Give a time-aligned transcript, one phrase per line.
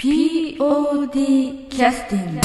[0.00, 2.40] POD キャスティング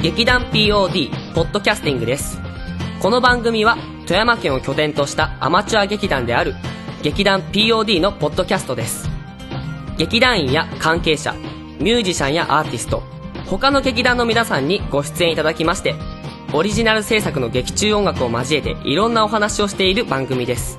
[0.00, 2.38] 劇団 POD ポッドキャスティングです。
[3.02, 3.76] この番組は
[4.06, 6.54] 富山県を拠点としたアマチュア劇団である
[7.02, 9.08] 劇団 POD のポッドキャストです
[9.98, 11.34] 劇団員や関係者
[11.80, 13.02] ミュージシャンやアーティスト
[13.46, 15.94] 他の劇団の皆さんにご出演いただきまして
[16.54, 20.78] オリジナル制作の劇中音楽を交えていろんなお話をしている番組です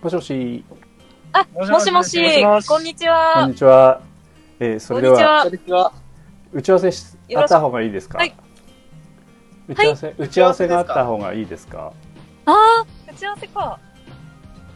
[0.00, 0.85] もしもし。
[1.38, 3.54] あ、もしもし、こんにちこんはに。
[3.54, 4.00] ちは。
[4.58, 5.92] えー、それでは、こんにちは。
[6.52, 7.04] 打ち合わせし
[7.36, 8.18] あった方がいいですか？
[8.18, 8.34] はい
[9.68, 11.92] 打ち合わせ、打ち合わせがあった方がいいですか？
[12.46, 13.78] あー、打ち合わせか。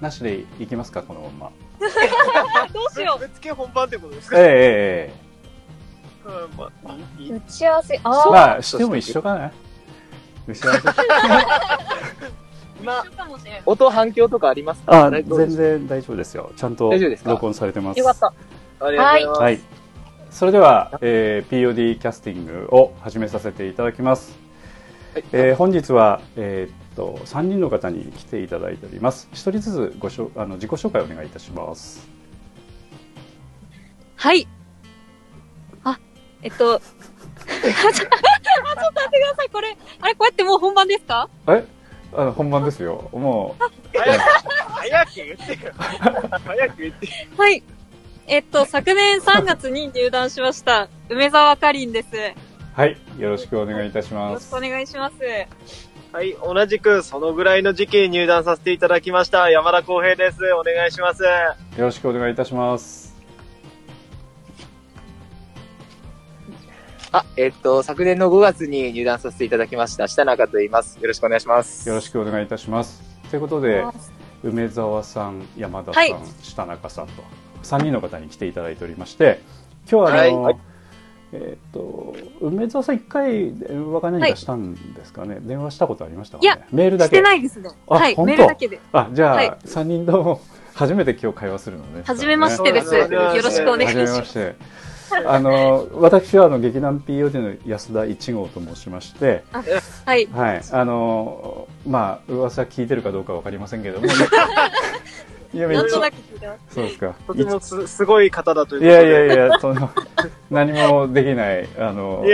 [0.00, 1.52] なしでいきますか、このまま。
[2.74, 5.14] どうしよぶっつけ本番ってことですええ
[6.24, 7.36] か、えうんまあいいう。
[7.36, 8.30] 打ち合わせ、えあー。
[8.30, 9.52] まあ、しても一緒かな。
[10.47, 10.83] 打ち合わせ。
[12.83, 13.62] 今一緒かもしれん。
[13.67, 15.06] 音反響とかありますか？
[15.06, 16.53] あ、全然大丈夫ですよ。
[16.56, 16.92] ちゃんと
[17.25, 17.98] 録音されてます。
[17.98, 18.33] よかった。
[18.86, 19.41] ありがとうございます。
[19.41, 19.61] はい。
[20.31, 24.39] それでは、えー POD キャスティングを始めさせていただきます。
[25.14, 29.28] はいえー本日は、えーっと3人の方に来ていただいております。
[29.33, 32.08] 一人ずつごしょあの自己紹介お願いいたします。
[34.17, 34.47] はい。
[35.84, 35.98] あ、
[36.42, 36.91] えっと、 あ ちょっと
[37.51, 39.48] 待ってください。
[39.51, 41.28] これ、あれ、こうやってもう本番ですか？
[41.48, 41.64] え？
[42.12, 43.08] あの本番ですよ。
[43.12, 44.22] もう、早く、
[44.72, 45.72] 早く言ってよ。
[46.44, 47.12] 早く言ってよ。
[47.36, 47.62] はい。
[48.27, 52.14] えっと、昨年3月に入団しました、梅沢かりんです。
[52.14, 52.22] よ
[52.75, 54.70] はい、よろしくお願いいたしますろしくお。
[54.70, 55.17] 願いします。
[56.12, 60.39] はい、同じくそのぐらいの時期に入団させていただきました、山田康平です。
[60.55, 61.23] お願いします。
[61.24, 61.30] よ
[61.79, 63.10] ろしくお願いいたします。
[67.13, 70.97] あ、えっと、昨年の5月に入団させていただきました、下中と言います。
[71.01, 71.89] よろしくお願いします。
[71.89, 73.03] よろしくお願いいたします。
[73.31, 73.85] ということで、
[74.45, 77.23] 梅沢さん、山田さん、はい下中さんと
[77.63, 79.43] 3人の方に来ていただいておりまして
[79.91, 80.57] 今日はあの、はい
[81.33, 86.47] えっ、と梅沢さん一回電話か何かしたんですかね、電話したことありましたかね？
[86.47, 87.71] いやしてメールだけないですね。
[87.89, 88.81] あはい、メールだけで。
[88.92, 90.41] あじゃあ、はい3人とも
[90.75, 92.95] 初めて今日会話するのねはじめましてです。
[92.95, 94.03] よろしくお願いしま。
[94.03, 94.57] ますして
[95.27, 100.27] あの私はあの劇団 POD の安田一号と申しましてはい。
[100.27, 104.07] はい、あのまあ噂聞いてるかどうかわかりませんけども、
[105.53, 106.75] いやめっちゃなんとなく聞いてます。
[106.75, 107.15] そうですか。
[107.27, 109.11] とてもすすごい方だといういことで。
[109.11, 109.91] やいやいや、その
[110.51, 112.25] 何もできないあの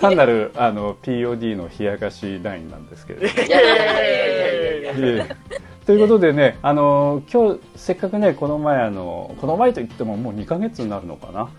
[0.00, 3.32] 単なるあの POD の冷やかしラインなんですけれども。
[3.32, 11.50] いやいやいやいやいやいやいえいえということでね、あの今日せっかくねこの前あのこの前といってももう2ヶ月になるのかな。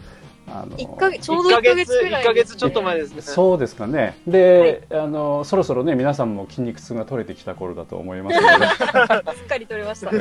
[0.47, 2.23] あの一ヶ月、ちょうど1 1ヶヶ月、1月くらい。
[2.23, 3.21] ヶ月ちょっと前ですね。
[3.21, 4.17] そうですかね。
[4.27, 8.67] で、あのそろそろね皆さんも筋肉痛が取れてきた頃だと思いますので。
[9.35, 10.11] すっかり取れました。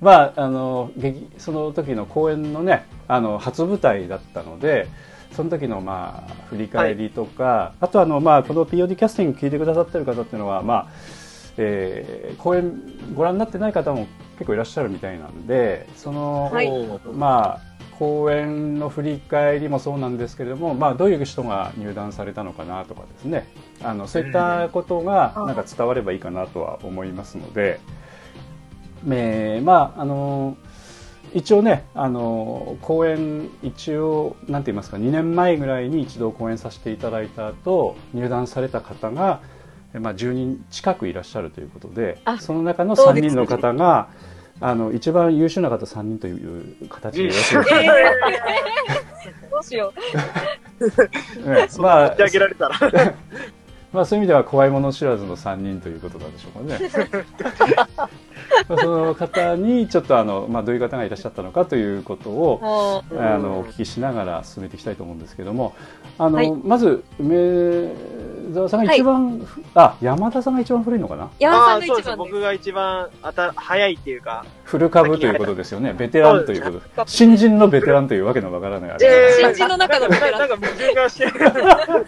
[0.00, 4.88] まあ、あの劇その時の公演のねあの初舞台だったので
[5.30, 10.86] その時のまあ振り返りとか、あとあの、まあ、この POD キャスティング聞いてくださってる方っていうのは、まあ
[11.56, 12.82] えー公演
[13.14, 14.06] ご覧になってない方も
[14.38, 16.70] 結構いらっしゃるみたいなんでその、はい
[17.12, 17.71] まあ
[18.02, 23.46] 公演の振り返りもそうなんですけれども、まあ、どういう人が入団されたのかなとかですね。
[23.80, 27.78] あのそういったことがなんか伝わればいいかなとは思いますので。
[29.08, 30.56] えーまああの
[31.32, 39.40] 一応ねあの公演一応なんて言いますか2年前ぐらいに一度公演させていただいた後入団された方が、
[39.94, 44.08] えまあ、10人近くいらっしゃるということであその中の3そうです人の方が
[44.60, 48.72] あの一番優秀な方3人という形でよろしいですか、えー
[49.50, 51.48] どうしよう。
[51.48, 53.14] ねまあ持ち上げられたら。
[53.92, 56.80] まあ、そういう意味では怖いもの知らずの3人ということなんでしょうかね。
[58.66, 65.74] まあその方にちょっとあの、まあ、どういう方がいらっしゃったのかということをあのお聞きしながら進めていきたいと思うんですけども
[66.18, 66.52] あの、はい。
[66.52, 67.88] まず梅
[68.54, 71.30] 沢さんが一番、ふあ山田さんが一番古いのかな？
[71.38, 72.08] 山田さんああ、そうです。
[72.08, 72.32] が一番です。
[72.32, 74.44] 僕が一番あた早いっていうか。
[74.64, 75.94] 古株ということですよね。
[75.94, 79.54] ベテランということ新人のベテランというわけのわからないあれえー。
[79.54, 81.32] 新人の中のベテランなんか矛盾がしてる。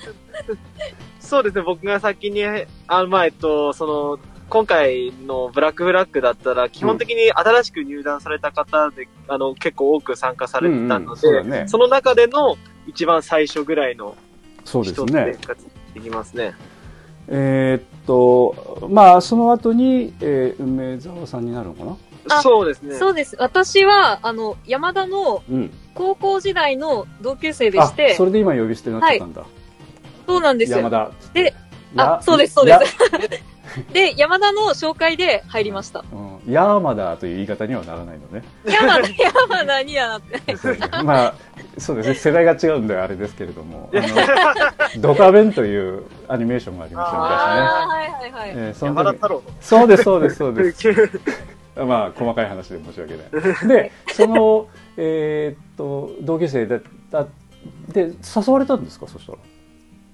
[1.21, 2.45] そうですね、僕が先に、
[2.87, 4.19] あまあ、えっと、その、
[4.51, 11.65] 今回のブラックフラッグだったら、基本的に新しく入団された方で、あの、結構多く参加されてたので、そうだね。
[11.67, 12.57] その中での
[12.87, 14.15] 一番最初ぐらいの
[14.65, 15.37] そうですね。
[15.95, 16.55] できますね。
[17.29, 21.97] えーっと、まあ、その後に、えー梅沢さんになるのかな？
[22.37, 22.97] あそうですね。
[22.97, 23.37] そうです。
[23.39, 25.71] 私は、あの、山田のうん。
[25.95, 29.45] 高校時代の同級生であし、て、それで今呼び捨てになっちゃったんだ。
[30.27, 30.79] そうなんですよ。
[30.79, 31.13] 山田。
[31.33, 31.55] で、
[31.95, 32.97] やあ、そうです、そうです。
[33.93, 36.05] で、山田の紹介で入りました。
[36.13, 38.45] うん、山田という言い方にはならないのね。
[38.65, 40.41] 山田、山田にはなって
[40.91, 41.05] ない。
[41.05, 41.35] まあ、
[41.79, 43.97] そうですね、世代が違うんであれですけれども、あ
[44.97, 47.37] の、ドカベンというアニメーションがありました、昔ね。
[47.37, 48.51] あーはいはいはい。
[48.51, 49.43] えーそ山田太郎の。
[49.61, 50.89] そうです、そうです、そうです。
[51.77, 53.23] まあ、細かい話で申し訳な
[53.65, 53.69] い。
[53.69, 57.27] で、その、えーっと、同級生だった、
[57.93, 58.03] で、
[58.37, 59.39] 誘われたんですか、そしたら？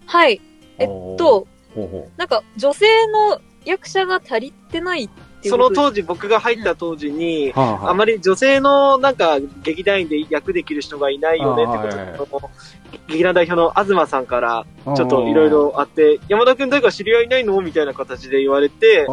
[0.07, 0.41] はい。
[0.79, 12.51] えっと、ほうほなんか女性の役者が足りてないっていうその当時、僕が入った当時にあ、はあまり女性のなんか劇団員で役できる人がいないよねってことで、あは
[12.93, 13.01] い。
[13.09, 19.07] 劇団代表の東さんからあちょっといろいろあって、山田くん誰か知り合いいないのみたいな形で言われて、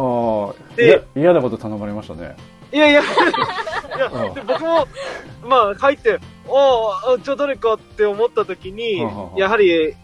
[1.16, 2.36] 嫌なこと頼まれましたね。
[2.72, 3.04] いやいや、 い
[3.98, 4.10] や
[4.46, 4.86] 僕も、
[5.44, 6.18] まあ入って、
[6.48, 9.02] ああ、じゃあ誰かって思った時に
[9.36, 9.94] やはり、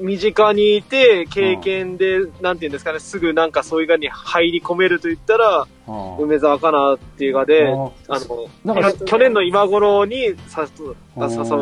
[0.00, 10.36] 身近にいて、経験で、なんていうんですかね、すぐなんかそういう側に入り込めると言ったら、ああ梅沢かなっていう画で、ああの、去年の今頃に誘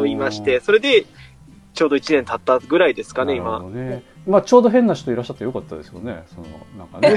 [0.09, 1.06] いまして、それで、
[1.75, 3.62] ちょうど1年経ったぐらいですかね、今。
[4.27, 6.25] まあ、ちょうど変な人いらっしゃってよかったですよね。
[6.35, 6.47] その、
[6.77, 7.15] なんかね。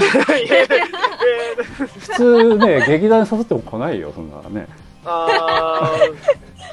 [1.77, 4.68] 普通ね、劇団に誘っても来ないよ、そんなのね。
[5.06, 6.15] あー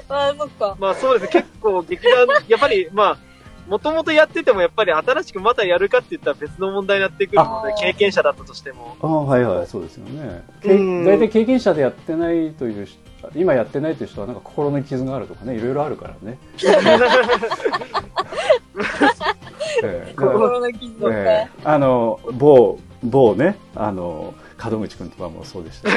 [0.08, 0.76] あー、そっか。
[0.78, 3.18] まあそうですね、結構劇団、やっぱり、まあ、
[3.68, 8.96] もともとやっててもやっぱり新しくまたやるかって言ったら別の問題になってくるのであ、経験者だったとしても。
[9.00, 10.44] ああ、はいはい、そうですよね。
[10.64, 12.98] うん大体経験者でやってないという人、
[13.34, 16.38] 今やってないという人はなんか心の傷があるとかね、いろいろあるからね。
[20.16, 21.12] 心の傷とか。
[21.12, 25.94] ええあの、某、某ね、あの、門口くんとかもそうでしたね。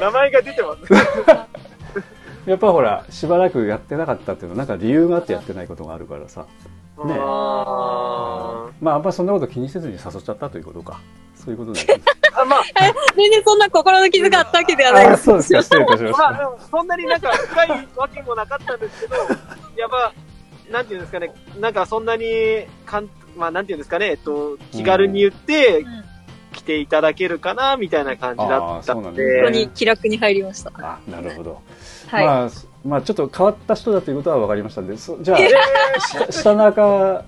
[0.00, 0.82] 名前が出てます。
[2.46, 6.46] やっぱほら、しばらくやってなかったっていうのは、なんか理由があってやってないことがあるからさ。
[7.04, 11.00] ねあまあ、あんまりそんなこと気にせずに誘っちゃったということか。
[11.34, 12.02] そういうことだよね。
[12.34, 12.62] ーあまあ、
[13.16, 15.24] 全然そんな心の傷があったわけではないです。
[15.24, 16.38] そうですか、 失礼いたしましまあ、た。
[16.38, 19.22] でもそんなになんか深いわけもなかったんですけど、や
[19.86, 20.12] っぱ、
[20.70, 25.86] なんていうんですかね、なんかそんなに、かん、まあなんていうんですかね、えっと、気軽に言ってん、
[26.52, 30.72] 来ていただけるかな、みたいな感じだったあーそうなんんですねここで、に気楽に入りました。
[30.78, 31.60] あ、なるほど。
[32.06, 32.24] はい。
[32.26, 35.50] まあ、すまあ、ちょっと変わった人だということは分かりましたんで、そじゃあ、え
[36.00, 37.24] 下下中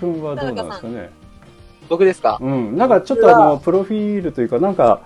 [0.00, 1.10] くんはどうなんですかね？
[1.88, 2.38] 僕ですか？
[2.40, 5.02] うん、なんかちょっとあの、プロフィールというか、なんか、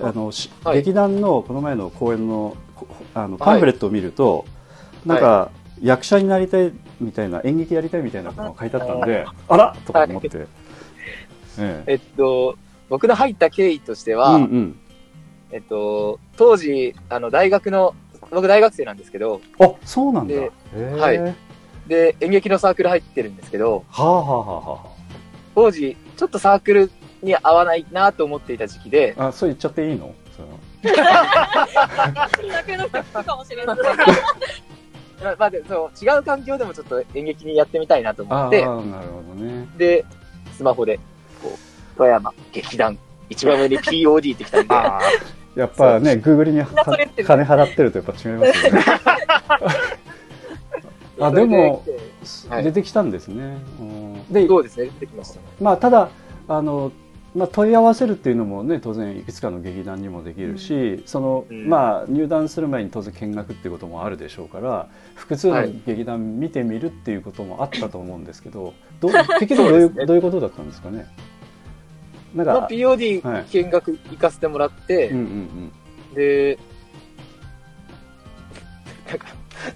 [0.00, 4.44] あの、しはい劇団のこの前の公演の、こあの、パンフレットを見ると、
[5.06, 5.50] なんか、
[5.82, 10.30] 役者になりたいみたいな、演劇やりたいみたいなことが書いてあったんで、あらとか思って。
[10.36, 10.46] え
[11.58, 11.82] え。
[11.86, 12.56] えっと、
[12.88, 14.78] 僕の入った経緯としては、うんうん。
[15.52, 17.94] えっと、当時、あの、大学の、
[18.34, 20.34] 僕大学生なんですけど、あ、そうなんだ。
[20.34, 21.34] はいは
[21.86, 24.80] で、演劇のサークル入ってるんですけど、あ、はあはあは
[25.54, 26.90] 当時、ちょっとサークル
[27.22, 30.14] に合わないなと思っていた時期で、あ、あ、そう言っちゃっていいの？
[30.36, 30.48] その。
[35.22, 39.66] まあ、まあでそう違う環境でもちょっと演劇にやってみたいなと思ああ、って、なるほどね。
[39.76, 40.04] で、
[40.56, 40.98] スマホで、
[41.42, 42.98] こう、富山劇団、
[43.30, 45.00] 一番上に POD ってきたんで、ああ、
[45.54, 48.84] やっぱね、グーグルに金払ってるとやっぱ違いますよね。
[51.20, 51.84] あ、でも、
[52.48, 53.58] はい出てきたんですね。
[53.80, 55.40] うんで、そうですね、出てきました。
[55.60, 56.08] まあ、ただ、
[56.48, 56.90] あの、
[57.34, 71.06] まあ、問い合わせるっていうのもね、当然いくつかの劇団にもできるし、その、うんまあ、入団する前に当然見学っていうこともあるでしょうから、複数のはい劇団見てみるっていうこともあったと思うんですけど、どう 結局どういうねどういうことだったんですかね？
[72.34, 76.14] なんまあ、か、POD はい見学行かせてもらって、うんうんうん。
[76.14, 76.58] で、
[79.08, 79.26] なんか、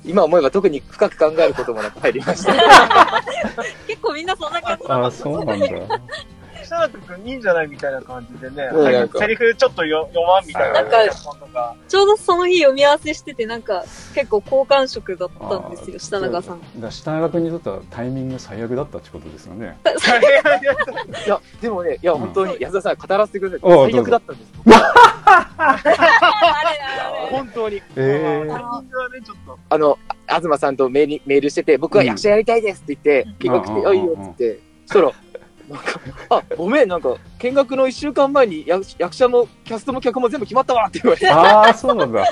[0.05, 2.53] 今思えば特に深く考えることもなく入りました。
[3.87, 5.17] 結構みんなそんな感じだああ、った。
[5.17, 5.67] そうなんだ。
[6.69, 10.83] 下中くんいいんじゃないみたいな感じでね、うんなんかセリフちょっとよ読まんみたいな。
[10.83, 11.75] なんかとか。
[11.89, 13.85] ちょうどその日読み合わせしてて、なんか
[14.15, 16.61] 結構好感触だったんですよ、下中さん。
[16.61, 19.79] だから下中君にとってはタイミング最悪だったってことですよね。
[21.27, 23.61] いや、でもね、いや、本当に、安田さん語らせてください。
[23.63, 24.53] おう最悪だったんです。
[27.31, 27.83] 本当に。
[27.97, 29.59] えタイミングはね、ちょっと。
[29.71, 35.13] あの、あ東さんとメールメールしてて、僕は役者やりたいですって言って、見学来て、うんおいよって言って、そしたら、
[35.69, 42.25] なんか、あ、ごめん、なんか、見学の一週間前に役役者も、キャストも脚も全部決まったわって言われて、ああそうなんだ。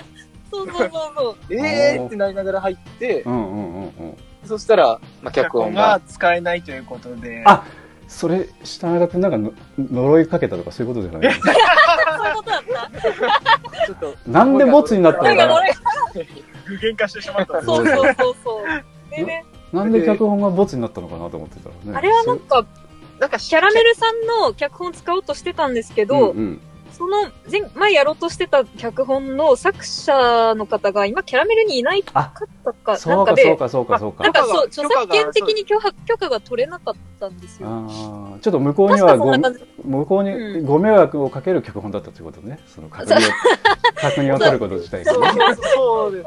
[0.50, 1.36] そうそうそうそう。
[1.54, 3.22] えーってなりながら入って。
[3.22, 4.16] う、んうんうんうん。
[4.44, 7.42] そしたら、まあ、脚脚本本がが、使えないということで。
[7.44, 7.64] あ
[8.08, 12.62] それ下中君なんかの呪いかけたとかそういうことじゃない そういうことだっ
[12.92, 13.86] た。
[13.86, 15.60] ちょっと、なんでボツになったのかな？
[16.66, 17.62] 具現化してしまった。
[17.62, 19.10] そうそうそうそう。
[19.10, 21.96] で ね、なんで脚本がボツになったのかなと思ってたらね。
[21.96, 22.64] あれはなんか、
[23.20, 26.60] なんか、キャラメルさんの脚本使おうとしてたんですけど、うんうん。
[26.92, 34.24] その前、前やろうとしてた脚本の作者の方が今キャラメルにいないかったか、なそうんかそうかそうかそうか。
[34.24, 37.68] なんかそう、著作権的に許可許可が取れなかったんですよ。
[38.40, 39.36] ちょっと向こうに確はご。
[39.84, 40.58] 向こううん。
[40.60, 42.60] にご迷惑をかける脚本だったということね。
[42.66, 43.20] その確認を
[43.96, 45.56] 確認を取ること自体がね。
[45.74, 46.26] そうです。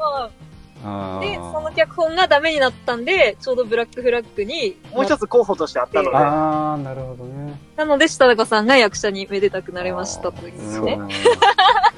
[0.84, 6.16] あで、そのー脚本がダメになったんで、ちょうどブラックフラッグに、もう一つ候補としてあったので。
[6.16, 10.96] あーなるほどねなので、下中さんが役者にめでたくなれましたというね。
[10.96, 11.89] 鼻か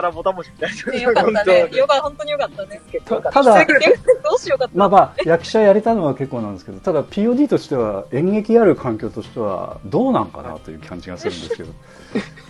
[0.00, 1.68] らボタン文字みたいねよかったね。
[1.72, 2.80] よか、本当によかったね。
[3.04, 3.42] たた。
[3.42, 3.72] だど
[4.36, 4.70] うしようかった。
[4.74, 11.72] まあまあ役者やれたのは結構なんですけどただ POD としては演劇ある環境としてはどうなんかなという感じがするんですけど。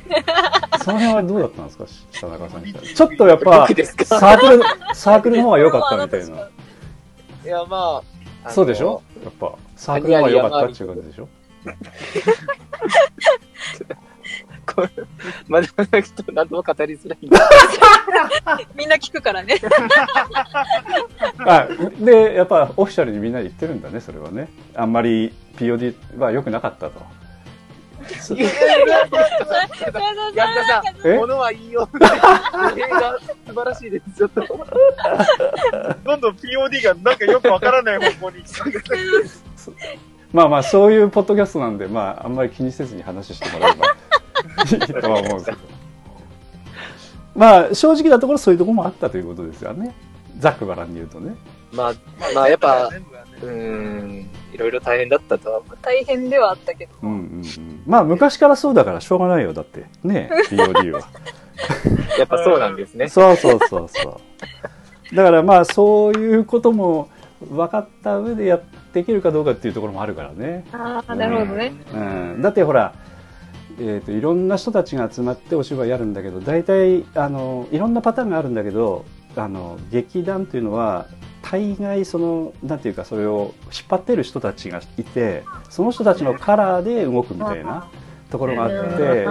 [0.84, 1.84] その辺はどうだったんですか？
[2.12, 4.04] 下中さんちょっとやっぱ僕ですか？
[4.04, 4.60] サークル
[4.94, 6.48] サークルの方が良かったみたいな。
[7.44, 7.96] いや、まあ、
[8.44, 9.02] あのそうでしょ？
[9.24, 11.28] やっぱサークルの方が良かったっていう感じでしょ？
[14.66, 14.90] これ、
[15.48, 17.18] まあ、でもなんかちょっと何とも語りづらい。
[18.76, 19.60] みんな聞くからね。
[21.38, 21.68] あ
[22.00, 27.00] でやっぱオフィシャルにみんな言ってるんだねそれはねあんまり POD は良くなかったと
[28.34, 29.08] いやいやいやや
[30.34, 31.88] 安田さえん、ものはいいよ。
[31.94, 34.18] 映画、素晴らしいです。
[34.18, 34.66] ちょっと。
[36.04, 38.44] どんどん POD がなんかよくわからない方向に。
[40.32, 43.96] まあまあそういうポッドキャストなんでまああんまり気にせずに話してもらえば
[45.00, 45.58] とは思うんですけど
[47.34, 49.94] まあ正直なところそういうところもあったということですよね。
[50.38, 51.34] ざっくばらんに言うとね。
[51.72, 51.94] まあ、
[52.34, 52.88] まあ、やっぱ、
[53.42, 55.78] うーん、いろいろ大変だったとは思う。
[55.82, 56.92] 大変ではあったけど。
[57.02, 57.82] うんうんうん。
[57.86, 59.84] まあ昔からそうだからしょうがないよだって。
[60.02, 61.00] ね POD は。
[62.18, 63.08] やっぱそうなんですね。
[63.08, 64.20] そうそうそうそ
[65.12, 65.14] う。
[65.14, 67.08] だからまあそういうことも
[67.50, 68.60] 分かった上でやっ
[68.92, 70.64] ていけるかどうかっていうところもあるからね。
[70.72, 71.72] ああ、なるほどね。
[71.94, 72.94] うん、だってほら、
[73.78, 79.04] えー、といろんな人たちが集まってお芝居やるんだけど大体あのいろんなパターンがあるんだけど
[79.36, 81.06] あの劇団というのは
[81.42, 87.88] 大概そのなんていうかそれを引っ張ってる人たちがいてその人たちのカラーで動くみたいな
[88.30, 89.26] ところがあって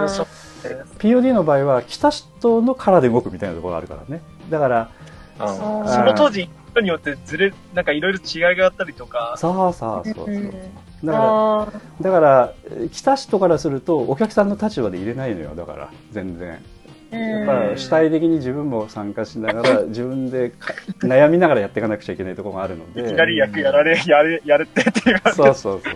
[0.98, 4.22] POD の場合は来た人のカラーで動くみたいなところがあるからね。
[4.48, 4.90] だから
[5.38, 10.26] その当時、人によってずれ、なんかいろいろ違いがあったりとか、そうそうそうそう。
[10.26, 10.52] うん
[11.04, 16.58] だからあだからえー来た人からするとお客さんの立場で入れないのよだから全然。
[17.10, 23.02] ーやっぱ主体的に自分も参加しながら 自分でか悩みながらやっていかなくちゃいけないところがあるので。
[23.02, 25.20] いきなり役やられ、 やれ、やれってっていう。
[25.32, 25.94] そうそうそう。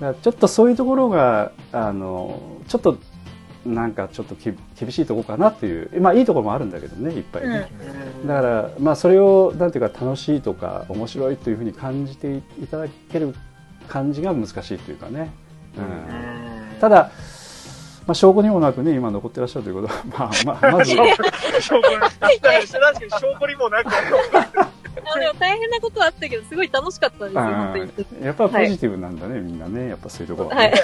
[0.00, 2.96] だからちょっとそういうところがあのちょっと
[3.66, 7.70] なんかちょっとき厳しいところかなっていうまあいいところもあるんだけどねいっぱいね、
[8.26, 13.34] だからまあそれをなんていうか楽しいとか面白いというふうに感じていただける
[13.90, 15.32] 感じが難しいというかね、
[15.76, 17.10] うん、ただ、
[18.06, 20.04] まあ、証拠にもなくね今残ってらっしゃるということは、
[20.46, 20.94] まあまあ、まず。
[21.60, 22.78] 証拠、確かに証
[23.40, 23.90] 拠にもなんか、
[25.12, 27.84] あでも大変なことはあったけど、すごい楽しかったですよ、本当に。
[27.84, 29.88] うんやっぱりポジティブなんだね、みんなね。
[29.88, 30.70] やっぱそういうところははい。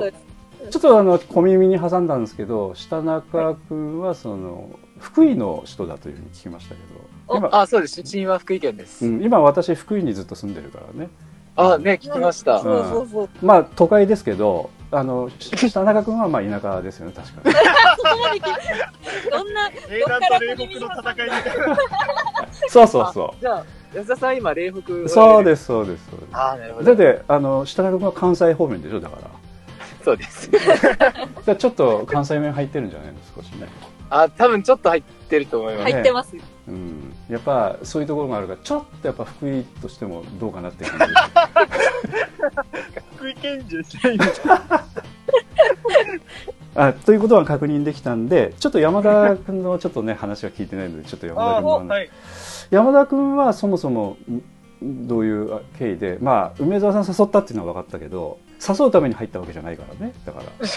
[0.00, 0.12] ね、。
[0.70, 4.68] ちょっとあの小耳に挟んだんですけど下中君はその
[4.98, 6.88] 福井の人だというふうに聞きましたけど。
[6.88, 7.07] 今,、
[7.52, 8.02] あ、そうです。
[8.02, 9.06] 出身は福井県です。
[9.06, 11.10] うん、今私福井にずっと住んでるからね
[11.56, 12.60] あ、ね、聞きました。
[12.60, 13.28] そうそうそう。
[13.42, 17.54] まあ都会ですけどあのし下中君はまあ田舎ですよね確かに
[17.98, 21.76] そこまで聞いてどんな、英断と霊北の戦いみたいな。
[22.68, 24.92] そうそうそじゃあ、安田さん今、霊北。
[24.94, 26.86] うそうですそうですそうですあーなるほど。
[26.86, 29.30] だってあの下中君は関西方面でしょだから
[30.04, 30.48] そうです。
[31.44, 33.68] じゃあちょっと関西弁入ってるんじゃないの少しね
[34.10, 35.92] あ、多分ちょっっと入ってると思います。
[35.92, 36.34] 入ってます。
[36.68, 41.14] うんやっぱそういうところがあるからちょっとやっぱ福井としてもどうかなって感じ
[43.16, 44.18] 福井県人じゃない
[46.74, 52.10] あということは確認できたんでちょっと山田君のちょっとね話は聞いてないのでちょっと山田あ君の話はい。
[52.70, 54.18] 山田君はそもそも
[54.84, 60.66] んどういう経緯でまあ梅沢さん誘ったっていうのは分かったけど誘うために入ったわけじゃないからねだから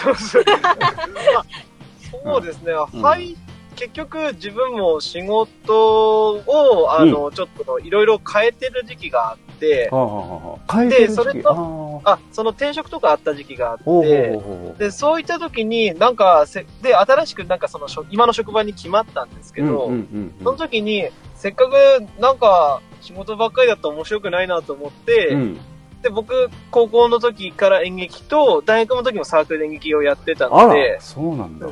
[2.12, 2.72] そうですね。
[2.94, 3.36] うんはい。
[3.76, 10.72] 結局自分も仕事を、あの、ちょっといろいろ変えてる時期があって、て、はあはあはあ。
[10.76, 11.24] 変えてる時期。
[11.24, 14.78] でそれとあその転職とかあった時期があほうほうって、ほうほう。
[14.78, 21.74] で、そういった時に、なんかせ、で、新しくなんかその職、今の職場に決まったんですけど、うんうんうんその時に、せっかく
[22.20, 25.60] なんか仕事ばっかりだと面白くないなと思って、うん。
[26.02, 31.68] で、僕、高校の時から演劇と、大学の時もサークルで演劇をやってたあのでら、そうなんだ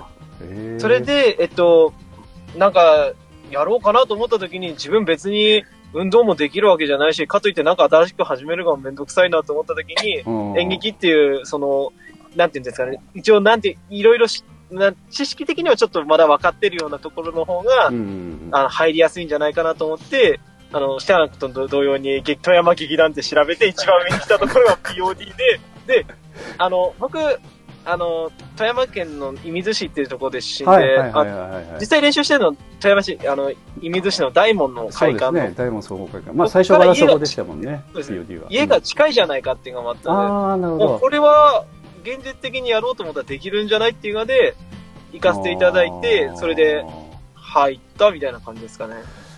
[0.78, 1.92] それで、えっと、
[2.56, 3.12] なんか、
[3.50, 10.58] やろうかなと思った時に、自分別に運動もできるわけじゃないし、かといってなんか新しく始めるのがめんどくさいなと思った時に、うん。
[10.58, 11.92] 演劇っていう、その、
[12.36, 20.40] なんていうんですかね、一応なんて、いろいろしな知識的にはちょっとまだ分かってるようなところの方が、うんあの入りやすいんじゃないかなと思って、
[20.72, 26.06] あの、シャーナクと同様に、劇富山劇団って調べて、一番上に来たところが POD で、で、
[26.58, 27.18] あの、僕、
[27.84, 31.12] あの、富山県の射水市っていうところで出身で、
[31.80, 36.36] 実際練習してるの、富山市、あの、射水市の大門の会館の、ね大門総合会館。
[36.36, 38.18] まあ最初からそこでしたもんねそうですね。
[38.20, 38.46] POD は。
[38.50, 40.12] 家が近いじゃないかっていうのがあった。
[40.12, 40.88] ので、ああなるほど。
[40.88, 41.64] もうこれは、
[42.02, 44.54] 現実的にやろうと思ったらできるんじゃないっていうので、
[45.12, 46.84] 行かせていただいて、それで
[47.34, 48.94] 入ったみたいな感じですかね。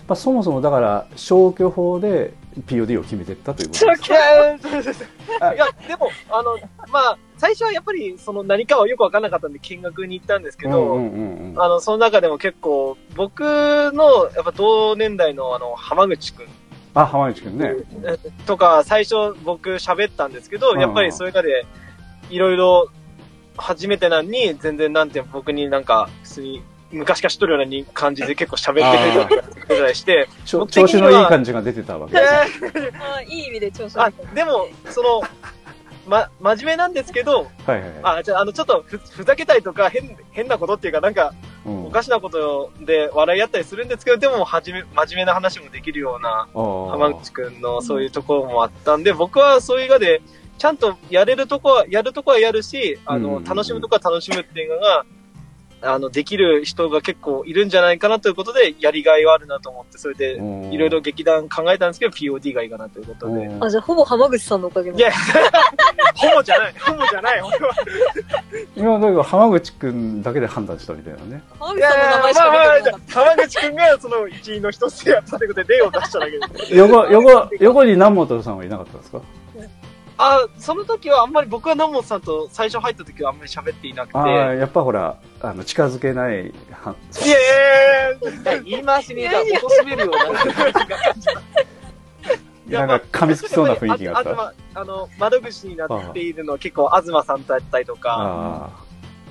[0.07, 2.33] まあ、そもそもだから消去法で
[2.67, 5.55] POD を決めていったということですいや、そうそうそう。
[5.55, 6.57] いやでも、あの、
[6.91, 11.61] まあ、最初はやっぱり、その何かはよくわからなかったんで見学に行ったんですけど、うんうんうんうん。
[11.61, 16.47] あの、その中でも結構、僕の、やっぱ同年代のあの、浜口くん。
[16.93, 17.73] あ浜内くんね。
[18.45, 21.65] とか、最初僕喋ったんですけど、うんやっぱりそれかで、
[22.29, 22.89] いろいろ、
[23.57, 32.19] 初めてなのに、全然なんて僕になんか、普通に、昔から知っとるような感じで結構喋ってくれたりとかして、ちょ僕的には調子のいい感じが出てたわけで
[32.71, 35.21] すね あいい意味で調子あ悪い。、でも、その、
[36.07, 37.91] ま、真面目なんですけど、はいはいはい。
[38.19, 41.33] あ、じゃあ、あの、ちょっとふ、ふざけたりとか、変、変なことっていうか、なんか、
[41.65, 41.85] うん。
[41.87, 50.21] おかしなことで笑い合ったりするんですけど、でも、はじめ、真面目な話もできるような、浜口くんのそういうところもあったんで、僕はそういう映画で、
[50.57, 53.43] ちゃんとやれるとこは、やるとこはやるし、あの、うんうんうん。
[53.43, 55.05] 楽しむとこは楽しむっていうのが、
[55.85, 63.45] あの、できる人が結構いるんじゃないかなということで、やりがいはあるなと思って、それで、うんいろいろ劇団考えたんですけど、POD がいいかなということで。
[63.45, 65.11] うんあ、じゃあほぼ浜口さんのおかげなんいや、
[66.15, 67.73] ホモじゃない、ホモじゃない、俺は。
[68.75, 76.75] 今だけど浜口くんだけで判断したみたいなね浜いや口さんの名前しまあまあか出てこなかっ、浜口くんがその一員の一つでやったということで例を出しただけです。
[76.75, 79.21] 横横横に南本さんはいなかったんですか？
[80.17, 84.17] あ、その時はあんまり僕は南本さんと最初入った時はあんまり喋っていなくて。
[84.17, 86.95] ああやっぱほらあの近づけないは
[87.25, 87.39] いや
[88.11, 90.39] いや言い回しにが貶めるような。
[92.65, 94.29] なんか噛みつきそうな雰囲気があった。
[94.31, 98.69] あああの、窓口になっているのは結構東さんだったりとか、あ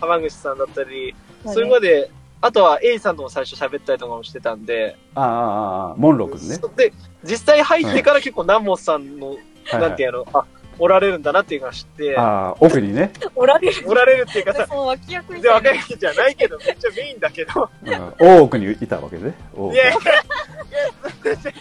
[0.00, 1.14] 浜口さんだったり、
[1.44, 1.52] た。
[1.52, 6.58] それまで、あとは A さんとも最初喋ったりとかもしてたんで、ああああああモンローくんね。
[6.76, 6.92] で、
[7.24, 9.34] 実際入ってから結構南本さんの、は
[9.78, 9.80] い。
[9.80, 10.44] なんていうの、あ、
[10.82, 13.84] おられるんだなっていうのが知って、ああ奥にね おられる。
[13.86, 15.70] おられるっていうかさ、その脇役みで、たいな。
[15.70, 17.70] 若い人じゃないけど、めっちゃメインだけど。
[17.84, 21.52] うん大奥にいたわけね大奥いやいやいや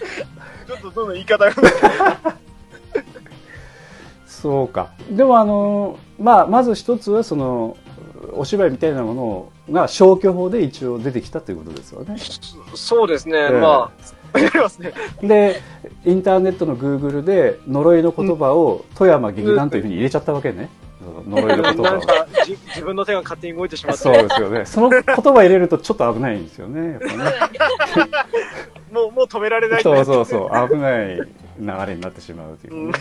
[0.68, 1.52] ちょっとどんどん言い方が。
[4.26, 7.78] そうかでもあのまあまず一つはその
[8.34, 12.16] お芝居みたいなものが消去法で一応出てきたということですよね。
[12.76, 13.60] そうですね、ええ。
[13.60, 14.22] まあ。
[15.22, 15.62] で
[16.06, 20.70] インターネットのグーグルで呪いの言葉を富山劇団というふうに入れちゃったわけね、
[21.28, 21.84] 呪いの言葉を。
[21.84, 24.66] なんかじ、自分の手が勝手に動いてしまって、そうですよね。
[24.66, 28.12] その言葉入れるとちょっと危ないんですよねやっぱね。
[28.92, 29.84] もう、もう止められない。
[29.84, 30.70] そうそうそう。
[30.70, 31.26] 危ない流
[31.88, 32.92] れになってしまうという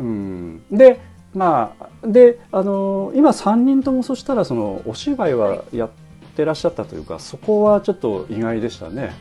[0.00, 1.00] うんね、うん、で
[1.34, 5.90] まあであの今3人ともそしたらそのお芝居はやっ
[6.36, 9.14] てらっしゃったというかそこはちょっと意外でしたね。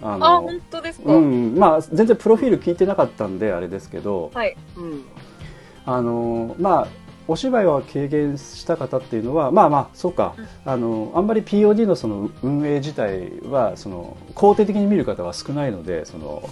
[0.00, 1.56] ああ、の本当ですか、うん。
[1.56, 4.30] まあ全然プロフィール聞いてなかったんであれですけど。
[4.34, 4.56] はい。
[4.76, 5.04] うん。
[5.86, 6.88] あのまあ
[7.26, 10.34] お芝居は経験した方っていうのはまあまあそうか。
[10.64, 16.42] あのあんまり POD のその運営自体はその肯定的に見る方は少ないのでその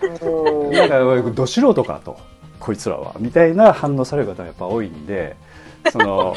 [0.72, 2.16] なんかど素人かと
[2.58, 5.36] こいつらはみたいな反応される方がやっぱ多いんで
[5.92, 6.34] その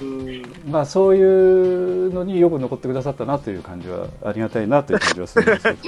[0.00, 5.78] うんまあそういうのによく残ってくださったなという感じはありがたいなという感じはするんですけど。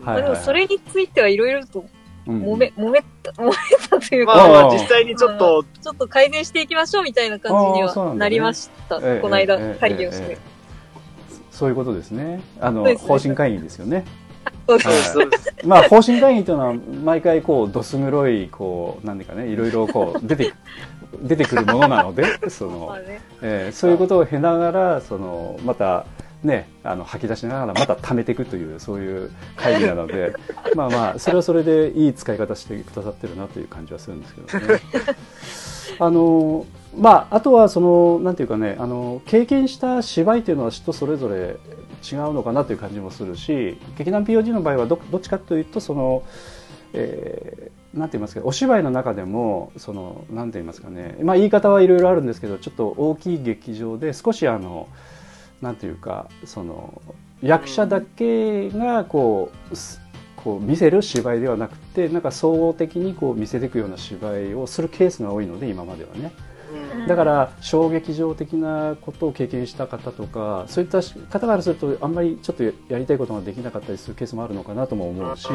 [0.00, 1.84] まあでもそれについてはいろいろと
[2.26, 2.42] うん。
[2.42, 3.52] 揉め、揉めた、揉め
[3.88, 8.96] たというか、まあまあ、実際にちょっと、ちょっと改善していきましょうみたいな感じにはなりました。
[8.96, 10.24] ええこの間ええ、会議をして。
[10.24, 10.38] えええ。
[11.50, 12.40] そういうことですね。
[12.60, 12.94] あのね。
[12.94, 14.04] 方針会議ですよね
[14.78, 15.30] そうそう。
[15.64, 20.52] まあ方針会議というのは毎回こうどす黒いこうなんでかねいろいろこう出て
[21.22, 22.96] 出てくるものなのでその。
[23.42, 26.04] えーそういうことを経ながらそのまた
[26.42, 30.32] ね、あの吐き出しながらまた貯めていくというそういう会議なので
[30.74, 34.80] まあまあそれはそれでいい使い方してくださってるなという感じはするんですけどね。
[35.98, 36.64] あの
[36.96, 41.56] まあ、あとはそのなんていうかねあの経験した芝居というのは人それぞれ
[42.02, 46.22] 違うのかなという感じもするし劇団 POD の場合はどどっちかというとその、
[46.92, 54.88] えーなんて言いますかお芝居の中でもそのなんて言いますかね、まあ、言い方はいろいろあるんですけどちょっと大きい劇場で少しあの
[55.60, 57.02] なんていうかその
[57.42, 59.76] 役者だけがこう
[60.36, 66.32] こう見せる芝居ではなくてなんか総合的にこう見せていくような芝居をするケースが多いので今まではね。
[66.72, 75.48] うんだから小劇場的なことを経験した方とかそういった方からするとあんまりちょっとやりたいことができなかったりするケースもあるのかなとも思うし、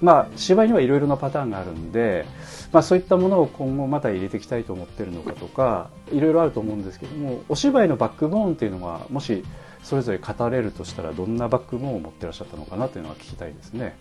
[0.00, 2.24] まあ、芝居にはいろいろなパターンがあるんで、
[2.72, 9.44] まあ、そういったものを今後また入れていきたいと思ってるのかとかいろいろあると思うんですけどもお芝居のバックボーンっていうのはもし
[9.82, 13.96] それぞれ語れるとしたらどんなバックボーンを持ってらっしゃったのかなというのは聞きたいですね。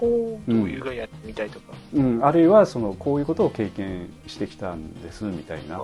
[0.00, 1.74] こうんどういうがやってみたいとか。
[1.92, 5.76] うん、あるいはそのこういうことを経験してきたんですみたいな。
[5.76, 5.82] うあ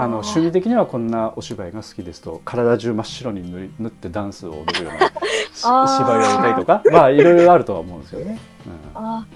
[0.00, 5.10] あの趣味的にはこんなお芝居が好きですと体中真っ白に塗り塗ってダンスを踊るような
[5.54, 8.38] 芝居をやりたいとかまあいろいろあるとは思うんですよね。
[8.94, 9.26] あ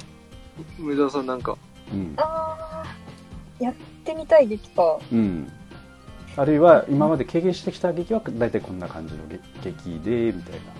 [0.81, 1.55] 梅沢さんなんか。
[1.93, 2.17] うん
[3.61, 4.99] やってみたい劇か。
[5.13, 5.53] うんうん、
[6.37, 10.79] あるいは今まで経験してきた劇は大体こんな感じの劇劇でみたいな。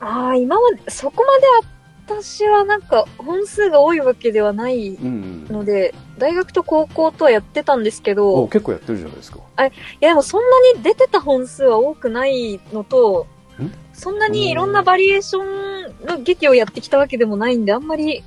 [0.00, 1.77] ああ、今まで、そこまで
[2.08, 9.40] 私はなんか本数が多いわけではないうんうん、ので、大学と高校とはやってたんですけおど、い結構やってるじゃないですか。
[9.58, 13.26] やでもそんなに出てた本数は多くないのと
[13.62, 18.24] ん、そんなにいろんなバリエーションの劇をやってきたわけでもないんで、あんまり、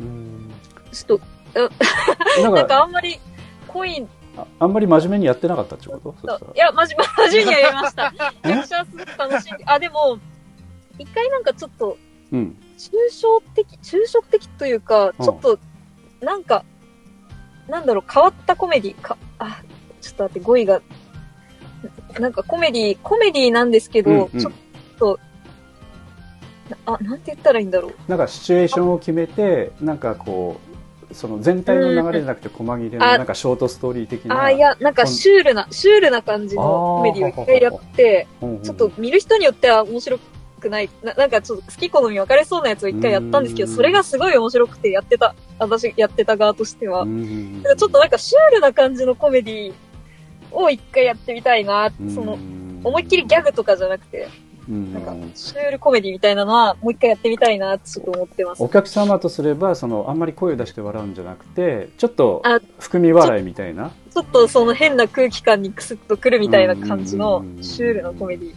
[0.00, 0.50] うん。
[0.90, 1.20] ちょっ
[1.54, 3.20] と、なんか かあんまり
[3.68, 4.06] 濃い、
[4.36, 6.52] ああんまり真面目にやってなかったってこと？
[6.54, 8.14] いや、まじ、真面目にやりました。
[8.44, 10.18] え 役者はすごく楽しんで、あ、でも、
[10.98, 11.98] 一回なんかちょっと、
[12.32, 15.24] うん抽象的、抽象的というか、うん。
[15.24, 15.58] ちょっと、
[16.20, 16.64] なんか、
[17.68, 19.62] なんだろう、変わったコメディ、か、あ、
[20.00, 20.80] ちょっと待って、語彙が、
[22.18, 24.40] なんかコメディ、コメディなんですけど、うんうん。
[24.40, 24.52] ちょっ
[24.98, 25.20] と、
[26.70, 27.92] なあ、なんて言ったらいいんだろう。
[28.08, 30.60] なんかシチュエーションを決めてなんかこ
[31.10, 40.18] うその全体の流れじゃなくて細切れのあなんかショートストーリー的なあ、いや、なんかシュールな、シュールな感じのコメディを一回やって、うんうんちょっと見る人によっては面白
[40.60, 43.76] くない、ななんかちょっと好き好み分かれそうなやつを一回やったんですけど、うん。
[43.76, 47.00] それがすごい面白くてやってた、私やってた側としては。
[47.00, 49.74] だからちょっとなんかシュールな感じのコメディ
[50.52, 52.38] を一回やってみたいな、その、
[52.84, 54.28] 思いっきりギャグとかじゃなくて、
[54.68, 58.62] うんなんかシュールコメディみたいなのはもう一回やってみたいなってちょっと思ってます。
[58.62, 58.68] お。
[58.68, 63.90] 客様とすればそのあんまり声を出して笑うんじゃなくてちょっとあ含み笑いみたいな。
[64.12, 67.62] ちょっとその変な空気感にクスッとくるみたいな感じのうん。
[67.62, 68.54] シュールなコメディ。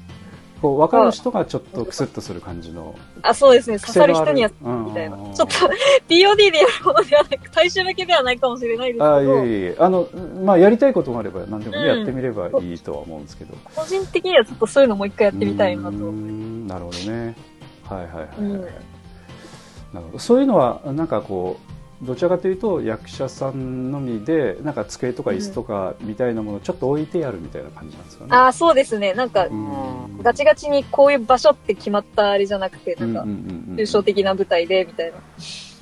[0.64, 3.78] こう分かる人がちょっとクスッとする感じのあ、そうですね。
[3.78, 5.18] 刺さる人には、みみたいな。
[5.18, 5.46] ちょっと
[6.08, 9.76] POD でやるものではなく、大衆向けではないかもしれないですけあいえど、いえ。
[9.78, 10.08] あの
[10.46, 11.98] まあやりたいことがあれば何でもね、うん。
[11.98, 13.58] やってみればいいとは思うんですけど。
[13.76, 17.36] 個人的にはちょっとそういうのもう一回やってみたいなとなるほどね。
[17.84, 18.62] はいはいはいはい、うん。
[18.62, 18.72] なる
[20.06, 20.20] ほど。
[20.20, 21.73] そういうのはなんかこう
[22.04, 28.30] どちらかというと役者さんのみでなんか机とか椅子とかみたいなものをちょっと置いてやるみたいな感じなんですかね。
[28.32, 29.14] ああ、そうですね。
[29.14, 35.18] なんかう、んガチガチにこういう場所って決まったあれじゃなくて、なんか抽象的な舞台で、みたいな。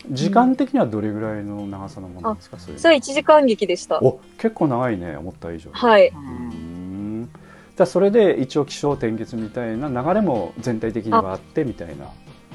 [0.10, 4.02] 時間的にはどれぐらいの長さのものなんですかそれそれは1時間劇でした。
[4.02, 6.08] お結構長いね思った以上にはい。
[6.08, 7.30] うーん
[7.78, 12.08] じゃあそれで一応気象転結みたいな流れも全体的にはあってみたいな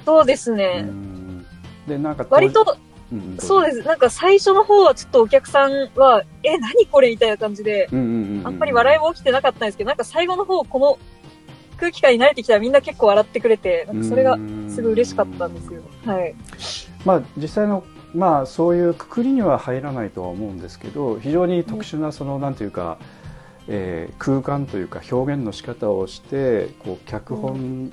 [0.04, 0.82] そうですうね。
[0.82, 1.46] ん
[1.86, 2.76] でなんか割と、
[3.12, 3.82] うんうんそうです。
[3.82, 10.98] なんか最初の方はちょっとお客さんは、え、何これみたいな感じで、うんうんうんうんあんまり笑いも起きてなかったんですけど、なんか最後の方、この
[11.78, 14.36] 空気感に慣れてきたらみんな結構笑ってくれて、なんかそれが
[14.68, 15.82] すごい嬉しかったんですよ。
[16.04, 16.34] はい。
[17.04, 22.98] まあ実際のまあそういうくくりには入らないとは思うんですけど非常に特殊なそのなんていうか、
[23.68, 27.92] えー空間というか表現の仕方をしてこう脚本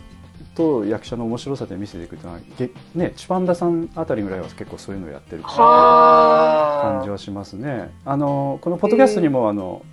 [0.55, 7.91] と役者の面白さで見せていくというのは、げねチパンダさんあたりぐらいは結構そういうのをやってる感はじはしますね。
[8.05, 9.83] あのこのポッドキャストにもあの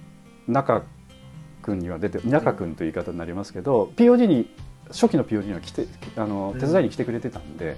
[0.49, 0.83] 中
[1.63, 4.51] 君には出て中君という言い方になりますけど POD に
[4.89, 7.77] 初期の POD には来てあの手伝いに来てくれてたんで。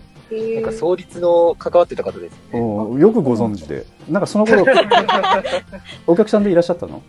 [0.55, 3.01] なんか創立の関わってた方ですよね。
[3.03, 4.65] よくご存知で、なんかその頃
[6.07, 7.03] お客さんでいらっしゃったの？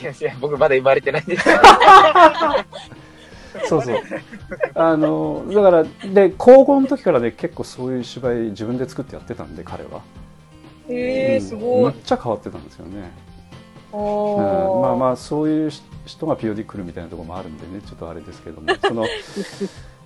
[0.00, 1.46] いやいや、僕まだ生まれてないんです。
[3.64, 3.96] そうそう。
[4.74, 10.02] あのだからで高校の時からね結構そういう芝居自分で作ってやってたんで彼は。
[10.88, 11.40] へえ、うん。
[11.42, 11.84] すごい。
[11.84, 12.02] めっ。
[12.04, 13.10] ちゃ変わってたんですよね。
[13.92, 15.70] あおーまあまあそういう
[16.04, 18.68] 人が POD 来るみたいなところもあるんでねちょっとあれですけども。
[18.80, 19.06] その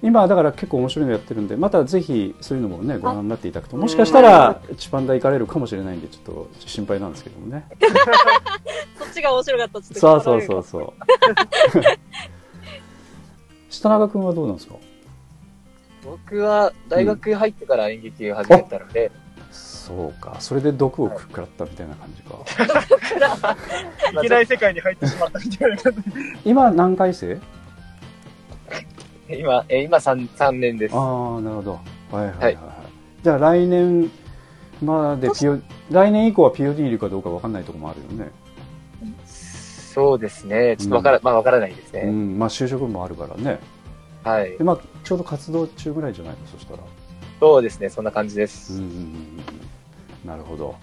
[0.02, 7.66] 今だから結構面白いのやってるんでまたぜひそういうのもねご覧になっていただくともしかしたらチパンダ行かれるかもしれないんでちょっと心配なんですけどもね。
[8.98, 10.00] そっちが面白かったっつって。
[10.00, 10.92] そうそうそうそう
[13.80, 14.74] 下永君はどうなんですか？
[16.04, 19.10] 僕は大学入ってから演劇を始めたので、
[19.50, 20.36] そうか。
[20.38, 22.36] それで毒を食らったみたいな感じか。
[24.20, 25.38] いけない世界に入ってしまった。
[25.38, 26.02] みたいな感じ。
[26.44, 27.38] 今何回生？
[29.30, 30.94] 今、え今 3, 3年です。
[30.94, 31.80] ああなるほど。
[32.10, 32.52] はいはいはい、ははい。
[32.52, 32.54] い、
[33.22, 34.10] じゃあ来年
[34.82, 38.30] まで PO 来年以降は POD いるかどうかわかんないところもあるよね
[39.92, 40.76] そうですね。
[40.78, 42.02] ちょっとわから、まあわからないですね。
[42.06, 42.38] うん。
[42.38, 43.58] まあ就職もあるからね。
[44.22, 44.56] はい。
[44.56, 44.64] で。
[44.64, 46.38] まあちょうど活動中ぐらいじゃないの？
[46.46, 46.78] そしたら。
[47.40, 47.88] そうですね。
[47.88, 48.74] そんな感じでうんす。
[48.74, 50.28] うんうんうん。
[50.28, 50.76] なるほど。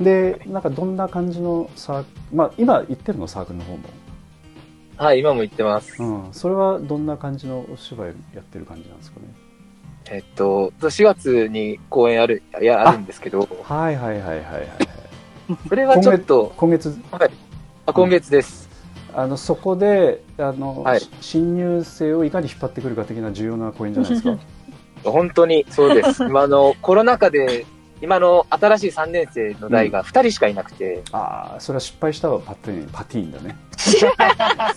[0.00, 3.26] でなんかどんな感じのサーまあ今行ってるの？
[3.26, 3.84] サークルの方も。
[4.96, 6.02] はい、今も行ってます。
[6.02, 6.28] うん。
[6.32, 9.26] それはどんな感じのお芝居やってる感じなんですかね？
[10.10, 14.68] えっと、4月に公演ある、いや、あるんですけど、はいはいはいはいはいはい。
[15.68, 16.98] それはちょっと、今月
[17.90, 18.68] あ今月です。
[19.12, 21.00] あのそこであの、はい。
[21.00, 24.38] し新入生をいかに引っ張ってくるか的な重要な公演じゃないですか。
[25.10, 26.22] 本当にそうです。
[26.28, 27.66] 今あの、コロナ禍で、
[28.00, 33.56] 今の新しい3年生の代が2人しかいなくて、ああそれは失敗したわパティーンパティーンだね。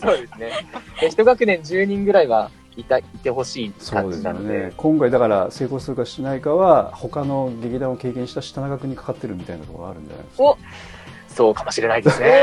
[0.01, 0.51] そうですね。
[0.99, 4.73] で一学年10人ぐらいはいた、いてほしい感そうですよじなので、ね。
[4.75, 10.43] 今回だから成功するかしないかは他の劇団を経験した下長君にかかってるみたいなところがあるんじゃないですか。
[10.43, 10.57] お
[11.33, 12.41] そうかもしれないですね。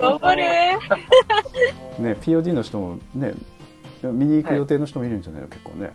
[0.00, 0.76] 頑張れ
[1.98, 3.34] ね POD の人もね
[4.02, 5.92] 見に行く予定の人もいるんじゃないの、結構ね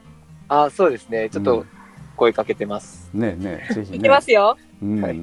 [0.47, 1.29] あ、そうですね。
[1.29, 1.67] ちょっとうん
[2.15, 3.09] 声かけてます。
[3.13, 4.57] ねえねえぜひねいきますよ。
[4.81, 5.19] うんはい。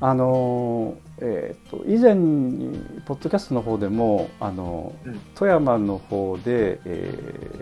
[0.00, 7.18] あのーえー、と以前にポッドキャストの方でもあの、うん富山の方で、え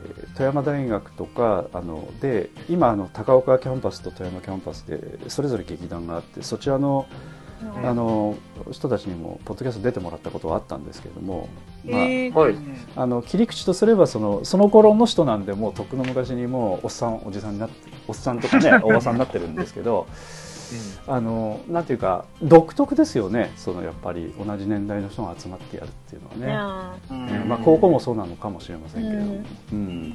[0.08, 7.06] ー富山大学とかあので今あの高岡キャンパスと富山キャンパスでそれぞれ劇団があってそちらのん
[7.84, 8.36] あの
[8.70, 11.48] 人たちにもポッドキャスト出てもらったことはあったんですけれども、
[11.84, 12.54] まあえーはい。
[12.96, 17.74] あの切り口とすればそのその頃の人なんでもうとっくの昔にもうおっさんおじさんになって
[18.08, 20.06] おっさんとかね おばさんになってるんですけど
[21.06, 29.40] あのなんていうか独特ですよねそのやっぱり同じ年代の人が集まってやるっていうのはね、ねまあ、高校もそうなのかもしれませんけれども、
[29.72, 30.14] うん。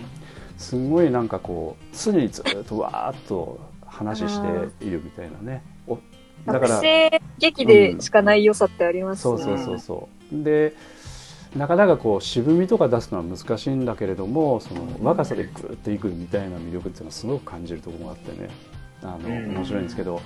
[0.58, 4.42] すごいなんかこう常にずっとわーっと話し
[4.80, 5.64] ているみたいなね。
[5.88, 6.00] お
[6.46, 9.22] だ学から生劇でしかない良さってありますね。
[9.22, 10.44] そうそうそうそう。
[10.44, 10.74] で
[11.56, 18.50] なかなかこう渋みとか出すのは難しいんだけれどもその若さでグーッといくみたいな魅力っていうのはすごく感じるところがあってね。
[19.02, 19.56] あのうん。
[19.56, 20.22] 面白いんですけど。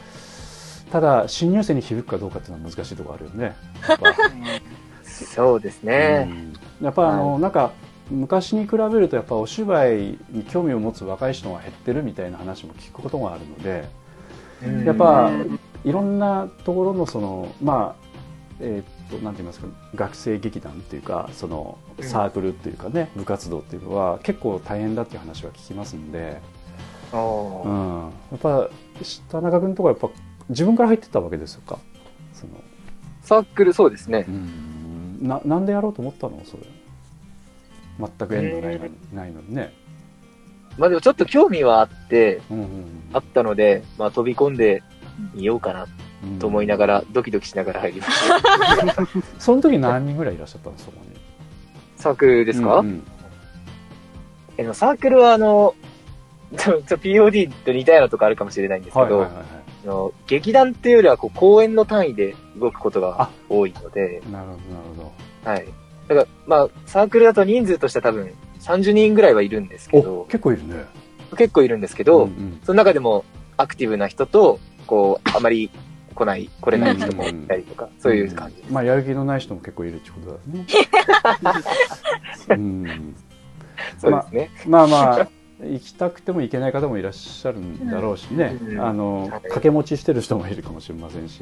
[0.91, 3.55] ただ新入生に響くかどうかっていうのは難しいところあるよね。
[5.03, 6.27] そうですね。
[6.79, 6.85] うん。
[6.85, 7.71] やっぱあの、なんか
[8.09, 13.87] 昔に比べるとやっぱお芝居に興味を持つ若い人が減ってるみたいな話も聞くことがあるので
[14.65, 14.85] うん。
[14.85, 15.31] やっぱ
[15.83, 18.01] いろんなところのそのまあ
[18.59, 22.05] えーっとなんて言いますか学生劇団っていうかそのうん。
[22.05, 26.41] サークルっていうかね、部活動っていうのは結構大変だっていう話は聞きますんで、
[27.13, 28.69] うん、やっぱ
[29.03, 30.09] 下中君とかやっぱ
[30.49, 31.77] 自分から入ってったわけですよか？
[32.33, 32.53] その。
[33.21, 34.25] サークルそうですね。
[34.27, 34.31] う。
[34.31, 35.19] ん。
[35.21, 36.41] ななんでやろうと思ったの？
[36.45, 36.63] それ。
[37.99, 39.73] 全く縁のないのに,、ないのにね、
[40.77, 42.67] まあでもちょっと興味はあって、うんうん。
[43.13, 44.81] あったので、まあ飛び込んで
[45.33, 45.87] みようかな
[46.23, 48.29] うんと思いながら、ドキドキしながら入りまし
[48.95, 49.07] た。
[49.39, 51.19] その時何人ぐらいいらっしゃったのそこに？
[51.95, 53.03] サークルですか、うんうん。
[54.57, 55.75] えでもサークルはあの、
[56.57, 65.11] ちょちょ POD と似たようなとこあるかもしれないんですけど、はいはいはいはあの劇団っていうよりはこう公演の単位で動くことが多いので、いなるほどなる
[65.45, 65.65] ほはい。
[66.07, 70.85] だから、まあ、サークルだと人数としては多分30人ぐらいはいるんですけど結構いるね。
[71.37, 72.59] 結構いるんですけど、んん。
[72.63, 73.23] その中でも
[73.57, 74.59] アクティブな人と、
[74.91, 75.71] こう、あまり
[76.13, 78.73] 来ない、来れない人もいたりとか、そういう感じです。
[78.73, 80.65] まあやる気のない人も結構いるってことだね。
[82.51, 83.15] うん。
[83.97, 84.49] そうですね。
[84.67, 85.27] まあまあ
[85.63, 88.81] 行きたくても行けない方もいらっしゃるんだろうしね、うん。
[88.81, 89.29] あのはい。
[89.29, 91.41] 掛け持ちしてる人もいるかもしれませんし、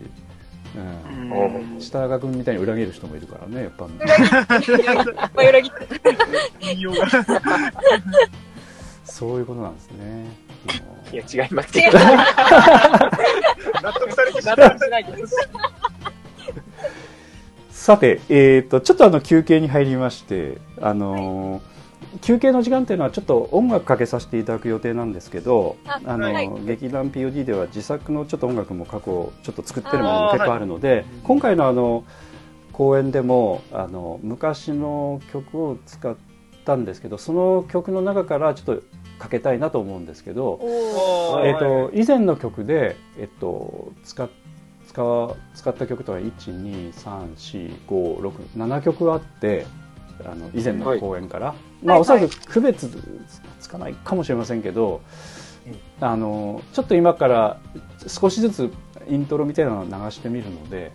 [0.76, 0.80] う
[1.26, 1.32] ん。
[1.78, 3.94] お下川君みたいに裏切る人もいるからねやっぱま
[4.46, 5.98] あ裏切って。
[9.06, 10.49] そういうことなんですね
[11.12, 11.98] いや、違いますけど。
[13.82, 14.70] 納得されてしま納う。
[14.72, 15.50] 得しないです。
[17.70, 21.80] さて、えー、とちょっとあの休憩に入りまして、あのー
[22.22, 32.04] 休憩の時間っていうのはちょっと音楽かけさせていただく予定なんですけどああの、はい劇団 POD では自作のちょっと音楽も過去ちょっと作ってるものも結構あるので、今回のあの
[32.74, 36.16] 公演でもあの昔の曲を使っ
[36.66, 38.84] たんですけどその曲の中からちょっと
[39.20, 40.60] かけたいなと思うんですけど、
[41.44, 44.30] えっと以前の曲で、えっと、使っ
[44.88, 49.68] 使わ使った曲とは1234567曲あって
[50.26, 51.54] あの以前の公演から、
[51.84, 52.90] まあ、はいおそらく区別
[53.60, 55.02] つかないかもしれませんけど、
[56.02, 57.60] あのちょっと今から
[58.08, 58.72] 少しずつ
[59.08, 60.92] イントロみたいなのを流してみるので、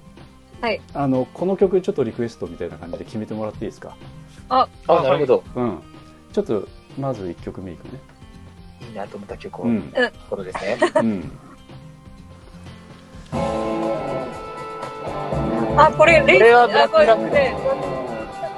[0.60, 0.80] はい。
[0.92, 3.96] あのこの曲ちょっとリクエストみたいな感じで決めてもらっていいですか、
[4.48, 4.68] あ、
[5.02, 5.44] なるほど。
[5.54, 5.78] うん、
[6.32, 8.00] ちょっとまず1曲目いくね、
[8.88, 9.83] いいなと思った曲を、うん。
[9.92, 9.99] と
[10.31, 10.79] ころですね。
[10.97, 11.31] うん、
[15.77, 17.35] あ、これ、レイこれはブラックあこれブラック。
[17.35, 17.57] ね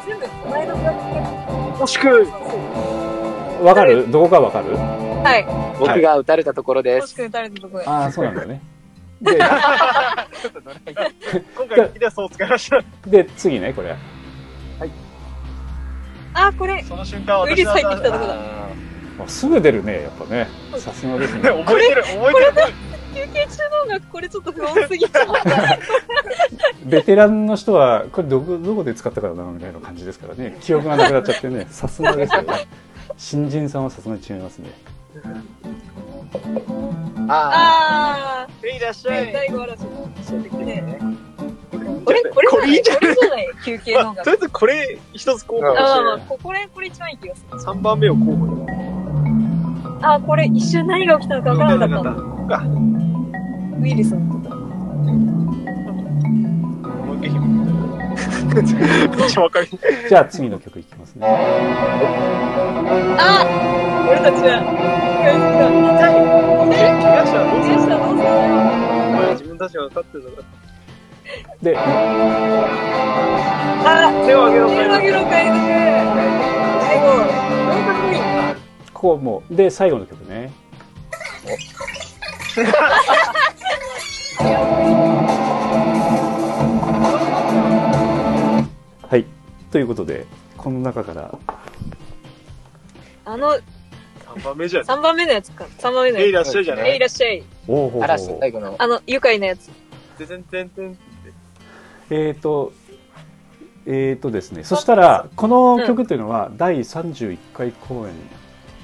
[0.07, 1.83] 全部、前のブラックブラック。
[1.83, 3.65] 惜しく。
[3.65, 4.11] わかる？
[4.11, 4.77] どこかわかる？
[4.77, 5.47] はい。
[5.79, 7.03] 僕が打たれたところです。
[7.03, 7.87] もしくは誰のとこで。
[7.87, 8.63] ああそうなんだよね。
[9.21, 9.49] で今
[11.69, 11.91] 回。
[11.99, 12.83] ではそう使いました。
[13.07, 13.97] で次ねこれ。
[16.39, 18.37] あ、これ、その瞬間ウイルス入ってきたとこだ。
[19.19, 20.49] ああすぐ出るねやっぱね
[20.79, 22.67] さすがですね 覚えてる、覚えてる。
[23.15, 25.27] 休憩中の音楽、これちょっと不穏すぎちゃう。
[26.85, 32.67] ベテランの人はこれどこどこで使ったかなみたいな感じですからね記憶がなくなっちゃってね さすがですよね
[33.17, 35.41] 新人さんはさすがに違いますねー
[37.29, 39.33] ああいらっしー、ゃい。
[39.33, 40.07] 大悟嵐の。
[40.07, 40.65] ー。
[40.65, 40.99] ね
[42.05, 44.17] これ、これこれいいんじゃないこれじゃない休憩の音楽。
[44.17, 47.59] ま あとりあえずこれ一つ候補うんとあまあまあ、して、ここれ、これ一番いい気がする。
[47.59, 48.67] 3番目を候補に。
[50.03, 52.11] あ、これ一瞬何が起きたのか分からなかった。
[52.59, 52.65] か。
[53.81, 54.57] ウイルスのことだ。
[54.57, 54.63] も
[57.13, 57.17] う
[59.29, 59.67] 一回
[60.09, 61.27] じゃあ次の曲いきますね。
[63.19, 63.45] あ
[64.09, 64.63] 俺たちは、
[69.33, 70.27] 自分たちが分かってるん。
[70.37, 70.49] だか
[71.63, 71.81] であ
[74.01, 74.11] ら。
[74.27, 75.57] 手を挙げろ、手を挙げろ、海賊。
[76.81, 77.13] 最後、か
[77.93, 78.36] っこいい。
[78.97, 80.51] ここもうで最後の曲ね
[89.03, 89.27] はい
[89.71, 91.39] ということでこの中から
[93.27, 94.85] あの、3番目じゃん。
[94.85, 95.65] 3番目のやつか。
[95.65, 96.97] 3番目のえいやらっしゃいじゃない？
[96.97, 97.43] いらっしゃい。
[97.67, 98.77] おおほ嵐最後の。
[98.79, 99.69] あの、愉快なやつ。
[100.17, 100.99] ててんてんてん。
[102.11, 102.73] えっ、と、
[103.85, 108.15] えっ、とですね、そしたら、この曲というのは、第31回公演、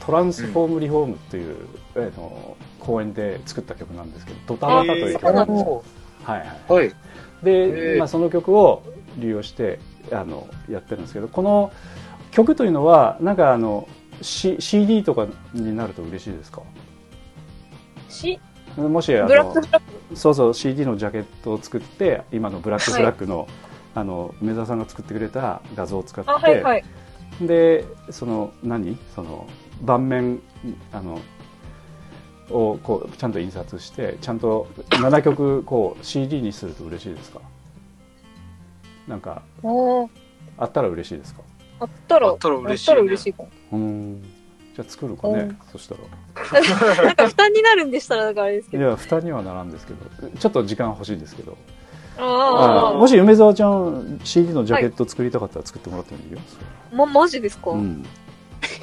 [0.05, 1.57] トランスフォームリフォームという、
[1.95, 5.85] えーの公演で作った曲なんですけど、ドタバタという曲なんですよ。
[6.25, 6.49] はいはい。
[6.73, 6.93] はい。
[7.45, 8.83] で、まあ、その曲を
[9.19, 9.79] 利用して、
[10.11, 11.73] あの、やってるんですけど、この
[12.33, 13.87] 曲というのは、なんかあの、
[14.21, 16.63] C、CD とかになると嬉しいですか？
[18.09, 18.41] し、
[18.77, 19.55] もし、あの。
[20.15, 23.47] そうそう CD のジャケットを作って今のブラックフラッグの,、
[23.95, 26.85] あの梅沢さんが作ってくれた画像を使って、あ、はいはい。
[27.41, 28.99] でその何？
[29.15, 29.47] その
[29.83, 30.41] 盤面
[30.93, 31.21] あの
[32.51, 37.41] をこうちゃんと印刷してちゃんと7曲こう CD にすると嬉しいですか？
[39.09, 39.43] なんか
[40.59, 41.43] あったら嬉しいですか？
[41.81, 43.01] あったら、あったら嬉しいね。
[43.01, 43.49] 嬉しいかも。
[43.73, 44.23] うーん。
[44.23, 45.59] じゃあ作るかねうん。
[45.73, 46.01] そしたら。
[47.05, 48.85] なんか負担になるんでしたら、だからあれですけど。
[48.85, 51.57] いや負担にはならんですけどちょっと時間欲しいですけど。
[52.19, 56.39] ああ、あもし梅沢ちゃん CD のジャケット作りたかったら作ってもらってもいいよ、
[56.93, 57.71] ま、マジですか？
[57.73, 58.05] うん。
[58.05, 58.22] へ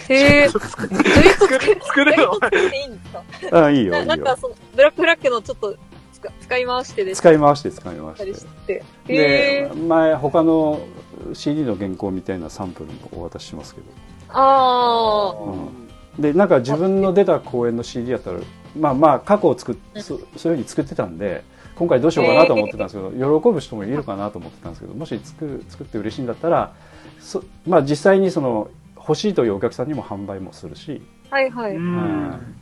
[0.09, 0.49] え。
[0.49, 0.89] 作る、
[1.81, 2.33] 作るの？
[2.73, 2.99] いいんで
[3.41, 5.75] すかあいいよいなんかよその、ブラックフラッグのちょっと
[6.13, 8.83] 使使い回してで使い回して使い回しして。
[9.07, 9.71] でえ。
[9.73, 10.81] 前他の
[11.33, 13.87] CD の原稿みたいなサンプルもお渡ししますけど、
[14.29, 15.35] あ
[16.17, 18.39] うん、でなんか自分の出た公演の CD やったら
[18.77, 21.43] まあまあ過去を作っそそういうふうに作ってたんで
[21.75, 26.73] 今回どうしようかなと思ってたんですけど、喜ぶ人もいるかなと思ってたんですけどもし作る作って嬉しいんだったら
[27.19, 28.69] そまあ実際にその
[29.09, 31.75] 欲しいというお客さんにも販売もするし、あ、はいはい。
[31.75, 32.55] うん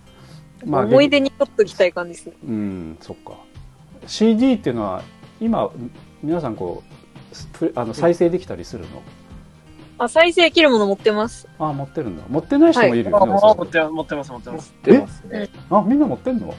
[0.64, 2.34] 思い出に取っときたい感じですね。
[2.48, 3.34] うんそっか
[4.08, 5.04] CD っていうのは
[5.40, 5.70] 今
[6.24, 9.04] 皆さんこうプあの再生できたりするの、
[10.00, 11.48] あ、再生できるもの持ってます。
[11.60, 14.74] あ持ってるんだ持ってない人もいるよね、あおそらく持ってます、持ってます、持ってます。
[14.84, 15.50] 出ますね。
[15.70, 16.54] あみんな持ってんの、うん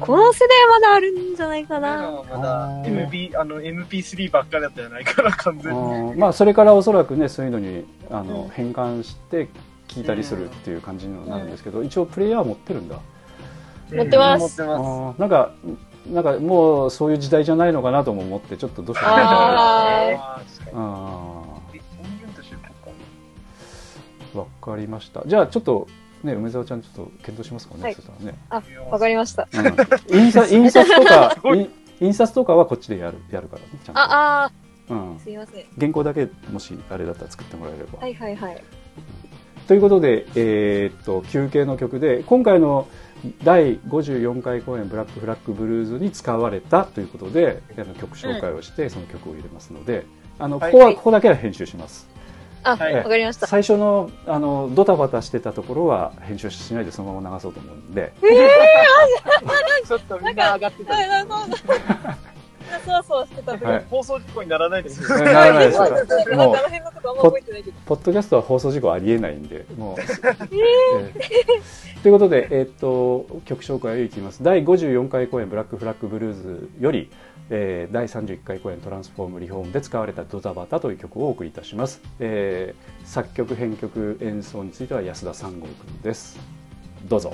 [0.00, 2.22] この世代まだあるんじゃないかな。
[2.30, 3.08] まだあー。
[3.08, 6.14] MP、あの、MP3 ばっかりだったじゃないから、完全に。
[6.16, 9.48] まあそれからおそらくねそういうのにあの、変換して
[9.88, 12.98] 聞いたりするっていう感じになるんですけど、一応プレイヤー持ってるんだ、
[13.92, 14.62] 持ってます。
[14.62, 15.18] あ持ってます。
[15.18, 15.52] ーなんか
[16.12, 20.40] なんかもうそういう時代じゃないのかなとも思ってちょっとどうしようかなあ
[20.74, 21.46] あ
[24.34, 25.22] わかりました。
[25.26, 25.88] じゃあちょっと
[26.26, 27.82] ね梅沢ちゃんちょっと検討しますかね。
[27.82, 28.38] はいそしたらね。
[28.50, 29.48] あ、わかりました。
[29.52, 31.70] うん、印刷 印刷とか印
[32.00, 33.68] 印刷とかはこっちでやるやるからね。
[33.84, 34.00] ちゃんと。
[34.00, 34.52] あ、あ
[34.90, 35.20] うんー、。
[35.20, 35.64] すいません。
[35.78, 37.98] 原稿だけもしあれだったら作ってもらえれば。
[38.00, 38.62] はいはいはい。
[39.66, 42.86] ということで、えーっと休憩の曲で今回の
[43.42, 50.06] 第54回公演「ブラックフラッグブルーズ」に使われたということであの曲紹介をして、その曲を入れますので
[50.38, 52.08] あのこはいこは、ここだけは編集します
[52.66, 53.46] あ、はいわかりました。
[53.46, 58.12] 最初のあのドタバタしてたところは編集しないでそのまま流そうと思うんで
[59.86, 60.94] ちょっとみんな上がってた。
[60.96, 61.08] そう
[61.88, 62.18] だ。
[62.84, 67.76] そわそわしてた時はい放送事故にならないです ならないですなんかあの辺のとこあんま覚えてないけど。
[67.86, 70.00] ポッドキャストは放送事故ありえないんで、もう。
[70.00, 74.42] えー ということで、えーっと、曲紹介をいきます。
[74.42, 77.10] 第54回公演、ブラックフラッグブルーズより、
[77.50, 82.00] えー第31回公演、トランスフォームリフォームで使われたドタバタという曲をお送りいたします。
[82.18, 86.38] えー作曲、編曲、演奏については安田三郷君です。
[87.08, 87.32] どうぞ。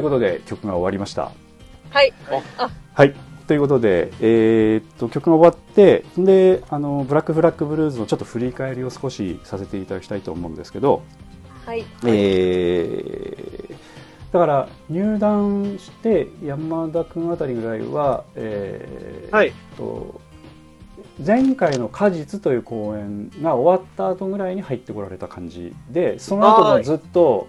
[0.00, 1.32] いうことで曲が終わりました。
[1.90, 2.12] はい。
[2.94, 3.14] はい。
[3.46, 11.02] ということで、えーっと、曲が終わって、で、あの、ブラックフラッグブルーズのちょっと振り返りを少しさせていただきたいと思うんですけど、
[11.66, 11.84] はい。
[12.06, 13.74] えー
[14.32, 20.20] だから入団して山田君あたりぐらいは、えーはいと
[21.26, 27.46] 前回の「果実」という公演が終わった後ぐらいに入ってこられた感じでその後もずっと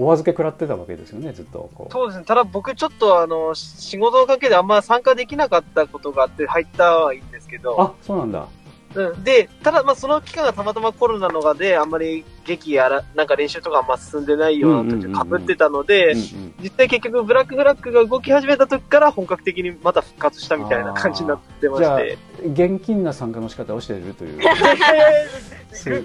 [0.00, 1.92] お預け食らってたわけですよねずっとこう。
[1.92, 2.24] そうですね。
[2.24, 8.48] ただ僕ちょっとあの、仕事関係であんま参加できなかったことがあって入ったはいいんですけど、あそうなんだ。
[8.94, 9.24] うん。
[9.24, 16.24] で、ただ、まあ、その期間がたまたまコロナのがで、あんまり劇やら、なんか練習とかあんま進んでないような時うんうんうんうん被ってたので、うんうん
[16.62, 22.18] 実際結局、ブラックフラッグが動き始めた時から本格的にまた復活したみたいな感じになってまじゃあして。
[22.46, 24.40] 現金な参加の仕方をしているという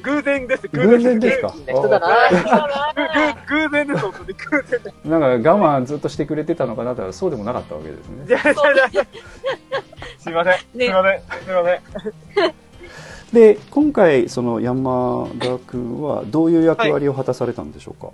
[0.01, 1.53] 偶然です、偶然ですか？
[1.55, 2.07] いい人だな。
[3.47, 4.33] ぐぐ偶然です、本当に。
[4.33, 4.95] 偶然です。
[5.05, 8.59] なんか我慢ずっとしてくれてたのかなとはそうでもなかったわけですねすいませ
[8.91, 8.93] ん。
[10.19, 10.57] すいません。
[10.59, 11.03] すいま
[12.35, 12.53] せん。
[13.33, 18.11] で今回その山田君はどういう役割を果たされたんでしょうか、あ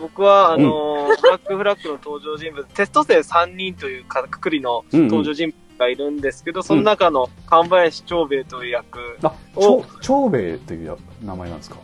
[0.00, 5.08] 僕は、あのーブラックフラッグの登場人物、テスト生3人というかくくりのうんうん。
[5.08, 11.76] 登場人物がいるんですけど、その中の神林長兵衛という役、あお長長兵衛というや名前なんですか？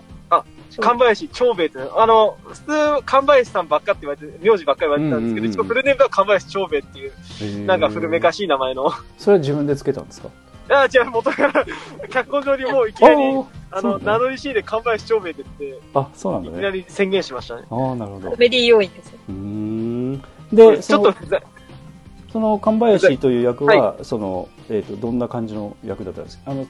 [0.79, 2.63] 神林長兵衛って、あの、普通、
[3.07, 8.93] 神林さんばっかって言われて、名字ばっかり言われてたんですけど、うんうんうん一応フルネームは神林長兵衛っていう、なんか古めかしいしい名前の。
[9.17, 10.29] それは自分でつけたんですか？
[10.69, 11.65] あ、違う、元から、
[12.11, 13.17] 脚本上にもういきなり、
[13.71, 14.13] あの、そうなんだ。
[14.13, 17.65] 名乗り C で神林長兵衛って言って、あそうなんいきだねなり宣言しましたね。
[17.71, 18.31] ああなるほど。
[18.31, 19.19] コメディ要員ですよ。
[19.29, 20.23] うーん。
[20.53, 21.43] でちょっとそのふざ、
[22.33, 26.51] その神林という役は、そのえー、とどんな感じの役だったんですか？
[26.51, 26.67] あの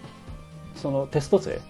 [0.75, 1.61] そのテスト生？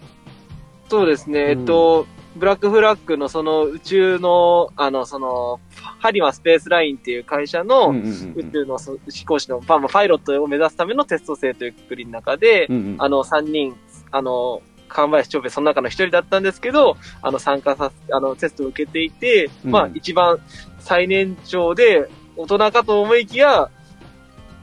[0.89, 1.49] そうですね、うん。
[1.49, 2.07] えっと、
[2.37, 5.59] ブラックフラッグのその宇宙の、あの、その、
[5.99, 13.77] ハリマスペースラインっていう会社の宇宙のそ飛行士の、まあ、まあパイロットを目指すためのテスト生というくくりの中で、うんうんあの、3人、
[14.13, 14.63] あの、
[14.97, 20.39] 神林長兵衛その中の一人だったんですけど、あの、参加させ、あの、テストを受けていて、うんまあ、一番
[20.79, 23.69] 最年長で、大人かと思いきや、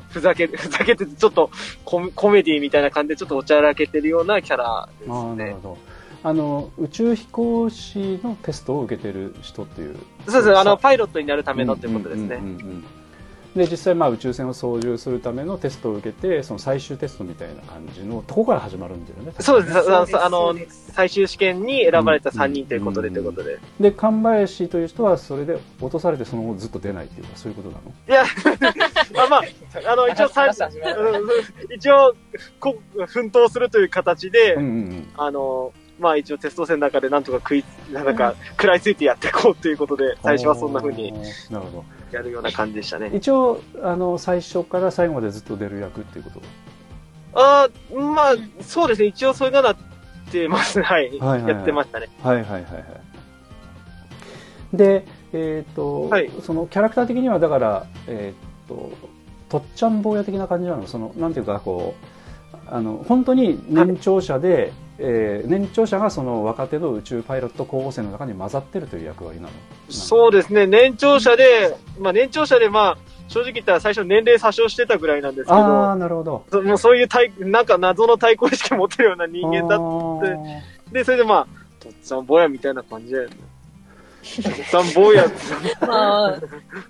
[0.10, 1.52] ふざけ、 ふざけてて、ちょっと
[1.86, 5.52] コメコメディみたいな感じで、ちょっとおちゃらけてるようなキャラですね。
[5.52, 5.78] ほど
[6.26, 10.58] あの宇宙飛行士のテストを受けてる人っていうそうです。
[10.58, 12.38] あの、パイロットになるためのってことですね。
[12.38, 12.84] うんうんうんうん
[13.56, 19.34] で実際まあ宇宙船を操縦するためのテストを受けてその最終テストみたいな感じのとこから始まるんだよね。
[19.40, 19.78] そうです。
[19.78, 20.18] あのそうです。
[20.18, 20.92] あのそうです。
[20.94, 23.60] 最終試験に選ばれた3人ということで、ということで。
[23.80, 27.94] で神林という人はそれで落とされてその後ずっと出ないっていうかそういうことなの？
[28.08, 28.24] いや、
[29.24, 29.42] あまあ、
[29.92, 30.30] あの、一応
[31.76, 32.16] 一応、
[32.60, 32.76] こ
[33.08, 41.14] 奮闘するという形で、うんうんあの、まあ一応テスト戦の中でなんとか食い、なんか、食らいついてやっていこうということで、最初はそんな風に
[41.52, 41.84] なるほ
[42.16, 43.18] やるような感じでしたねど。
[43.18, 46.42] 一応あの最初から最後までずっと出る役っていうこと？
[47.36, 49.08] ああ、まあ、そうですね。
[49.08, 49.76] 一応それがなっ
[50.32, 50.86] てますね。
[50.86, 51.10] はい。
[51.10, 52.10] はいはいはいやってましたね。
[52.22, 52.84] はいはいはいはい
[54.74, 58.92] でえっ、と、はいそのキャラクター的にはだからえっ、と
[59.50, 60.88] とっちゃん坊や的な感じなの？
[60.88, 69.50] そのなんていうかこうあの本当に年長者で、えー年長者がその若手の宇宙パイロット候補生の中に混ざってるという役割なの？
[69.90, 70.68] そうですね。
[70.68, 76.46] 年長者で、まあ年長者でまあ、正直言ったら最初年齢詐称してたぐらいなんですけあどあ、なるほど。
[76.52, 80.54] そもうそういう対、なんか謎の対抗意識を持ってるような人間だだ
[80.92, 81.48] で、それでまあ、
[81.80, 83.36] とっつぁん坊やみたいな感じだよね。
[83.36, 85.26] とっつぁん坊や、
[85.82, 86.42] まあ、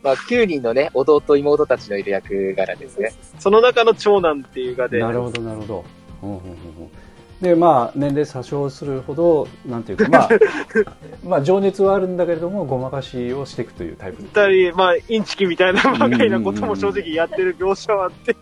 [0.03, 3.13] まあ、9人のね、弟、妹たちのいる役柄ですね。
[3.39, 5.85] その中の長男っていうがで、なるほどなるほど。
[6.19, 6.39] ほうほう
[6.77, 6.89] ほう
[7.43, 10.29] でまあ年齢詐称するほどなんていうかまあ
[11.27, 14.23] まあ情熱はあるんだけれどもごまかしをしていくというタイプ。
[14.23, 18.37] 二人、まあ、インチキみたいなばかりなことも正直やってる描写はあって、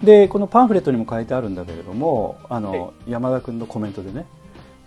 [0.00, 4.26] でこのパンフレットにも書いてあるんだけれどもあの、山田君のコメントでね、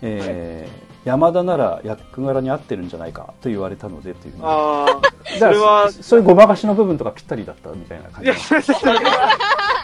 [0.00, 8.62] えー山田なら役柄に合ってるんじゃないかと言われたのでっていうああ、それはそそういうごまかしの部分とかぴったりだったみたいな感いじや、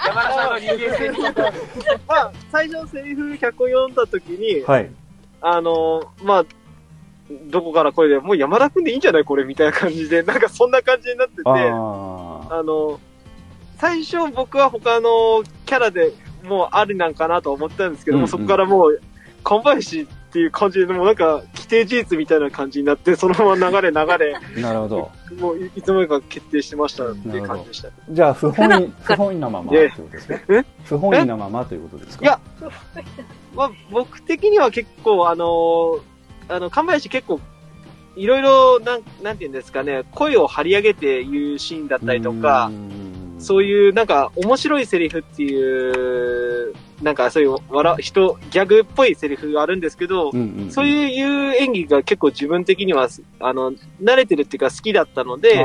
[0.07, 1.19] 山田さんの人間性に。
[2.07, 4.91] まあ、最初セリフ100を読んだ時に、はい。
[5.41, 6.45] あの、まあ、
[7.51, 13.01] どこから声で、もう山田くんでいいんじゃないこれみたいな感じで、なんかそんな感じになってて、ああの、
[13.79, 16.13] 最初僕は他のキャラで
[16.45, 18.29] もうありなんかなと思ったんですけども、うんうん。
[18.29, 19.01] そこからもう、
[19.43, 25.11] 神林っていう感じで、もうなんか、規定事実みたいな感じになって、 そのまま流れ流れ、あ なるほど。
[25.39, 27.89] もういいつの間にか決定してましたっていう感じでした。
[28.11, 30.35] じゃあ不本意不本意なままということですか？
[30.49, 32.25] え不本意なままということですか？
[32.25, 32.41] いや
[33.55, 36.01] まあ、僕的には結構、あのー
[36.49, 37.39] あの、神林結構、
[38.17, 42.73] いろいろ、なん、なんていうんですかね、声を張り上げて言うシーンだったりとか、
[43.39, 46.75] そういう、なんか、面白いセリフっていう、
[47.05, 53.09] なんか、そういう、笑う、人、ギャグっぽいセリフがあるんですけど、うんうんうんそういう演技が結構自分的には、
[53.41, 55.63] あの、慣れてるっていうか好きだったので、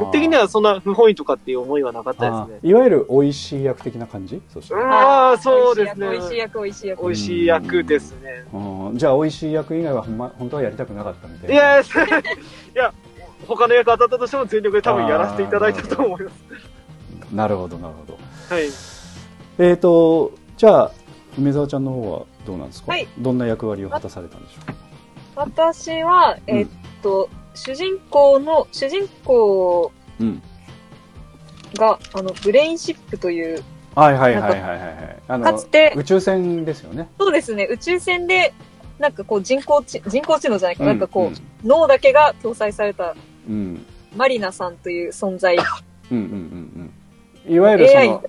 [0.00, 2.68] 僕的にはそんな不本意とかっていう思いはなかったあですね。
[2.68, 4.42] ーいわゆる美味しい役的な感じ？
[4.52, 6.10] そしたらああ、そうですね。
[6.10, 7.02] 美味しい役、美味しい役。
[7.04, 8.44] 美味しい役ですね。
[8.52, 8.58] う
[8.92, 11.54] んじゃあ美味しい役以外はほん、ま、本当はやりたくなかったみたいな。
[11.54, 12.22] いやいや、 い
[12.74, 12.92] や、
[13.46, 16.44] 他の役当たったとしても全力で多分やらせていただいたと思います。
[17.32, 18.18] なるほど、なるほど。
[18.54, 18.64] はい。
[19.58, 20.92] えっ、と、じゃあ、
[21.38, 24.66] 梅沢ちゃんの方はどうなんですか、はいどんな役割を果たされたんでしょう？
[24.66, 24.74] か
[25.34, 26.66] 私は、うんえっ
[27.02, 29.90] と、主人公の、主人公
[30.20, 30.42] うん。
[31.76, 35.22] が、あの、ブレインシップという、はいはいはいはいはいはい。
[35.28, 37.08] あのかつて、宇宙船ですよね？
[37.18, 38.52] そうですね、宇宙船で、
[38.98, 41.34] なんかこう人工知、人工知能じゃないか、なんかこう、うん
[41.64, 43.16] 脳だけが搭載された
[43.48, 43.86] うん。
[44.14, 45.56] マリナさんという存在。
[45.56, 46.34] うんうんうんう
[46.82, 46.92] ん。
[47.50, 48.22] いわゆるその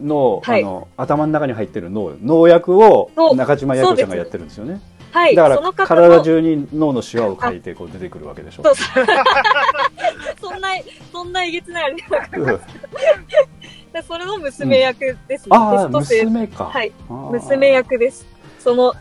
[0.00, 4.80] 脳、はいあの頭の中に入ってる脳脳役をそう中島彩子ちゃんがやってるんですよね。
[5.10, 8.62] はい、だから体中に脳のシワを書いてこう出てくるわけでしょ。
[8.62, 8.74] そう
[10.40, 10.68] そんな、
[11.12, 12.60] そんなえげつないなくうん
[13.92, 15.56] でそれの娘役ですね。
[15.56, 16.64] ああテスト生娘か。
[16.66, 17.68] はい、娘。
[17.70, 18.26] 役です。
[18.58, 18.92] その、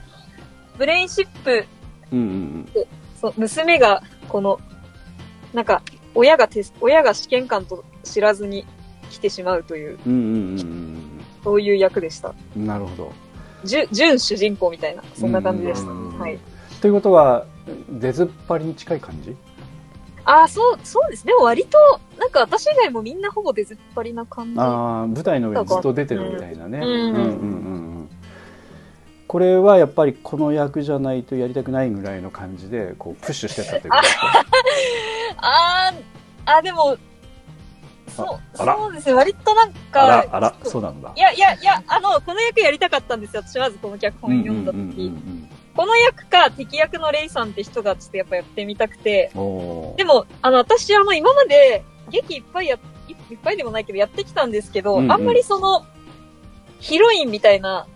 [0.78, 1.66] ブレインシップ、
[2.12, 2.70] うんうん
[3.20, 4.60] そう娘が、この、
[5.54, 5.82] なんか、
[6.16, 8.66] 親がテス親が試験官と知らずに
[9.10, 10.14] 来てしまうという、うん。
[10.14, 11.04] うんうんうん
[11.44, 12.34] そういう役でした。
[12.56, 13.14] なるほど。
[13.64, 15.92] 準、準主人公みたいな、そんな感じでした。
[15.92, 16.38] うんはい。
[16.82, 17.46] ということは
[17.90, 19.36] 出ずっぱりに近い感じ？
[20.26, 21.26] ああ、そう、そうです。
[21.26, 21.78] でも割と、
[22.20, 24.60] なんか私以外もみんなほぼ出ずっぱりな感じ。
[24.60, 26.80] ああ舞台の上にずっと出てるみたいなね。
[26.80, 27.24] うんうんうんうんう
[28.04, 28.10] ん
[29.28, 34.46] これはやっぱりこの役じゃないとやりたくないぐらいの感じでこうプッシュしてたということですか。
[35.38, 36.98] あー、あ、でも、
[38.18, 39.14] そう、あらそうですね。
[39.14, 41.20] 割となんか、あらあらそうなんだい。
[41.20, 43.44] やいやいや、あの、この役やりたかったんですよ。
[43.46, 45.12] 私まずこの脚本読んだ時、
[45.76, 55.86] この役か敵役のレイさんって人がちょっとやっぱやってみたくて、でも、あの、私あの、今まで劇いっぱいや、いいっぱいでもないけどやってきたんですけど、うんうんあんまりその、
[56.80, 57.88] ヒロインみたいな、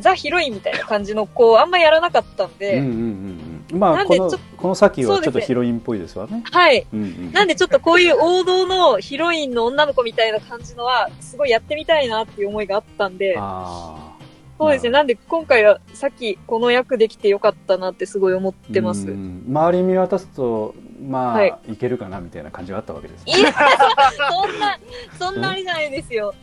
[0.00, 3.53] ザ・ヒロインみたいな感じの子、あんまやらなかったんで、うんうんうんうん。
[3.74, 6.42] まあこのこの先はちょっとヒロインっぽいですわね。
[6.50, 6.86] はい。
[6.92, 7.32] うんうん。
[7.32, 14.14] なんでちょっとこういう王道のヒロインの女の子みたいな感じのは、すごいやってみたいなっていう思いがあったんで、ああ。
[14.56, 14.90] そうですね。
[14.90, 19.08] なんで今回はさっきこの役できてよかったなってすごい思ってます。
[19.08, 20.74] うん周り見渡すと
[21.08, 24.78] まあ、はいい、けるかなみたいな感じがあったわけです、いや、そんな、
[25.18, 26.34] そんなあれじゃないですよ。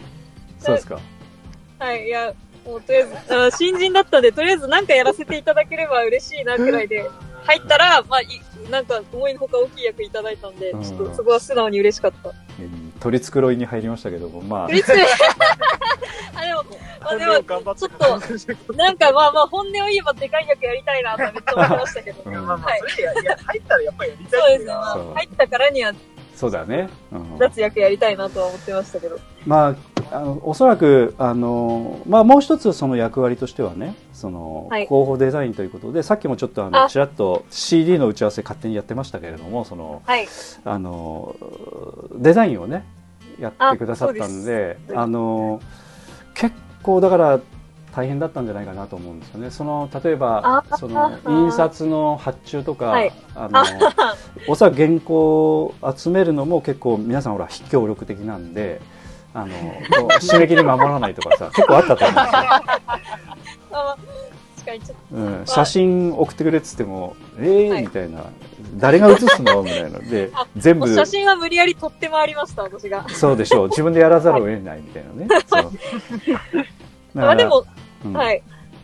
[0.60, 1.00] そうですか。
[1.80, 2.34] はい、いや、
[2.66, 7.10] もうとりあえず、あ新人だったんで、とりあえずなんかやらせていただければ嬉しいなくらいで、
[7.44, 8.28] 入ったら、まあ、い
[8.70, 12.30] なんか思いのほか大きい役いただいたんで、うんちょっとそこは素直に嬉しかった。
[12.30, 12.32] う
[12.64, 14.92] ん取り繕いに入りましたけどもまあ嬉しい。
[16.36, 16.64] あ、でも、
[17.02, 22.22] まあでも、ちょっと、なんかまあまあ本音を言えばでかい役やりたいなとめっちゃ思ってましたけど。
[22.24, 24.74] うんまあまあはい、それやいや入ったらやっぱりやりたそうですね。
[25.16, 25.94] 入ったからには
[26.36, 29.20] そうだね、うん脱役やりたいなとは思ってましたけど。
[29.46, 29.76] まあ、
[30.12, 40.28] あのおそらくあの、まあ、もう一つその役割としてはねその、はい広報デザインということでさっきもちょっとあのあちらっと CD の打ち合わせ勝手にやってましたけれどもそのはい。
[40.66, 41.36] あの
[42.16, 42.84] デザインをね
[43.40, 45.62] やってくださったんであの
[46.34, 47.40] 結構だから
[47.96, 49.52] 大変だったんじゃないかなと思うんですよね。
[49.52, 53.64] その例えばあその印刷の発注とか、はいあの
[54.48, 58.82] おそらく原稿を集めるのも結構皆さんほら非協力的なんで。
[59.34, 59.48] あの
[60.20, 62.40] 締め切り守らないとかさ 結構あったと思うんですよ、
[63.72, 63.98] あ
[64.56, 67.82] 確かにちょっうん、写真送ってくれっつってもええーはい。
[67.82, 68.26] みたいな。
[68.76, 69.64] 誰が写すの？
[69.64, 70.00] みたいな。
[70.00, 70.86] で全部。
[70.88, 73.08] と、写真は無理やり撮って回りました、私が。
[73.10, 73.70] そうでしょう。
[73.70, 75.28] 自分でやらざるを得ないみたいなね。
[75.48, 75.64] そう。
[75.64, 75.72] だか
[77.16, 77.66] らまあでも、
[78.06, 78.14] うん。
[78.14, 78.44] はい。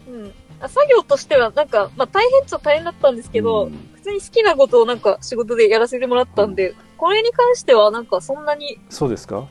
[0.09, 0.33] うん。
[0.59, 3.89] あ作業としては、なんか、まあ大変っちゃ大変だったんですけど、うん。
[3.93, 9.45] 普通に好きなことをなんか仕事でやらせてもらったんで、これに関してはなんかそんなに、そうですか？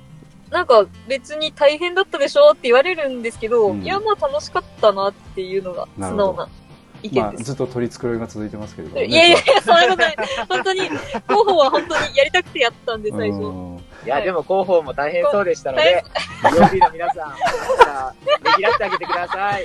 [0.51, 6.49] なんか別に大変だったでしょって言われるんですけど、うんいやまあ楽しかったなっていうのが素直な
[7.03, 7.51] 意まあ、見です。
[7.51, 10.17] ずっと取り繕いが続いてますけれども、ね、いやいやいや、そんなことない。
[10.49, 13.43] 本当に、広報は本当にやりたくてやったんで、最初。
[13.43, 16.05] うんいや、でも広報も大変そうでしたので、
[16.43, 17.37] POD の皆さん、ね
[18.57, 19.65] ぎらってあげてください。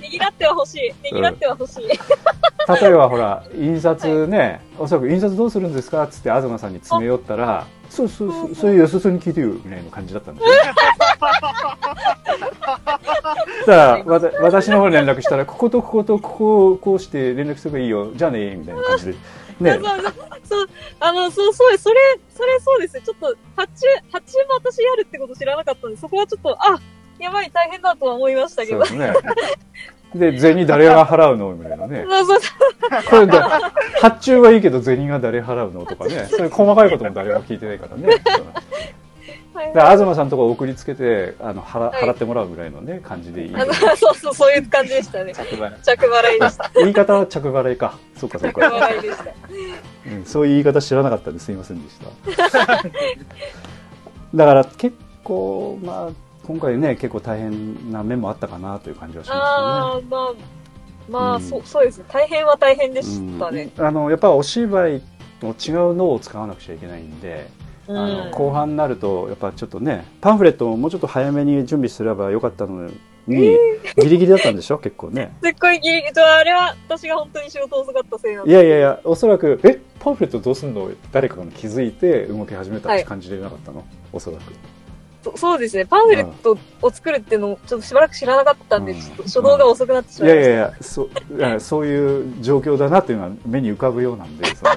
[0.00, 0.88] ねぎらっては欲しい。
[1.02, 1.88] ねぎらっては欲しい。
[2.82, 8.54] 例えばほら印刷ね、おそらく印刷どうするんですかっつって東さんに詰め寄ったら「そうそうそう。
[8.54, 10.54] そういう安さに聞いてよ」みたいな感じだったんですよ
[13.66, 18.10] だからわた私の方に連絡したら「こことこことここをこうして連絡すればいいよ。
[18.14, 19.14] じゃあね」みたいな感じで。
[19.60, 19.78] ね。
[20.44, 20.66] そう
[21.00, 22.00] あの、そう、そう、それ、
[22.34, 23.02] それそうですね。
[23.04, 26.80] ちょっと、発注、発注も私やるってこと知らなかったんで、そこはちょっと、あ、
[27.18, 28.84] やばい、大変だとは思いましたけど。
[28.84, 29.14] そうですね
[30.14, 31.52] で銭誰が払うの？
[31.54, 32.04] みたいなね。
[32.08, 32.40] そうそう。
[33.10, 35.84] これだ発注はいいけど銭が誰払うの？
[35.86, 36.26] とかね。
[36.30, 38.06] そういう細かいことも誰も聞いてないからね。
[39.54, 39.66] はい。
[39.72, 42.02] だから東さんとか送りつけてあの払はい。
[42.04, 43.54] 払ってもらうぐらいのね感じでいい、
[43.96, 45.32] そうそう、そういう感じでしたね。
[45.32, 45.82] 着払い。
[45.82, 46.70] 着払いでした。
[46.80, 47.94] 言い方は着払いか。
[48.16, 49.24] そうかそう着か、払いでした。
[50.06, 51.98] うん、そういう言い方知らなかったんですいませんでし
[52.50, 52.82] た。
[54.34, 60.32] だから結構まあ今回ね結構大変な面もあったかなという感じはしまああ、まあ、
[61.08, 62.04] まあ、うんそう、そうですね。
[62.08, 63.32] 大変は大変ですね。
[63.32, 63.70] したね。
[63.76, 65.02] うんあのやっぱお芝居
[65.40, 67.48] と違う脳を使わなくちゃいけないんで、
[67.88, 67.96] うん。
[67.98, 72.88] あの後半になるとやっぱちょっとねパンフレットをもうちょっと早めに準備すればよかったの
[73.26, 73.56] に、
[73.96, 74.78] ギリギリだったんでしょ？
[74.78, 75.34] 結構ね。
[75.42, 80.90] すっごいギリギリ、あれは私が本当に仕事遅かったせいなんいでやいやいや、おそらく、え、パンフレットどうすんの？
[81.10, 84.42] 誰かが気づいて動き始めたって感じでなかったの、おそらく。
[85.24, 85.86] そそうですね。
[85.86, 90.50] パンフレットを作るっていうのをちょっとしばらく知らなかったんで、うんちょっと初動が遅くなってしいまいました。
[90.50, 91.08] やいやいや、そい
[91.38, 94.72] やそういう状況だなっていうのは目に浮かぶようなんで、その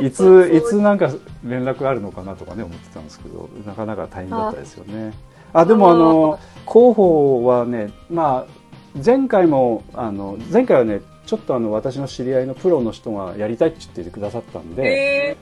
[0.06, 1.10] いつ、いつなんか
[1.44, 5.12] 連絡あるのかなとかね、思ってたんですけど、なかなか大変だったですよね。
[5.52, 8.60] あ、でもあの、広報はね、まあ、
[9.04, 11.00] 前回も、あの、前回はね、
[11.30, 15.36] ちょっとあの、私の知り合いのプロの人がやりたいって言ってくださったんで、え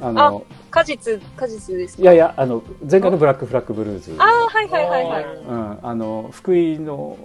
[0.00, 2.02] うんあの、ー、果実、果実ですか？
[2.02, 4.14] いやいや、あの、前回のブラックフラッグブルーズ。
[4.18, 5.24] ああ、はいはいはいはい。
[5.24, 7.16] うん、あの福井の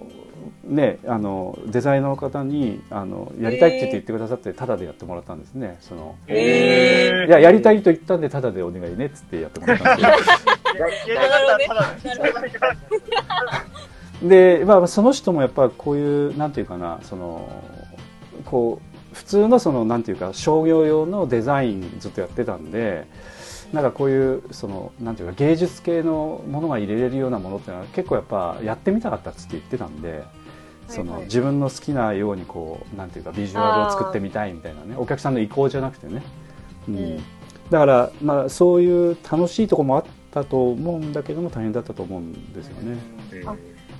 [0.64, 5.76] ねあのデザイナーの方にあのやりたいって言って言ってくださってタダでやってもらったんですね。
[5.80, 12.40] そのえいややりたいと言ったんでタダでお願いねっつってやってもらったんでやりたかったらただなるほ
[14.22, 17.48] どで、まあ、その人もやっぱこういうなんていうかなその
[18.46, 18.80] こ
[19.12, 23.06] う普通のそのなんていうか商業用のデザインずっとやってたんで
[23.72, 30.24] なんかこういうそのなんていうか芸術系のものが入れれるようなものっていうのは結構やっぱやってみたかったっつって言ってたんで。
[30.88, 36.22] その自分の好きなようにこうなんていうかビジュアルを作ってみたいみたいなねお客さんの意向じゃなくてね、
[36.88, 37.24] うんうん
[37.70, 42.96] だから、まあ、そういう楽しいところもあったと思うんだけども大変だったと思うんですよね。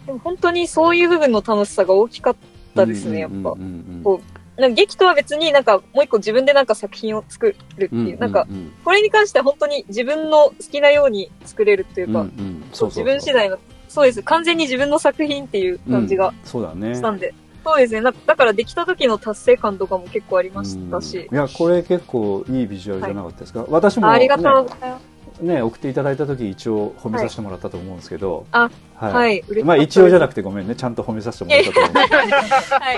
[0.06, 2.36] でも本当にそういう部分の楽しさが大きかっ
[2.74, 3.50] たですね、やっぱ。
[3.50, 4.20] うんうんこ
[4.56, 14.22] なんか劇とは別になんかもう一個自分でなんか作品を作るってうんいう、なんかううんこれに関しては本当に自分の好きなように作れるっていうか、うんうんそう自分次第の、そうです。
[14.22, 17.34] 完全に自分の作品っていう感じがうんそうだねしたんで。
[17.64, 18.00] そうですね。
[18.00, 21.34] なだからできた時の達成感とかも結構ありましたしうん。
[21.34, 25.15] いやこれ結構いいビジュアルじゃなかったですか、私も、あね、ありがとうございます。
[25.40, 29.40] ね送っていただいた時一応褒めさせてもらったと思うんですけど、あはいはい。
[29.40, 32.96] 嬉しかったまあ一応じゃなくくてごめんねちゃんと褒めさせてもらったと思うはい。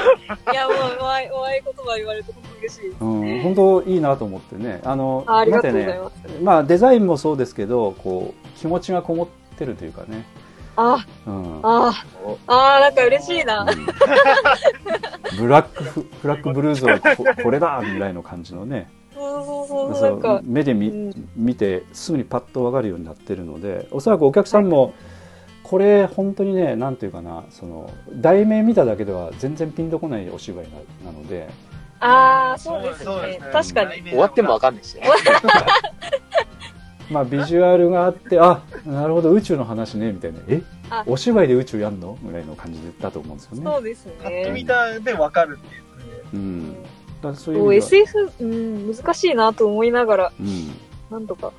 [0.53, 2.97] いや、もう、おあい、おあい言葉言われると本当に嬉しいです。
[3.01, 4.81] うん、本当いいなと思ってね。
[4.85, 6.15] あの、あありがとうございます。
[6.15, 10.25] ね、まあデザインもそうですけど、こう、気持ちがこもってるというかね。
[10.77, 11.61] あ、うん。
[11.63, 11.93] あ、
[12.47, 13.63] ああ、なんか嬉しいな。
[13.63, 13.69] うん
[15.39, 18.89] ブラックフ、ブラックブルーズはここれだみたいな感じのね。
[19.45, 24.95] そうそうそう、そなんかう、目で見,、うん見てすぐにパッとわかるようになってるので、おそらくお客さんも、
[25.63, 30.67] これ本当にね、なんていうかな、その、題名見ただけでは全然ピンとこないお芝居
[31.05, 31.49] ななので、
[32.01, 33.41] ああ、そうですねね。
[33.53, 34.03] 確かに。
[34.03, 35.03] 終わってもわかんないしね。
[37.11, 40.63] まあビジュアルがあって、あ、なるほど、宇宙の話ね、みたいな、え？
[40.91, 42.17] あお芝居で宇宙やんの？
[42.23, 43.63] ぐらいの感じだと思うんですよね。
[43.65, 44.69] そうですパッと見ね。
[44.69, 45.87] たでわかるっていうね。
[46.35, 46.77] うん。
[47.23, 50.71] だそういう意 SF、うん、難しいなと思いながら、うん。
[51.11, 51.53] なんとか。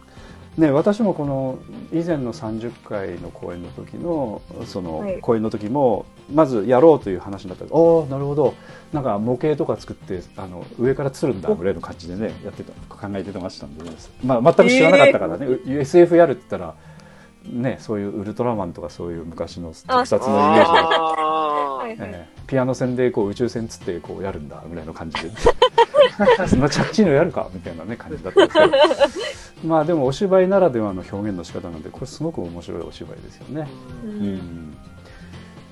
[0.57, 1.57] ね、私もこの
[1.93, 5.19] 以前の30回の公演の時のそのはい。
[5.19, 7.65] 公演の時もまずやろうという話になった。
[7.65, 8.53] らおおなるほど。
[8.93, 13.91] なんか模型とか作ってあの上から釣るんだぐらいの感じでねやってた考えてましたんで、ね、
[14.23, 16.75] まあ、全く知らなかったからね、う SF やるって言ったら
[17.45, 20.71] ねそういうウルトラマンとかそういう昔の特撮のイメージ
[21.79, 22.09] はいはい。
[22.11, 22.41] ええ。
[22.47, 25.31] ピアノ線でこう宇宙船つってこうやるんだぐらいの感じで。
[26.47, 29.67] そんなチャッチーのやるかみたいなね感じだったんですけど。
[29.69, 33.67] まあでもお芝居ならではの表現の仕方なんでこれすごく面白いお芝居ですよね、
[34.05, 34.13] ううん。
[34.35, 34.77] ん、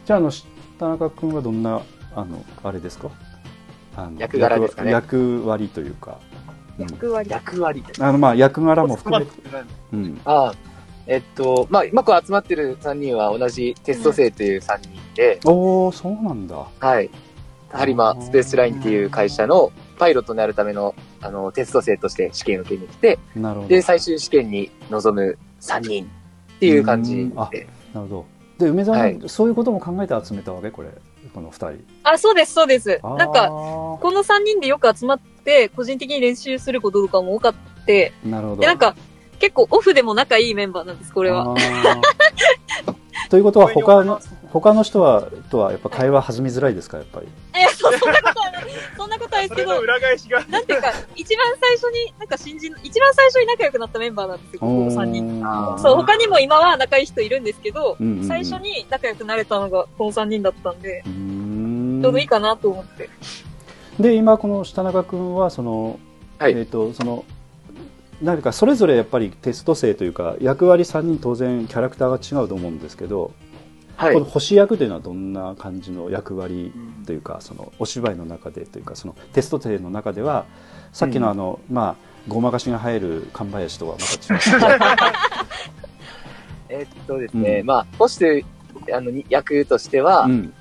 [0.06, 0.32] じゃああの
[0.80, 1.82] 田中君はどんな
[2.16, 3.10] あのあれですか？
[3.96, 4.92] あの役柄ですかね。
[4.92, 6.20] 役役割というか、
[6.78, 6.88] うん。
[6.88, 7.30] 役割。
[7.30, 7.84] 役割。
[8.00, 9.42] あのまあ役柄も含めて、て。
[9.94, 10.22] うん。
[10.26, 10.54] ああ、
[11.08, 16.68] えっと、まあ、今こう集まってる3人は同じテスト生という3人で、おおそうなんだ。
[16.80, 17.10] はい。
[17.70, 23.68] ハリマスペースラインっていう会社のパイロットになるための、あの、テスト生として試験を受けに来て、なるほど。
[23.68, 26.06] で、最終試験に臨む3人
[26.56, 27.16] っていう感じ
[27.52, 27.68] で。
[27.94, 28.26] なるほど。
[28.58, 29.30] で梅沢さん、はい。
[29.30, 30.72] そういうことも考えて集めたわけ？
[30.72, 30.90] これ
[31.34, 31.84] この2人。
[32.04, 33.00] あ、そうです、そうです。
[33.04, 37.54] なんか、この3人でよく集まって、個人的に練習することとかも多かっ
[37.86, 38.62] て、なるほど。
[38.62, 38.96] で、なんか、
[39.40, 41.56] 結構オフでも仲いいメンバーなんです、これは。
[43.30, 44.22] ということは他の
[44.52, 47.28] 他の人はとはやっぱ会話弾みづらいですかやっぱり？
[47.28, 47.30] い
[47.60, 48.66] や、そそんなことはない。
[48.96, 50.46] そんなことはですけど裏返しが。
[50.48, 55.44] なんていうか、一番最初に、なんか新人の、一番最初に仲良くなったメンバーなんですよ、ここ3人。
[55.80, 63.10] そう、他にも今は仲いい人いるんですけど、うんうんうん最初に仲良くなれたのがこの3人だったんで、んちょうどいいかなと思って。
[64.00, 66.00] で今この下中君はその、
[66.40, 67.26] はいえっ、とその
[68.22, 73.34] 何かそれぞれやっぱりテスト生というか役割3人当然キャラクターが違うと思うんですけど、
[73.96, 74.14] はい。
[74.14, 74.26] この。
[74.26, 76.74] 星役というのはどんな感じの役割
[77.06, 80.46] というかそのお芝居の中でというかそのテスト生の中では
[80.94, 81.96] さっきのあの、まあ
[82.28, 84.80] ごまかしが入る神林とはまた違う。
[86.70, 87.66] えっとですね、うん。
[87.66, 88.26] まあ、ホスト
[88.94, 90.54] あの、に役としては、うん。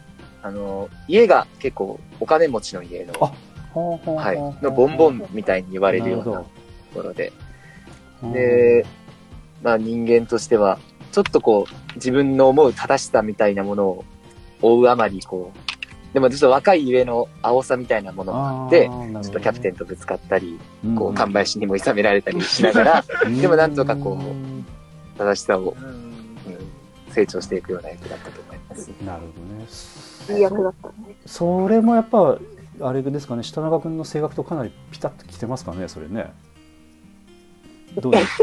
[0.42, 3.12] あの、家が結構お金持ちの家の、
[4.14, 6.46] はい、のボンボンみたいに言われるようなと
[6.94, 7.32] ころで、
[8.22, 8.86] で、
[9.62, 10.78] まあ人間としては、
[11.12, 14.04] ちょっとこう、自分の思う正しさみたいなものを
[14.62, 20.58] 追うあまり、こう、でもちょっと若いゆえの青さみたいなものがあって、ちょっとキャプテンとぶつかったり、
[20.96, 25.88] こう、神林にも諌められたりしながら、 でもなんとかこう正しさを、うん。
[25.88, 26.06] うん
[27.16, 28.88] 成長していくような役だったと思います。
[29.02, 29.26] なるほ
[30.28, 30.38] どね。
[30.38, 31.16] いい役だったね。
[31.24, 32.38] それもやっぱ
[32.80, 33.42] あれですかね。
[33.42, 36.34] 下中君の性格とかなりピタッときてますかねそれね
[38.01, 38.42] どうです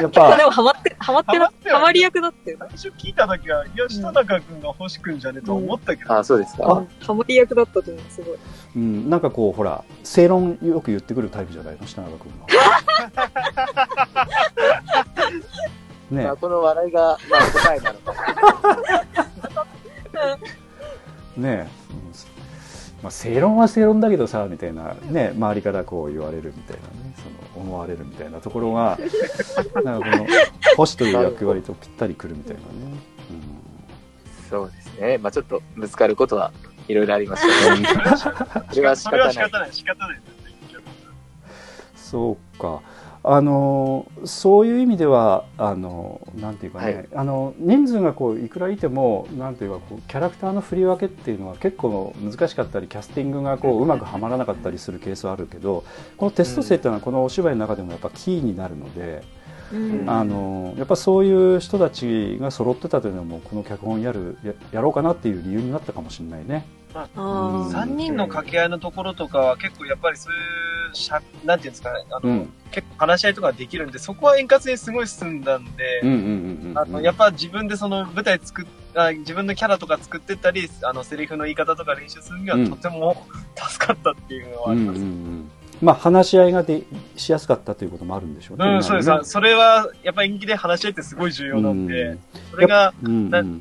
[0.00, 2.66] やっでぱもハマって、ハマってなハマり役だったよね。
[2.76, 6.12] 最初聞いた時は、いや、下中くんが欲しくんじゃねと思ったけど。
[6.18, 6.84] あ、そうですあか。
[7.00, 8.38] ハマり役だったと思う、すごい。
[8.76, 11.86] うん、なんかこうほら正論よく言ってくるタイプじゃないの？
[11.88, 12.46] 下中君は
[16.10, 18.14] ねまあ、この笑いが、まあ、答えなのか。
[21.36, 22.10] ねえ、うん
[23.02, 27.09] まあ、正論は正論だけどさみたいな、ね、周りからこう言われるみたいなね
[27.60, 28.98] 思われるみたいなところが
[29.84, 30.26] なんかこの
[30.76, 32.96] 星という役割とぴったりくるみたいなね、
[34.48, 35.18] そうですね。
[35.18, 36.52] まあちょっとぶつかることは
[36.88, 37.86] いろいろありましたね。
[38.72, 39.32] それは仕それは方ない。
[39.32, 40.20] 仕方ない、仕方ない。
[41.94, 42.80] そうか
[43.22, 47.08] あのそういう意味ではあのなんていうかね、はい。
[47.14, 55.84] あの人数がこういくらいてもなんていうかこうキャラクターの振り分けっていうのは結構難しかったりキャスティングがこううまくはまらなかったりするケースはあるけど
[56.16, 59.22] このテスト生っていうのはこのお芝居の中でもやっぱキーになるので、
[59.72, 60.04] うん。
[60.08, 66.64] あのやっぱそういう人たちが揃ってたというのもこの脚本やるややろうかなっていう理由になったかもしれないね。
[66.94, 67.70] あうんー。
[67.70, 72.52] 3人の掛け合いのところとかは結構やっぱりそういうしゃ、なんていうんですかね、あの、うん。
[72.70, 76.00] 結構話し合いとかできるんで、そこは円滑にすごい進んだんで、
[76.74, 82.70] あの、やっぱ自分でその舞台作っあ自分のキャラとか作ってったり、あの、セリフの言い方とか練習するにはうん。
[82.70, 83.24] とても
[83.56, 85.00] 助かったっていうのはあうんうんうります。
[85.02, 85.50] ん。
[85.82, 86.82] まあ話し合いがで
[87.16, 88.66] しやすかったということもあるんでしょうね。
[88.66, 89.08] うん、そうです。
[89.08, 92.18] 今それは、やっぱ演技で話し合いってすごい重要なんうでん、
[92.50, 93.06] それが、う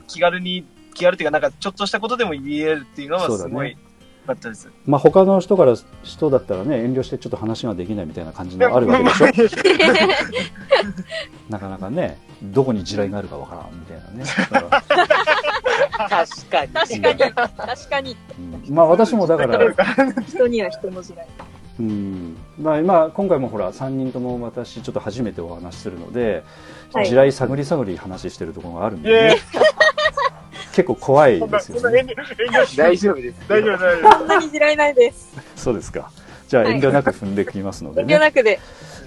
[0.07, 3.77] 気軽に、気軽っていうか、なんかちょっとしたことでも言えるっていうのはすごい、良
[4.27, 4.69] かったです。
[4.85, 9.09] まあ他の人から人だったらね遠慮してちょっと話ができないみたいな感じのあるわけで
[9.49, 9.57] しょ？
[11.49, 14.23] なかなかねどこに地雷があるかわからんみたいなね。
[16.09, 16.71] 確かに。
[16.73, 18.17] 確かに、確かに、
[18.67, 18.75] うん。
[18.75, 19.59] まあ私もだから、
[20.27, 21.27] 人には人の時代。
[21.79, 22.37] うん。
[22.59, 26.43] まあ、今今回もほら3人とも私ちょっと初めてお話しするので、
[26.93, 27.05] はい。
[27.05, 29.37] 地雷探り探り話してるところがあるんでね
[30.73, 32.05] 結構怖いですよね
[32.75, 33.47] 大丈夫です。
[33.47, 34.17] 大丈夫、大丈夫。
[34.17, 35.35] そんなに地雷ないです。
[35.55, 36.11] そうですか
[36.47, 38.59] じゃあはい遠慮なく踏んできますので遠ね、慮なくで。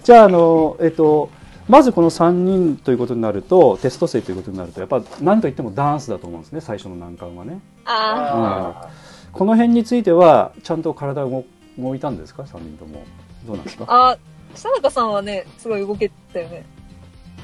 [0.02, 1.30] じゃあ、あの、えっと、
[1.68, 7.60] まずこの3人ということになると、テスト生ということになると、やっぱ何といってもダンスだと思うんですね、最初の難関はね。
[7.84, 8.88] あ
[9.32, 11.44] この辺については、ちゃんと体動
[11.78, 13.04] 動いたんですか、3人とも。
[13.46, 13.86] どうなんですあ。
[13.86, 14.10] か？
[14.10, 14.18] あ、
[14.54, 16.64] 下中さんはね、すごい動けたよね。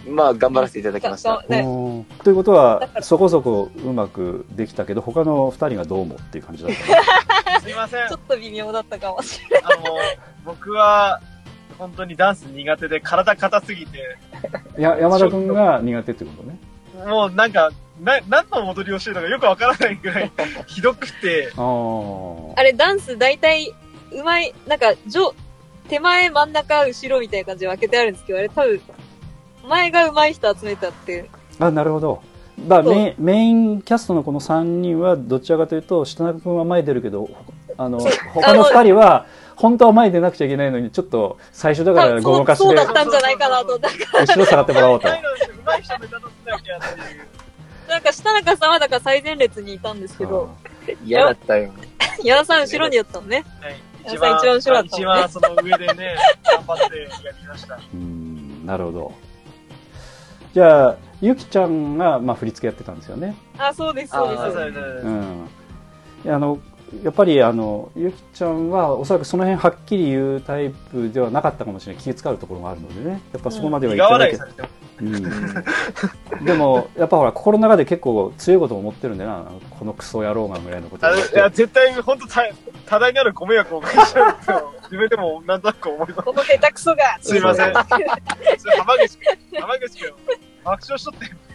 [0.08, 1.44] まあ、頑張らせていただきました。
[1.48, 6.72] ねということは、そこそこうまくできたけど、他の2人がどうもっていう感じだっ
[7.54, 8.16] た すいませんちょ。
[8.16, 9.72] っと微妙だったかもしれない。
[9.74, 9.96] あの、
[10.44, 11.20] 僕は、
[11.78, 14.18] 本当にダンス苦手で、体硬すぎて、
[14.76, 16.58] のや山田君が苦手ってことね。
[17.06, 20.32] もうなんか、な、何の踊りをしてるのかよくわからないぐらい
[20.66, 23.74] ひどくて、あれ、ダンス大体、
[24.12, 25.34] うまい、なんか、上、
[25.88, 28.80] 手前、真ん中、後ろみたいな感じで分けてあるんですけど、あれ多分、
[29.68, 32.22] 前が上手い人集めたって、あなるほど、
[32.66, 37.28] まあ、メインメインキャストのこの3人はどちらかというと下中君は前に出るけど
[37.76, 38.00] あの
[38.34, 43.78] 他の2人は本当は前に出なくちゃいけないのにちょっと最初だからごまかしでそうだったんじゃないかなと。
[43.78, 45.08] だから後ろ下がってもらおうと
[47.88, 50.50] なんか、下中さんはだから最前列にいたんですけど、
[51.04, 51.72] 嫌だったよ。
[52.22, 53.44] 矢田さん後ろにやったのね。
[53.60, 53.76] はい。
[54.06, 57.04] 一番一番後ろだったもんね一番その上でね、頑張ってや
[57.40, 57.78] りました。
[57.94, 59.27] うんなるほど
[60.52, 63.36] じゃあゆきちゃんが、まあ、振り付けやってたんですよね。
[63.58, 65.06] あ、そうです、そうです。
[65.06, 65.48] うん。
[66.26, 66.58] あの
[67.02, 72.02] やっぱりあのゆきちゃんはおそらくその辺はっきり言うタイプではなかったかもしれない。
[72.02, 73.20] 気使うところがあるのでね。
[73.32, 74.68] やっぱそこまでは苦言ってないけど。
[75.00, 75.04] う
[76.40, 79.52] ん、でもやっぱほら心の中で結構強いことを思ってるんだよな。
[79.78, 82.42] このクソ野郎がぐらいのこといや、絶対、本当た
[82.86, 86.22] 多大なるご迷惑をおかけしちゃうと、自分でもなんとなく思います。
[86.22, 87.18] この下手くそが。
[87.20, 87.72] すいません。
[87.76, 87.86] 浜
[88.96, 90.12] 口君、浜口君、
[90.64, 91.47] 爆笑しとって。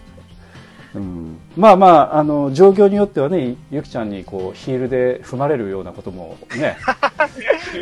[0.96, 6.78] うん、まあまああの状況によってはねゆきちゃんにこうヒールで踏まれるようなこともね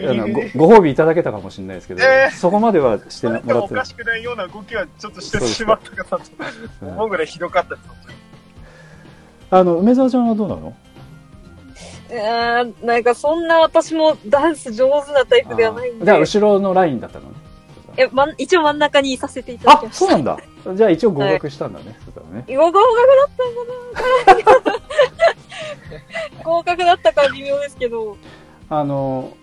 [0.10, 2.36] あのごご褒美いただけたかもしれないですけど、えー。
[2.36, 3.68] そこまではしてもらってない。
[3.70, 6.32] かしくないような動きはちょっとしてしまったかなと。
[6.86, 7.88] 思うぐらいひどかったです。
[9.50, 10.74] あの梅沢ちゃんはどうなの？
[12.12, 16.02] あーなんかそんな私もダンス上手なタイプではないんで。
[16.02, 16.06] あー。
[16.06, 17.41] じゃあ後ろのラインだったのね
[17.98, 20.06] え、まん、一応真ん中にいさせていただきあました。
[20.06, 20.38] そうなんだ
[20.76, 22.82] じゃあ一応合格したんだね、そうだね合格だ
[23.26, 23.44] った
[24.34, 28.18] んかな合格だったか微妙ですけど。
[28.70, 29.36] あの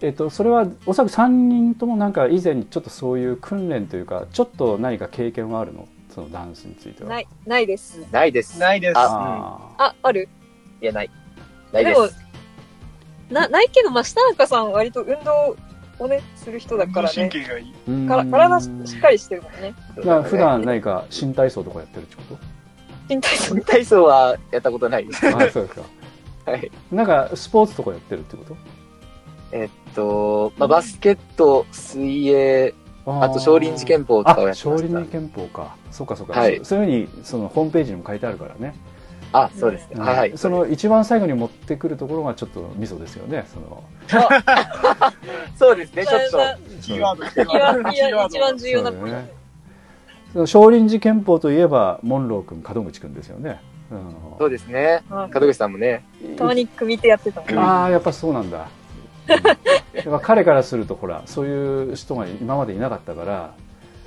[0.00, 5.86] えっとそれはおそらく3人ともなんか以前にちょっとそういう訓練というかちょっと何か経験はあるの？
[6.14, 8.04] そのダンスについてはない、ないです。
[8.10, 8.58] ないです。
[8.58, 8.98] ないです。
[8.98, 10.28] ああ、ある？
[10.80, 11.10] いや、ない。
[11.72, 12.16] ないででもす。
[13.30, 15.56] な、ないけど、まあ、下中さん割と運動
[16.00, 17.28] をね、する人だから神。
[17.28, 18.08] 経がいい。
[18.08, 19.74] から体しっかりしてるもんね。
[19.96, 22.38] だから普段何か新体操とかやってるってこ
[23.08, 23.60] 身体操。
[23.60, 25.26] 体操はやったことないです。
[25.28, 25.82] あそうですか
[26.46, 26.70] はい。
[26.90, 28.56] なんかスポーツとかやってるってこと
[29.52, 32.74] えっと、まあ、バスケット、水泳、
[33.06, 35.06] あと少林寺拳法とかをやってました少林寺。
[35.06, 38.74] 拳法かそうかそうか、はいそそういうふうにそのホームページにも書いてあるからね、
[39.32, 40.00] あ、そうですね。
[40.00, 40.32] はいはい。
[40.36, 43.84] その一番最後に持ってくるところがちょっとミソですよねその
[45.56, 46.38] そうですね、ちょっと。
[46.82, 47.90] キーワード、キーいやワード。
[47.90, 49.30] いや一番重要なそうだよね
[50.32, 53.60] その少林寺拳法といえばモンロー君門口君ですよね、
[53.90, 55.02] うんそうですね。
[55.08, 56.04] はい門口さんもね。
[56.36, 57.58] たまに組み手やってたもん。
[57.58, 58.68] ああやっぱそうなんだ、
[60.06, 63.54] うん彼からするとほらそういう人が今までいなかったから、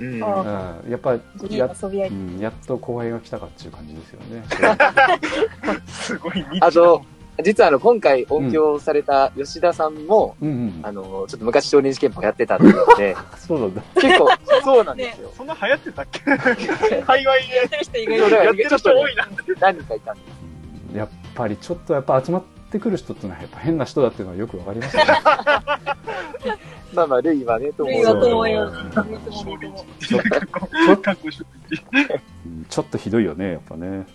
[0.00, 0.22] うん。
[0.24, 4.44] あうん、やっぱいいや,、っと後輩が来たかっていう感じですよね。
[5.88, 7.02] すごいあと、
[7.42, 10.36] 実はあの、今回音響された吉田さんも、
[10.82, 13.82] あの、ちょっと昔少林寺拳法やってたっていうので、 そうなんだ。
[13.94, 14.28] 結構、
[14.64, 15.32] そうなんですよ。
[15.36, 16.20] そんな流行ってたっけ？
[16.20, 19.28] 界隈でやってる人意外そうだからやってる人多いな。
[19.60, 20.24] 何人かいたんです。
[20.38, 20.54] うん
[20.94, 25.02] やっぱりちょっとやっぱ集まってくる人っていうのはやっぱ変な人だっていうのはよくわかりますね
[26.94, 27.94] まあまあ、ルイはね、と思う。
[27.96, 28.28] ルイはと
[32.68, 34.06] ちょっとひどいよねやっぱね、うん。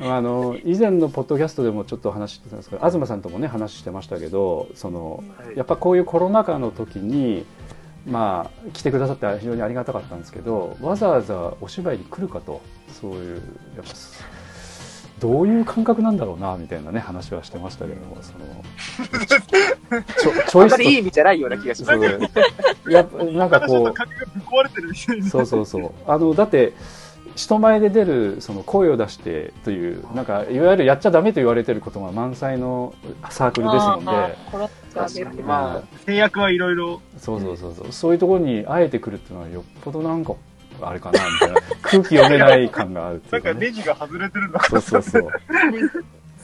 [0.12, 5.24] あの以前のポッドキャストでもちょっと話してたんですけど東さんともね話してましたけどその
[5.56, 7.44] やっぱこういうコロナ禍の時に
[8.06, 12.60] まあ来てくださって非常にありがたかったんですけどわざわざお芝居に来るかと
[13.00, 13.42] そういう
[13.76, 13.94] やっぱ
[15.20, 18.46] どういう感覚なんだろうなみたいなね話はしてましたけどもその
[19.26, 21.98] ちょチョあんまイスとりいい意味じゃないような気がします。
[21.98, 22.06] そ
[22.88, 25.26] うやっぱなんかこと髪がぶっ壊れてるみたいな。
[25.26, 26.72] うそうそうそうあのだって
[27.34, 32.94] 人前で出るその声を出してというなんかいわゆるやっちゃダメと言われてることが満載の
[33.30, 34.04] サークルですので。
[35.42, 37.00] まあま制約はいろいろ。
[37.16, 40.34] そうそうそうそうそういうところにあえて来るっていうのはよっぽどなんか
[40.82, 41.60] あれかなみたいな。
[41.82, 45.30] 空気読めない感があるってないんかうかね ネジが外れてるのかそうそうそう。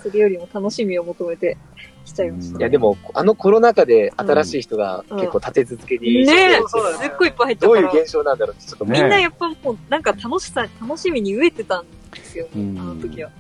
[0.03, 1.57] それよりも楽しみを求めて
[2.05, 2.59] 来ちゃいました。
[2.59, 8.03] あ、いやでも、あのコロナ禍で新しい人が結構立て続けに、ねえ、そうそうだねすっごいいっぱい入ったどういう。
[8.03, 12.79] 現象なんだろうってちょっと、ねみんなやっぱもう、なんか楽しさ、楽しみに飢えてたんですよ、うん。
[12.79, 13.31] あの時は。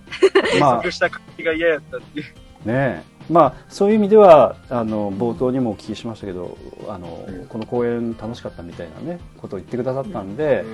[0.59, 2.26] ま閉塞 した感じが嫌やったっていう。
[2.66, 6.59] あねまあそういう意味ではあの冒頭にもお聞きしましたけど
[6.89, 10.64] あのこの公演楽しかったみたいなねことを言ってくださったんで、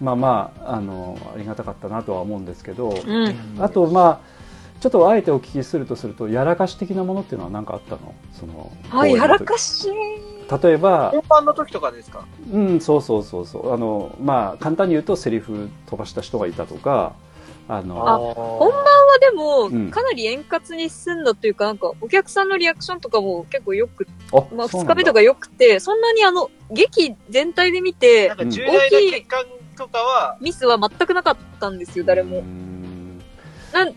[0.00, 3.34] まあまああのありがたかったなとは思うんですけど、うん。
[3.58, 4.34] あとまあ
[4.80, 8.14] ちょっとあえてお聞きするとするとやらかし的なものっていうのは何かあったの？
[8.32, 9.88] そのはい、やらかし。
[10.62, 12.26] 例えば本番の時とかですか？
[12.52, 13.72] うんそうそうそうそう。
[13.72, 17.14] あのまあ簡単に言うとセリフ飛ばした人がいたとか
[17.66, 19.90] あのあ本番はでも、うん。
[19.90, 24.94] かなり円滑に進んだというか、なんか、お客さんのリアクションとかも結構よく、あまあ、そうなんだ。
[24.94, 29.46] 二日目とかよくて、そんなにあの、劇全体で見てなん、か重大な欠陥
[29.78, 32.40] とかは、ミスは全くなかったんですよ、誰うーも。
[32.42, 33.18] ん。
[33.72, 33.94] なん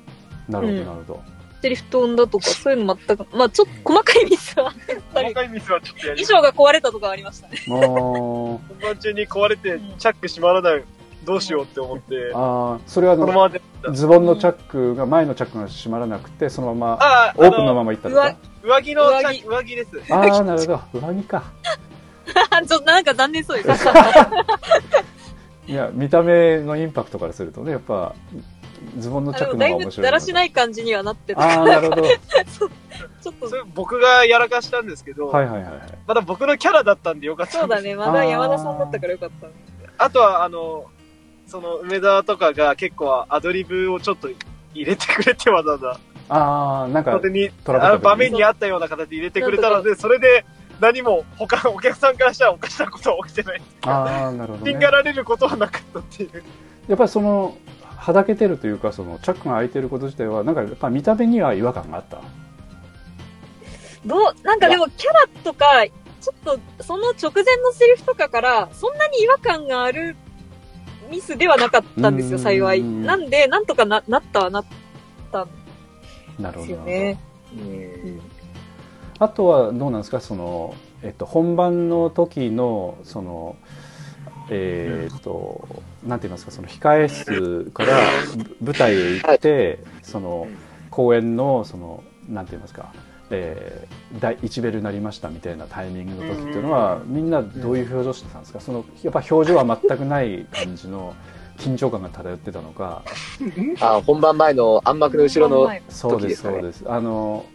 [0.47, 0.78] なるほどうん。
[0.78, 1.24] なるほど、
[1.61, 4.74] セリフ飛んだとか、そういうの全く、まあ、ちょっと細かいミスはあっ
[5.13, 5.22] た。
[5.24, 7.57] り細、かいミスはちょっとやり衣装が壊れたとかありましたね。
[7.68, 10.84] 本番中に壊れて、チャック閉まらない、
[11.28, 13.62] どうしようって思って、あーそれはあのこのままで、
[13.92, 18.38] ズボンのチャックが前のチャックが閉まらなくてそのままああ、オープンのまま行ったとか。
[18.64, 19.46] 上着の上着。
[19.46, 20.14] 上着です。
[20.14, 20.82] ああなるほど。
[20.94, 21.44] 上着か。
[22.66, 23.88] ちょっとなんか残念そうです。
[25.68, 28.16] いや見た目のインパクトからするとねやっぱ
[28.98, 31.42] ズボンのチャックの方が面白いぶだらしない感じにはなってた。
[31.42, 32.04] ああなるほど。
[32.08, 33.50] ちょっと。
[33.50, 35.82] そ、れ僕がやらかしたんですけど、はいはいはいはい。
[36.08, 37.96] まだ僕のキャラだったんでよかったそうだね。
[37.96, 39.48] まだ山田さんだったからよかった。
[39.48, 39.54] ね。
[39.98, 40.86] あとは、あの、
[41.48, 44.30] その、梅田とかが結構アドリブをちょっと
[44.74, 50.45] 入れてくれてわざわざ、ああなんかに、あの場面に合ったような形で入れてくれたので、それで
[50.80, 53.62] 何も他のお客さんからしたらおかしなことは起きてない。
[53.84, 54.72] ああなるほど、ね。
[54.72, 56.43] ピンが、られることはなかったっていう。
[56.89, 57.58] やっぱりその
[57.95, 62.22] はだけてるというかそのチャックが開いてること自体はなんかやっぱ見た目には違和感があった？
[64.06, 65.66] どう、なんかでもキャラとか、
[66.22, 70.16] ちょっとその直前のセリフとかから、そんなに違和感がある
[71.10, 72.43] ミスではなかったんですよ、うん。
[72.43, 72.84] 幸い。
[72.84, 74.66] なんで、なんとかな、なったはなっ
[75.32, 75.51] たんで
[76.43, 77.20] なるほどすよね。
[77.53, 78.22] うん。
[79.20, 80.20] あとはどうなんですか？
[80.20, 83.55] その、えっと、本番の時のその
[84.49, 86.51] えーっとなんて言いますか？
[86.51, 87.99] その控え室から
[88.36, 90.47] ぶ舞台へ行って、その
[90.91, 92.93] 公演のそのなんて言いますか、
[93.30, 98.60] えー、第1ベルになりましたみたいなタイミングの時っていうのは、みんなどういう表情してたんですか？
[98.60, 101.16] そのやっぱ表情は全くない感じの
[101.58, 103.04] 緊張感が漂ってたのか。
[103.82, 106.84] あ本番前の暗幕の後ろの、そうですそうです。
[106.88, 107.46] あの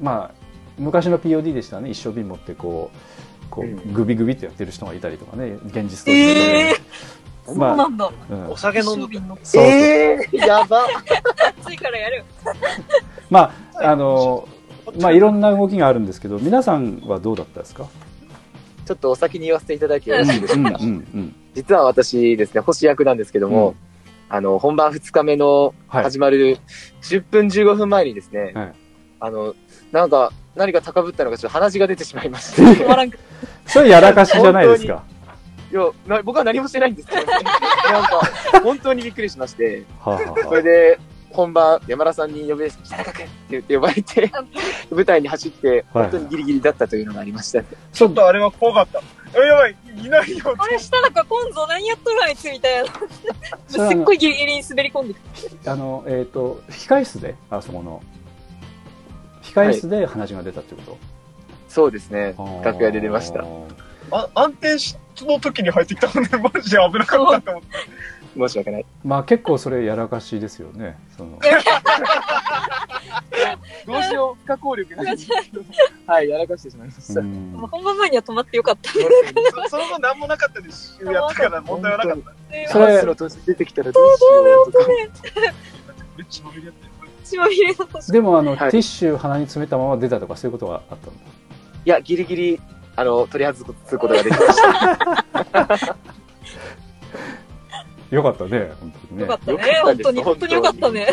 [0.00, 0.42] まあ
[0.78, 1.90] 昔の POD でしたらね。
[1.90, 5.58] 一生瓶持ってこうこううグビグビってやってる人がいたりとかね。
[5.66, 6.74] 現実とえ
[7.44, 8.10] そうまあなんだ。
[8.30, 8.50] うん。
[8.50, 8.92] お酒飲んで。
[8.92, 9.62] 一生瓶のそうそう。
[9.64, 10.86] えー、やば。
[11.60, 12.24] 暑いからやる。
[13.30, 14.48] まああの
[15.00, 17.86] まあいろんな動きがあるんですけど皆さんはどうだったですか？
[18.84, 23.76] ちょっとお先に言わせていただいてよろしいですか、うんうんうん実は私ですね、星役なんですけども、うん。
[24.34, 26.04] あの、本番2日目のはい。
[26.04, 26.58] 始まる
[27.02, 28.72] 10分15分前にですね、はい。
[29.20, 29.54] あの、
[29.92, 32.62] なんか、何か高ぶったのかちょっと鼻血が出てしまいまして。
[33.68, 35.02] それやらかしじゃないですか？
[35.70, 37.26] いやな僕は何もしてないんですけど、ね、
[37.92, 38.20] なんか、
[38.64, 40.42] 本当にびっくりしまして、はあはあ。
[40.42, 40.98] そはれで、
[41.32, 44.30] 本番、山田さんに呼べ、北中君って言って呼ばれて、
[44.90, 47.66] 舞台に走って、はい本当にギリギリだったというのがありましたね。
[47.92, 49.00] ちょっとあれは怖かった。
[49.40, 52.92] あやばい、いないよあれ、下中今度何やっとるあいつみたいな。
[53.68, 55.70] すっごいギリギリに滑り込んでくる。
[55.70, 58.02] あのえっ、と控え室であそこの
[59.42, 60.98] 控え室で話が出たってこと、
[61.68, 62.34] そうですね。
[62.62, 63.44] 楽屋で出ました。
[64.10, 67.68] あ安定しの時に入ってきたので、マジで危なかったと思って。
[68.34, 68.86] 申し訳ない。
[69.04, 71.38] まあ結構それやらかしですよねその
[73.86, 75.62] どうしよう、不可抗力なんですけど。
[76.06, 77.20] はい、やらかしてしまいました。
[77.20, 78.90] 本番前には止まってよかった。
[78.92, 78.98] そ
[79.70, 80.98] その後何もなかったです。
[81.04, 82.70] やったから問題はなかった。
[82.70, 84.86] それハウスの途中出てきたらどうしようとか。
[86.16, 86.92] めっちゃまみれやってる。
[87.24, 88.12] 血まみれの星。
[88.12, 91.20] でもあの、はいティッシュ鼻に詰めたまま出たとかそういうことがあったんだ
[91.84, 92.60] いや、ギリギリ、
[92.94, 95.96] あの、取り外すことができました。
[98.12, 99.22] よかったね本当にね。
[99.22, 99.80] よかったね。
[99.82, 100.52] 本当に、本当に。
[100.54, 101.08] よかったね。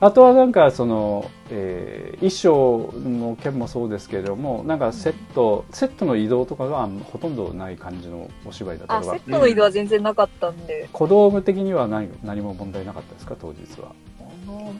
[0.00, 9.12] あとはなんかその、えー衣装の件もそうですけれどもなんかセット、セットの移動とかがほとんどない感じのお芝居だったあ、とか。
[9.14, 10.88] セットの移動は全然なかったんで。
[10.92, 13.92] 小道具的には何何も問題なかったですか当日は、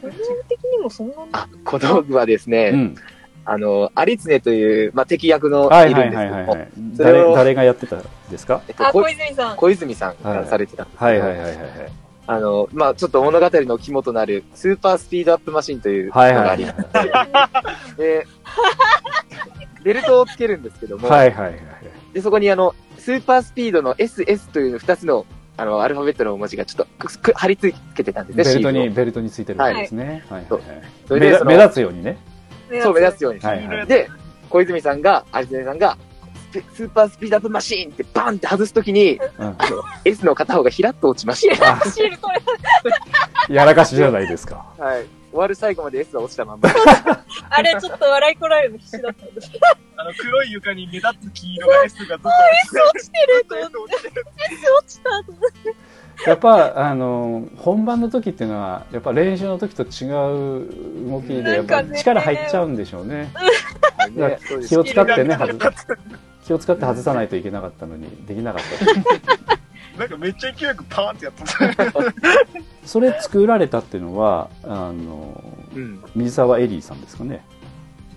[0.01, 0.11] 部分
[0.49, 1.15] 的にもそんな
[1.63, 2.95] 小道具はですね、うん、
[3.45, 6.67] あの、アリツネという、まあ、敵役のはいはいいるんですけども、はいはいはい
[6.97, 8.55] それを誰誰がやってたんですか？
[8.55, 9.57] あ、えっとこ小泉さん。
[9.57, 11.19] 小泉さんがされてたんですけどはい。
[11.19, 11.67] はいはいはいはい。
[12.27, 16.45] あの、まあ、ちょっと物語の肝となる、スーパースピードアップマシンというのはいはいはい。
[16.47, 18.27] がありまして、で、
[19.83, 21.61] ベルトをつけるんですけども、はいはいはいはい。
[22.13, 25.27] で、そこにあの、スーパースピードの SS という2つの、
[25.57, 30.39] あの、アルファベットの文字がちょっとくく貼り付けてたんですね、ベルトにベルトについてるわけですね、はい。
[30.39, 30.81] はいそうはい。
[31.07, 32.17] それでその目立目立つようにね
[32.81, 33.39] そう、目立つように。
[33.39, 34.09] はいはいで、
[34.49, 35.97] 小泉さんが、アリツネさんが、
[36.73, 39.57] スーパースピードアップマシーンってバンって外すときに、うん
[40.05, 42.29] S の片方がひらっと落ちまして、あシールこ
[43.49, 43.55] れ。
[43.55, 45.05] やらかしじゃないですかはい。
[45.35, 46.69] 終わる最後まで S は落ちたまんま。
[47.49, 49.51] あれ、ちょっと笑いこられるの必死だったんです。
[49.97, 53.95] あの、黒い床に目立つ黄色が S がずっと落ちてると思って。
[53.95, 54.25] 落ちてる。
[54.79, 55.75] 落ちたと思って。
[56.25, 63.31] やっぱあの本番の時っていうのはやっぱ練習の時と違う動きでやっぱ力入っちゃうんでしょうね。
[63.97, 65.57] だね気を使ってね外
[66.45, 69.99] 気を使って外さないといけなかったのにできなかった。
[69.99, 71.45] なんかめっちゃ勢いよくパーンってやった。
[72.85, 75.41] それ作られたっていうのはあの
[75.75, 76.03] うん。
[76.15, 77.43] 水沢エリーさんですかね。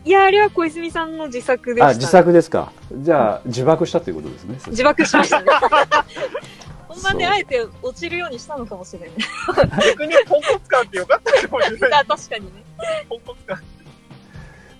[0.04, 2.72] いや、あれは小泉さんの自作でした、あ自作ですか。
[2.92, 4.58] じゃあ自爆したということですね。
[4.68, 5.48] 自爆しましたね。
[6.89, 9.10] 本番であえて落ちるようにしたのかもしれない。
[9.90, 11.93] 逆にポンコツ感ってよかったかもしれない。
[12.01, 12.65] あ確かにね。
[13.09, 13.62] ポンコツ感。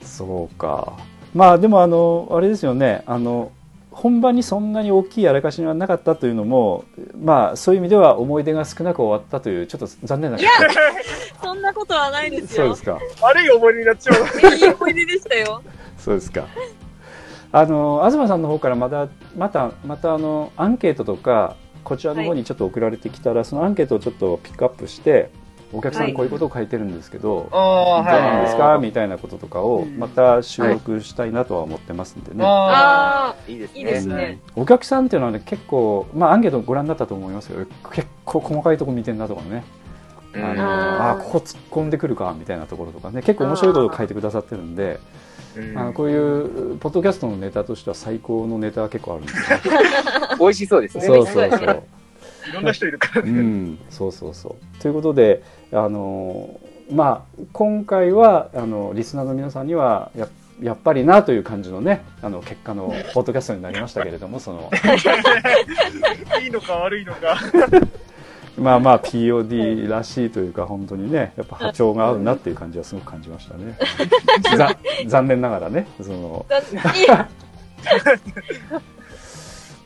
[0.03, 0.99] そうか
[1.35, 3.53] まあでもあのあれですよねあの
[3.91, 6.85] 本番にそんなに大きいやらかしはなかったというのも
[7.21, 10.45] まあそういう意味では思い出が少なく終わったというちょっと残念なこ
[11.41, 12.83] とそんなことはないですよそうです。
[12.85, 14.57] か悪い思い出になっちゃう。
[14.57, 15.63] いい思い出でしたよ。
[15.99, 16.47] そうですか
[17.51, 21.57] あの東さんの方からまたまたまたあのアンケートとか
[21.89, 25.31] こちらの方にちょっと送られてきたら、そのアンケートをちょっとピックアップして
[25.73, 28.65] お客さんこういうことを書いてるんですけど、ああ、どうなんですか？
[28.65, 34.41] はいみたいなこととかをまた収録したいなとは思ってますんでね、ああいいですね。
[34.55, 39.65] お客さんっていうのはね結構、まあ、アンケートご覧になったと思いますけど結構細かいとこ見てんなとかね。
[40.35, 40.45] うん。
[40.45, 43.23] あのあここ突っ込んでくるかみたいなところとかね。
[43.23, 44.93] 結構面白いことを書いてくださってるんで。
[44.93, 45.28] うん
[45.77, 49.59] あのこういうポッドキャストのネタとしては最高のネタは結構あるんですよ
[50.39, 51.05] 美味しそうですね。
[51.05, 51.83] そうそうそう、
[52.51, 53.33] いろんな人いるからうね。
[53.33, 56.59] ん、そうそうそうということであの
[56.91, 60.29] まあ今回はあのリスナーの皆さんにはや
[60.61, 64.71] やっぱりなという感じのねあの結果のポッドキャストになりましたけれどもその
[66.43, 67.39] いいのか悪いのか。
[68.59, 73.79] まあまあ POD らしいというか本当にねやっぱ波長が合うなっていう感じはすごく感じましたね。
[74.57, 74.77] ざ
[75.07, 76.47] 残念ながらねその。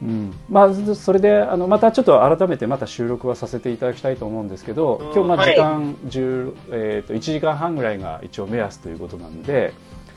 [0.02, 5.12] うん、まあそれであのまたちょっと改めてまた収録はさせていただきたいと思うんですけどうん。
[5.12, 5.54] 今日まあはい。
[5.54, 9.72] 時間10、えー、と1時間半ぐらいが一応目安ということなんで、はい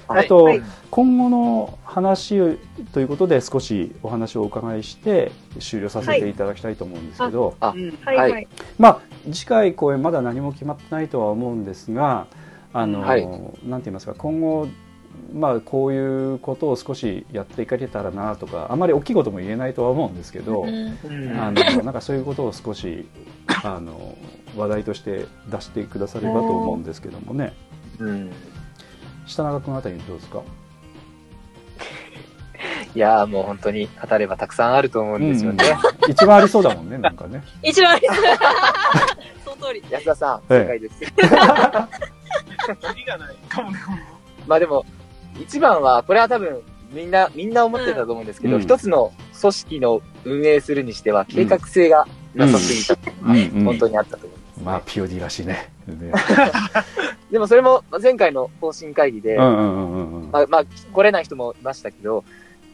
[0.07, 0.61] あと、はい。
[0.91, 2.57] 今後の話
[2.93, 8.31] ということで少しお話をお伺いして終了させていただきたいと思うんですけど、あうんははい。
[8.31, 8.43] はい。
[8.43, 8.47] い。
[8.77, 9.01] まあ
[9.31, 12.27] 次回公演まだ何も決まってないとは思うんですが
[12.71, 13.25] あの、はい。
[13.25, 14.67] なんて言いますか今後
[15.33, 20.69] まあこういうことを少しやっていかれたらなとかあまり大きいことも言えないとは思うんですけど、うん。
[20.69, 21.39] うん。
[21.39, 23.07] あのなんかそういうことを少し
[23.63, 24.17] あの
[24.55, 27.53] 話題として出してくださればと思うんですけどもね。
[27.99, 28.31] うん。
[29.25, 30.41] 下永君あたりどうですか？
[32.95, 35.63] いやーもう本当に語ればたくさんあると思うんですよね。
[36.05, 37.43] うん一番ありそうだもんねなんかね。
[37.63, 38.07] 一番あり
[39.43, 39.83] その通り。
[39.89, 41.01] 安田さん、ええ正解です。
[44.47, 44.85] まあでも、
[45.41, 46.61] 一番は、これは多分、
[46.91, 48.61] みんな、みんな思ってたと思うんですけど、うん。
[48.61, 49.11] 一つの
[49.41, 53.11] 組織の運営するにしては、計画性がなさすぎた。
[53.23, 53.35] うん。
[53.35, 53.65] うん。
[53.65, 55.69] 本当にあったと思います、まあ POD らしいね。
[55.87, 56.11] ね。
[57.31, 60.31] でもそれも前回の方針会議で、うんうんうんうんうん。
[60.31, 60.63] まあ、まあ、
[60.93, 62.23] 来れない人もいましたけど、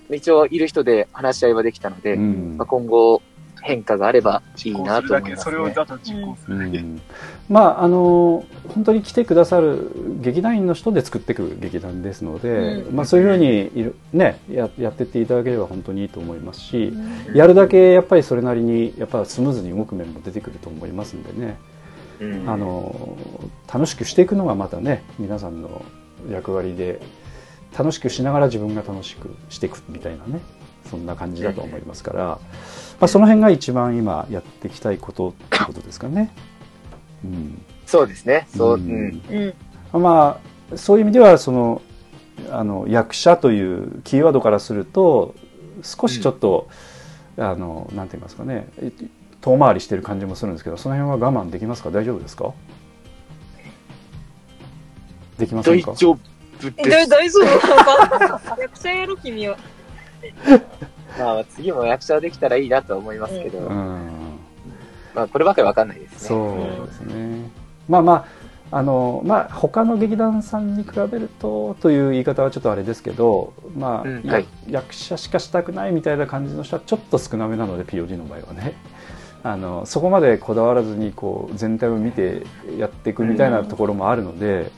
[0.10, 2.56] 一応いる人で話し合いはできたので、うん。
[2.58, 3.22] まあ、今後
[3.62, 6.80] 変化があればいいなと思います、それをね。
[6.80, 9.92] うまああの本当に来てくださる
[10.22, 12.96] 劇団員の人で作っていく劇団ですので、うん。
[12.96, 16.94] まあ、そういうふうにいる、ね、ややってっていただければ本当にいいと思いますし、
[17.34, 21.58] やるだけやっぱりそれなりにやっぱスムーズに動く面も出てくると思いますんでね、
[22.22, 23.18] うんあの
[23.72, 25.84] 楽しくしていくのがまたね皆さんの
[26.30, 27.02] 役割で
[27.78, 30.42] 楽しくしながら自分が楽しくしていくみたいなね
[30.90, 32.40] そんな感じだと思いますから、ま
[33.02, 36.34] あ、その辺が一番今やっていきたいことってことですかね。
[37.24, 38.48] うんそうですね。
[38.56, 39.54] そう、ううんん。
[39.94, 40.02] うん。
[40.02, 40.40] ま
[40.74, 41.82] あそういう意味ではその
[42.50, 45.36] あの役者というキーワードからすると
[45.84, 46.70] 少しちょっと、
[47.38, 48.92] あのなんて言いますかねえ
[49.42, 51.92] 遠回りしてる感じもするんですけどその辺は我慢できますか？
[51.92, 52.54] 大丈夫ですか？
[55.38, 55.92] できませんか？
[55.92, 56.20] 大丈夫
[56.60, 57.10] です。
[57.10, 58.62] 大丈夫？
[58.62, 59.58] 役者やろ、君は。
[61.18, 64.10] まあ、次も役者できたらいいなとは思いますけど、うん
[65.14, 66.20] まあ、こればかりわかんないですね。
[66.20, 67.50] そうですね。
[67.90, 68.14] まあま
[68.72, 78.76] ああのまあ他の劇団さんに比べるとという言い方はちょっとあれですけど、まあ、やうんはい役者しかしたくないみたいな感じの人はちょっと少なめなので POD の場合はね。
[79.44, 82.44] あのそこまでこだわらずにこう全体を見て
[82.78, 84.72] やっていくみたいなところもあるので、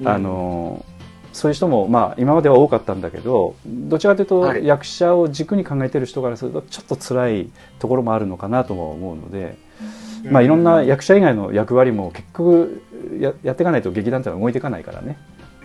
[0.00, 0.08] うん。
[0.08, 0.84] あの
[1.32, 9.56] そういう人も、まあ、今までは多かったんだけどどちらかというと、はい役者を軸に考えてる人からするとちょっと辛いところもあるのかなとも思うので、
[10.24, 12.82] まあ、いろんな役者以外の役割も結局
[13.18, 15.16] ややっていかないと劇団ってのは動いていかないからね。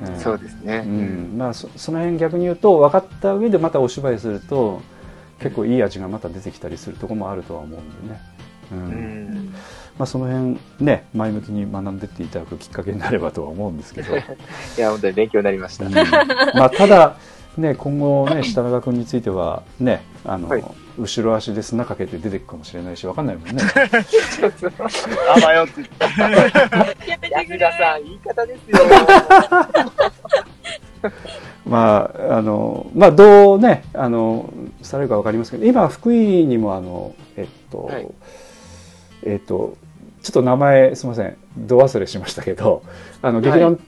[0.01, 0.19] うん。
[0.19, 0.83] そうですね。
[0.85, 1.35] うん。
[1.37, 4.81] まあ、そその辺逆に言うと分かった上でまたお芝居すると
[5.39, 8.21] 結構いい味がまた出てきたりするところもあるとは思うんでね、
[8.71, 9.53] うんうん
[9.97, 14.19] まあ、その辺ね前向きに学んでっていただくきっかけになればとは思うんですけど、 い
[14.77, 15.85] や、本当に勉強になりました。
[15.85, 17.15] うんまあ、ただ、
[17.57, 20.63] ね、今後ね下永君についてはねあの、はい
[20.99, 23.61] 後ろ足で砂かけて出てくかもしれないし分かんないもんね。
[25.29, 26.03] あばよって言って。
[27.07, 27.59] やめてくれ。
[27.59, 28.77] 安田さん、言い方ですよ。
[31.69, 38.07] まあ、あの、まあ、どうね、あの、されるかわかりますけど、今、福井にも、あの、えっと、はい
[39.23, 39.77] えっと、
[40.21, 42.83] ちょっと名前、すみません、ど忘れしましたけど、
[43.21, 43.79] あの、劇団、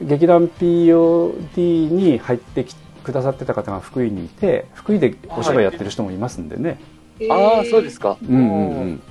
[0.00, 6.78] 劇団 POD に入ってきくくださってた方が福井にいて福井でお芝居やってる人もいますんでね、
[7.30, 8.18] ああ、そうですか。
[8.22, 9.02] うんうんうん。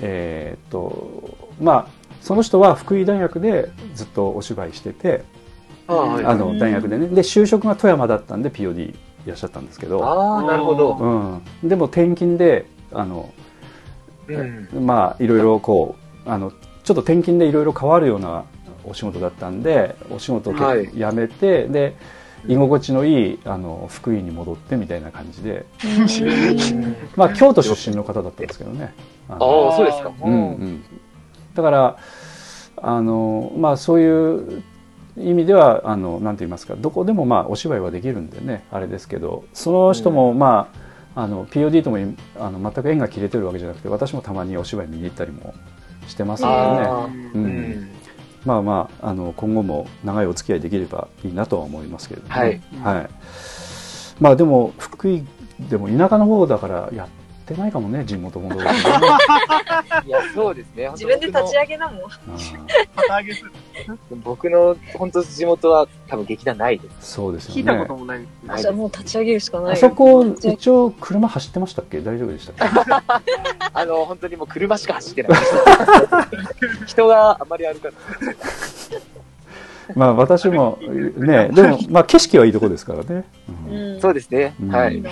[0.00, 5.24] えーっとまあその人は福井大学でずっとお芝居してて、
[5.88, 6.24] ああ、はい。
[6.24, 7.08] あの大学でね。
[7.08, 8.94] で就職が富山だったんで POD い
[9.26, 10.94] らっしゃったんですけど、ああ、なるほど。
[10.94, 13.30] うん、でも転勤であの
[14.28, 14.42] う
[14.80, 14.86] ん。
[14.86, 15.96] まあいろいろこ
[16.26, 18.44] うあのちょっと転勤でいろいろ変わるような
[18.84, 21.96] お仕事だったんでお仕事を辞めて、で
[22.46, 25.64] 居心地のいいあの福井に戻ってみたいな感じで、
[27.16, 28.94] まあ、京都出身の方だったんですけどね。
[29.28, 30.12] ああ、そうですか。
[30.22, 30.84] うんうん、
[31.54, 31.96] だから
[32.76, 34.62] あの、まあ、そういう
[35.16, 40.78] 意味ではあのなんて言いますかどこでもまあお芝居はできるんでねあれですけどその人も、まあ、
[41.16, 42.02] あの POD ともい
[42.38, 45.54] あの全く縁が切れてるわけじゃなくて私もたまにお芝居見に行ったりも
[46.08, 46.60] してますのでね。
[46.60, 47.46] ああ、ううん。
[47.46, 47.90] ん。
[48.44, 52.60] まあまああの今後も長いお付き合いできればいいなとは思いますけれども、はい。
[52.82, 53.08] はい、
[54.20, 55.24] まあでも福井
[55.70, 57.08] でも田舎の方だからやっ
[57.44, 58.78] てないかもね地元戻るとね
[60.06, 60.88] いや、そうですね。
[60.92, 61.98] 自分で立ち上げなもん。
[62.00, 62.08] うん
[62.96, 63.52] 旗揚げする。
[64.24, 67.12] 僕の、本当地元は多分劇団ないです。
[67.12, 68.26] そうですよね聞いたこともない。
[68.44, 69.72] ないじゃあもう立ち上げるしかないよ。
[69.72, 72.00] あそこ一応車走ってましたっけ？
[72.00, 72.64] 大丈夫でしたっけ？
[73.72, 75.38] あの、本当にもう車しか走ってない。
[76.86, 77.94] 人があまり歩かない。
[79.94, 80.78] まあ私も
[81.16, 83.26] ねでもまあ景色はいいとこですからね、
[83.68, 84.00] うんうん。
[84.00, 84.68] そうですねうん。
[84.74, 85.02] はい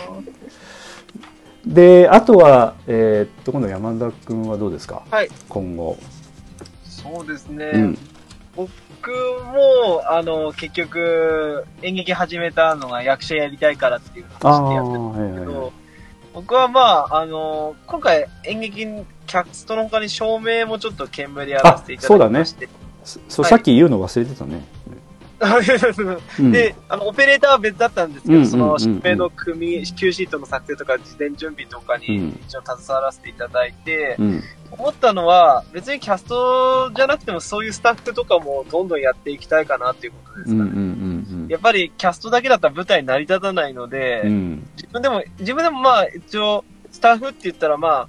[1.67, 5.29] であとはえーっと今度山田君はどうですか、はい。
[5.49, 5.97] 今後、
[6.83, 7.71] そうですね。
[7.75, 7.99] うん。
[8.55, 8.69] 僕
[9.11, 15.33] も、あの、結局、演劇始めたのが役者やりたいからっていう話でやってたんはいはいはい。
[15.33, 15.73] ですけど、
[16.35, 22.69] 僕はまあ、あの、今回演劇、キャストの他に照明もちょっと兼務でやらせていただきまして。
[23.05, 23.51] そそう、はい。
[23.51, 24.82] さっき言うの忘れてたね、うん
[26.53, 32.41] で、あの、オペレーターは別だったんですけど、その、疾病の組、Q シートの作成とか、事前準備とかうにん。
[32.47, 34.43] 一応携わらせていただいて、うん。
[34.71, 40.61] 思ったのは、別にキャストじゃなくてもそういうスタッフとかもどんどんやっていきたいかなっていうことですかね。
[40.61, 41.49] うんうんうん。
[41.49, 44.71] やっぱりキャストだけだったら舞台成り立たないので、うん。
[44.77, 48.09] 自分でも、自分でもまあ一応、スタッフって言ったらまあ、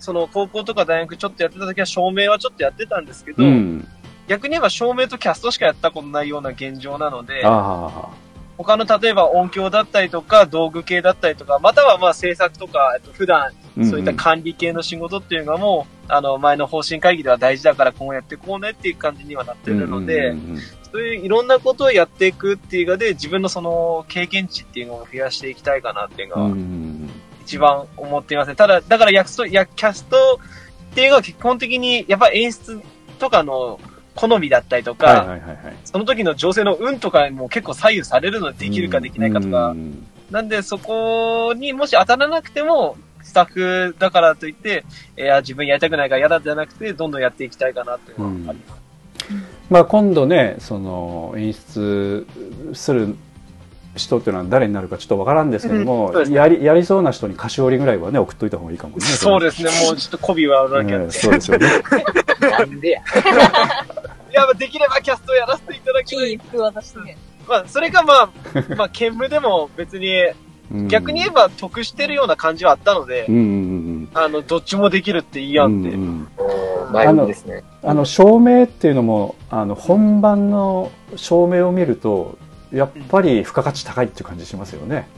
[0.00, 3.86] その高校とか大学ちょっとやってた時は照明はちょっとやってたんですけど、うん
[4.30, 8.10] 逆に言えば照明とキャストしかやったことないような現状なので、あ
[8.56, 13.52] 他の例えば音響だったりとか道具系だったりとか、またはまあ制作とか、えっと普段あ
[13.84, 20.60] そういった管理系の仕事っていうのがもう、あの前の方針会議では大事だから今後やっていこうねっていう感じにはなってるので、うんうんうん
[20.92, 27.10] そういういろんなことをやっていくっていうので、自分のその経験値っていうのを増やしていきたいかなっていうのはうんうん
[27.42, 28.54] 一番思っていますね。
[28.56, 30.40] ただ、だから役と、やキャスト
[30.90, 32.80] っていうのは基本的にやっぱ演出
[33.20, 33.78] とかの
[34.20, 35.76] 好みだったりとか、はいはいはいはい。
[35.84, 44.84] その時の情勢の運とかにも結構左右されるのでできるかできないかとか、うんなんでそこにもし当たらなくても、スタッフだからといって、
[45.18, 48.80] いや、自分やりたくないから嫌だじゃなくて、どんどんやっていきたいかなっていうのはあります。
[49.68, 52.26] まあ、今度ねその演出
[52.72, 53.16] する
[53.96, 56.34] 人っていうのは誰になるかちょっとわからんですけども、うんね。
[56.34, 60.98] やりやりそうな人に菓子折りぐらいはね送っといた方がいいかもねそうですね、もうちょっと媚びはなきゃ。
[60.98, 61.10] ね。
[61.10, 61.66] そうですよね。
[62.40, 63.00] なんでや。
[64.30, 66.38] いや、できればキャストやらせていただきたい。
[67.48, 68.30] まあ、それかまあ、
[68.76, 70.08] まあ、兼務でも別に、
[70.72, 70.88] うん。
[70.88, 75.96] 逆に言えば得してるような感じはあったのでう、んうんあの、どっちもできるっていいうんやんって。
[75.96, 76.02] うん。
[76.02, 76.28] うん。
[76.38, 77.64] おー前向きですね。
[77.82, 82.36] あの照明っていうのもあの本番の照明を見ると
[82.72, 85.08] やっぱり付加価値高いっていう感じしますよね。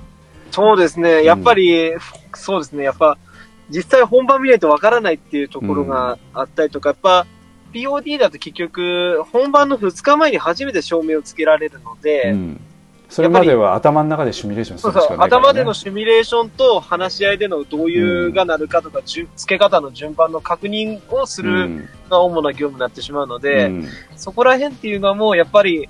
[0.50, 1.92] そうですね、やっぱり、
[2.34, 3.16] そうですね、やっぱ、
[3.70, 7.26] 実際本番見ないとわからないっていうところがあったりとか、やっぱ、
[7.72, 12.60] POD だと結局、本番の2日前に初めて照明をつけられるので、うん。
[13.08, 23.88] それまでは頭の中でシミュレーションすそうそう、るしかないから、ね、頭でのシミュレーションと話し合いでのどういうがなるかとか、順付け方の順番の確認をするが主な業務になってしまうので、うん。
[24.16, 25.88] そこら辺っていうのはもうやっぱり、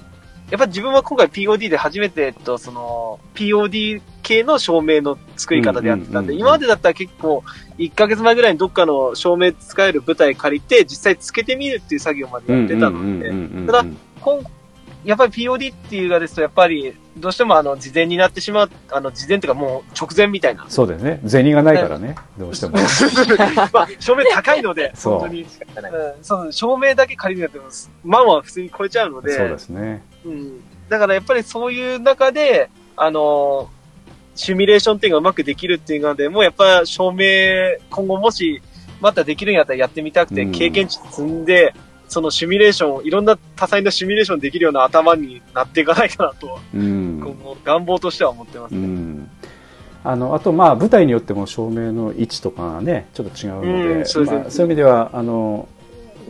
[0.53, 7.43] やっぱ自分は今回 POD で初めて、えっと、その、POD 系の照明の作り方でやってたんで、今までだったら結構、
[7.79, 13.31] 1ヶ月前ぐらいにどっかの照明使える舞台借りて、実際つけてみるっていう作業までやってたので、
[13.67, 13.87] ただ
[14.21, 14.45] 今
[15.05, 20.65] やっぱり POD っていうがですと、やっぱり、どうしてもあの、事前になってしまう、あの、事前っていうかもう直前みたいな。
[20.69, 21.21] そうだよね。
[21.27, 22.15] 銭がないからね。
[22.39, 22.77] どうしても。
[23.73, 25.43] まあ、照明高いので、 本当に。
[25.43, 25.49] うん、
[26.23, 27.69] そう、照明だけ借りるんだって、
[28.05, 30.03] 万は普通に超えちゃうので、そうですね。
[30.25, 30.61] うん。
[30.89, 33.71] だからやっぱりそういう中で、あの
[34.35, 38.63] シミュレーションっていうのがうまくできるっていうので、もうやっぱ照明、今後もし、
[39.01, 40.53] またできるんやったらやってみたくて、うん。
[40.53, 41.75] 経験値積んで、
[42.13, 47.21] そのシミュレーションを、いろんな多彩なシミュレーションできるような頭になっていかないかなと、うん。
[47.65, 48.87] 願望としては思ってますうね。
[48.87, 49.31] ん。
[50.05, 55.69] あのあとまあ舞台によっても照明の位置とかがねちょっと違うので、うんそうでまあ、そういう意味ではあの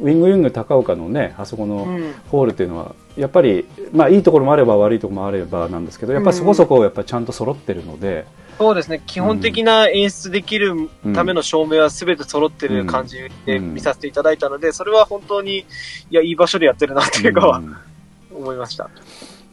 [0.00, 2.14] ウィングウィング高岡のねあそこのうん。
[2.28, 8.26] ホールっていうのはやっぱりまあいいところもあれば悪いところもあればなんですけどやっぱりそこそこやっぱりちゃんと揃ってるので、
[8.62, 9.02] そうですね。
[9.06, 15.64] 基本的な演出できるための照明は全て揃ってる感じで見させていただいたので、それは本当に、い
[16.10, 17.76] や、いい場所でやってるなっていうかはうん
[18.34, 18.88] 思いました。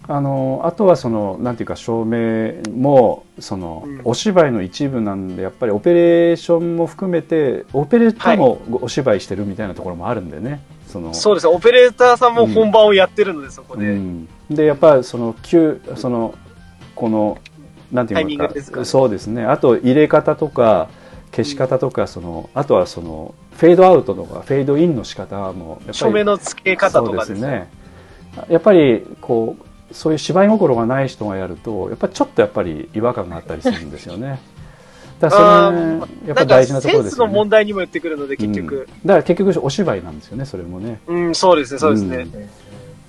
[0.08, 11.54] あのあとはそのなんていうか照明もその、うんお芝居の一部なんでやっぱりオペレーションも含めてオペレーターもお芝居してるみたいなところもあるんでねそのそうですね。
[11.54, 13.86] オペレーターさんも本番をやってるので、そこで。
[13.86, 16.34] うん、でやっぱりその急その
[16.96, 17.38] この
[17.92, 18.48] なんていうか。
[18.48, 18.86] ね。
[18.86, 19.46] そうですね。
[19.46, 20.90] あと入れ方とか
[21.32, 27.40] 消し方とか、そのあとはそのフェードアウトとかフェードインの仕方もやっぱり照明の付け方とかですね。
[27.40, 27.58] そうで
[28.38, 28.50] すね。
[28.50, 34.40] やっぱりこうそういう芝居心がない人がやるとやっぱりちょっとやっぱり違和感があったりするんですよね。
[35.20, 37.32] だからそれあーねやっぱり大事なところですよね。
[37.32, 38.56] の問題にもよってくるので、結うん。
[38.56, 38.88] 局。
[39.06, 41.00] だから結局お芝居なんですよねそれもね。
[41.08, 42.18] うん、そうですね、そうですね。
[42.18, 42.50] うん。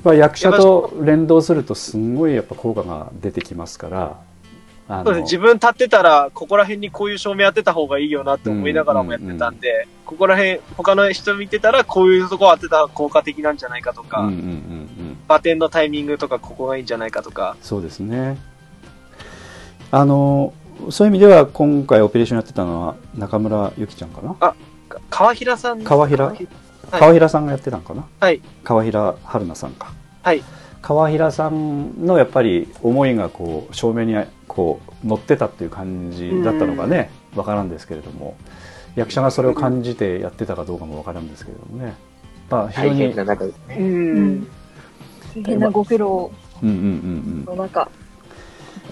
[0.03, 4.17] まあ、役者と連動するとすんごいやっぱ効果が出てきますから
[4.93, 5.23] あそうですね。
[5.23, 15.19] 自分立ってたら、ここら辺にこういう照明当てた方がいいよなって思いながらもやってたんで、ここら辺、他の人見てたら、こういうとこ当てたら効果的なんじゃないかとか、うんうんうんうん。
[15.29, 18.37] バテンのタイミングとか、ここがいいんじゃないかとか、そうですね。
[19.93, 20.53] あの
[20.91, 24.35] そういう意味では今回オペレーションやってたのは中村ゆきちゃんかな？
[24.35, 24.55] か
[25.11, 25.85] 川平さん。
[25.85, 26.25] 川平？
[26.25, 26.49] はい。
[26.91, 28.07] 川平さんがやってたんかな？
[28.19, 28.41] はい。
[28.65, 29.93] 川平春菜さんか。
[30.23, 30.43] はい。
[30.83, 34.15] 川平さんのやっぱり思いがこう照明に
[34.49, 38.37] こう乗ってたっていう感じだったのかねわからんですけれども
[38.97, 41.95] 役者がそれを感じてやってたかどうかもわからんですけれどもね
[42.51, 43.77] まあ非常大に変な中ですね。
[43.79, 43.83] う。
[43.83, 44.49] うんん。
[45.37, 46.33] 大変なご苦労
[46.63, 46.83] うんうんうん
[47.49, 47.89] うんの中、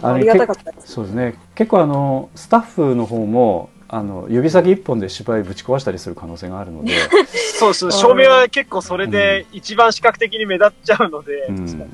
[0.02, 0.92] ありがたかったです。
[0.92, 6.92] そうですね結構あのスタッフの方もあの指先一本で芝居ぶち壊したりする可能性があるので、
[7.58, 7.90] そうです。
[7.92, 11.92] 照明は結構それで一番視覚的に目立っちゃうので、うん、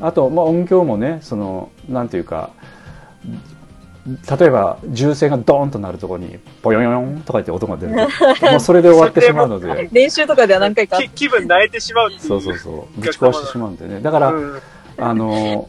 [0.00, 2.50] あと、まあ、音響もねそのなんていうか
[4.04, 7.94] 例えば銃声がドーンとなるところにボヨヨヨンとか言って音が出る。
[8.40, 9.88] と もうそれで終わってしまうので。
[9.92, 12.10] 練習とかでは何回か気分慣れてしまう。
[12.18, 13.00] そうそうそう。
[13.00, 14.00] ぶち壊してしまうんでね。
[14.00, 14.60] だから、うん。
[14.98, 15.68] あの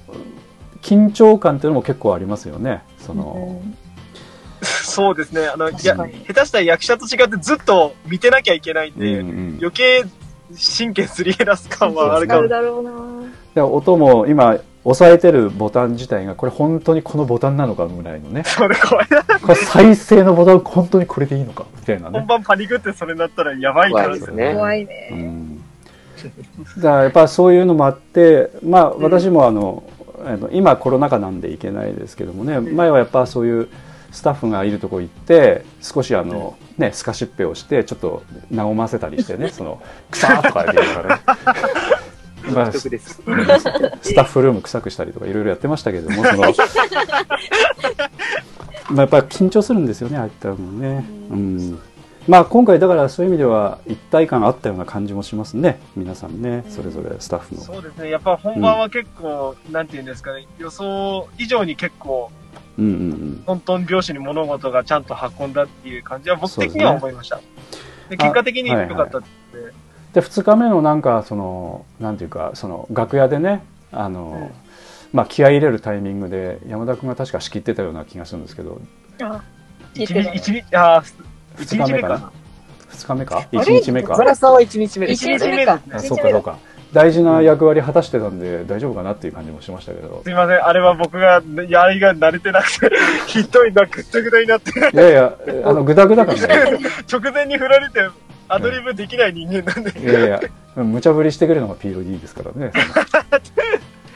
[0.82, 2.82] 緊張感っていうのも結構ありますよね。
[2.98, 3.62] その、
[4.66, 5.48] そうですね。
[5.48, 10.04] あの、いや、下手したら役者と違ってずっと見てなきゃいけないんうんで、うん余計
[10.54, 12.48] 神経すり減らす感はあるかも。
[12.48, 12.92] だろうな
[13.56, 19.24] で音も今押さえてるボタン自体がこれ本当にこのボタンなのかぐらいのねそれ怖いな。
[19.40, 24.54] これ再生のボタン本当にこれでいいのかみたいなね本番パニックってそれになったらやばいから怖いですね。
[24.54, 25.18] 怖いうね。
[25.22, 25.58] ん
[26.78, 29.84] だからやっぱそういうのもあってまあ私もあの、
[30.26, 33.70] あの今コロナ禍なんで行けないですけどもね前はやっぱそういう
[34.14, 38.24] スタッフがいるとこ行って少しあの、ね、スカシッペをしてちょっと
[38.56, 39.82] 和ませたりしてね その
[40.12, 41.22] 「くさー」とか言いながらね。
[42.54, 42.72] まあ。
[42.72, 42.90] ス
[44.16, 46.44] タッフルーム臭くしたりとかいろいろやってましたけどもその
[48.90, 51.80] まあやっぱり緊張するんですよねああいったのね、うん、
[52.28, 57.62] まあ今回だからそういう意味では一体感あったような感じもしますね皆さんねそれぞれスタッフの。
[57.62, 58.10] そうですね。
[58.10, 62.30] やっぱ本番は結構、なんていうんですかね、予想以上に結構、
[62.78, 63.44] うんうんうん。
[63.46, 67.40] トントン拍子に物事がちゃんと運んだっていう感じは僕的には思いました。
[68.10, 69.28] で結果的に良かったって。
[70.14, 74.52] で2日目のなんかそのなんていうかその楽屋でねあの、
[75.12, 78.82] まあ気合い入れるタイミングで山田君が確か仕切ってたような気がするんですけど。
[79.96, 81.04] 一日、一日、ああ、
[81.60, 82.32] 一2日日目かな。
[82.90, 83.38] 2日目か？
[83.38, 84.16] あれ？1日目か？
[84.16, 85.96] ザラさんは1日目です一日目ですね。
[85.96, 86.58] あそうかそうか
[86.94, 90.22] 大事な役割果たしてたんで大丈夫かなっていう感じもしましたけど。
[90.24, 92.92] すいません、あれは僕が、やりが慣れてなくて、
[93.28, 95.34] ひどいな、ぐったぐたになって、いやいや
[95.66, 96.48] あのグダグダ感が。
[96.48, 96.80] ね
[97.12, 98.08] 直前に振られて、
[98.48, 100.00] アドリブできない人間なんで。
[100.00, 100.42] いやいや
[100.76, 102.72] 無茶ぶりしてくるのが POD ですからね。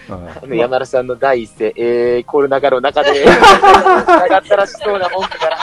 [0.09, 5.57] あの山田さんの第一声、えー、コロナ禍の中で、繋がったらしそうな文句から。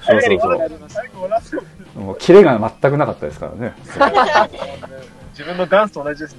[0.00, 0.58] 始まって、そう。
[0.58, 3.74] そうそうもうキレが全くなかったですからね
[5.34, 6.38] 自分のダンスと同じですね。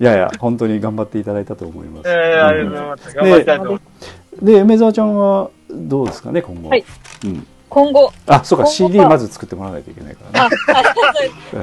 [0.00, 3.16] い やいや本当に頑張っていただいたと思います、えー、ありがとうございます。
[3.16, 4.44] 頑張りたいと思います。
[4.44, 6.84] で梅沢ちゃんはどうですかね今後、はい
[7.24, 10.56] うん、今後、あそうか CD まず作ってもらわないといけないからあ、ね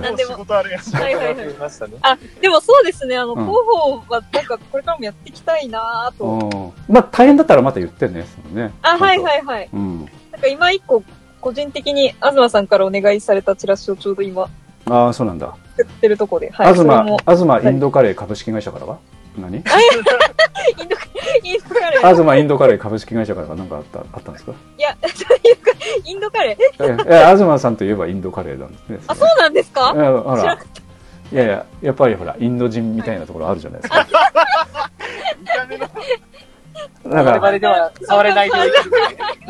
[0.01, 0.31] はい、でも。
[0.31, 0.57] 仕事あ。
[0.57, 1.55] はいはいはい。
[2.01, 6.73] あ、でもそうですね、あの、うん広報はなんかこれからもやっていきたいなぁと。
[6.87, 9.69] うんまあ大変だったらまた言ってねそのねあ、はいい、はいはい。
[9.73, 9.99] うん、
[10.31, 11.03] なんか今一個、
[11.41, 14.47] 個人的に東さんからお願いされたチラシをちょうど今
[14.89, 16.73] ああそうなんだ、作ってるとこで、はい。
[16.73, 18.97] 東東インドカレー株式会社からは？
[19.37, 19.57] 何？
[19.57, 19.77] インドカ
[20.77, 20.95] インド
[21.75, 22.15] カレー。
[22.15, 24.53] 東インドカレー株式会社からなんかあった、あったんですか？
[24.77, 25.71] いや、そういうか、
[26.03, 26.83] インドカレー。
[26.83, 26.97] え、
[27.31, 28.99] え東さんといえばインドカレーなんですね。
[29.07, 29.93] あ、そうなんですか？
[29.95, 30.57] いやほら。
[31.31, 34.07] いやいや、やっぱりほら、インド人みたいなところあるじゃないですか。
[38.33, 38.89] ない領域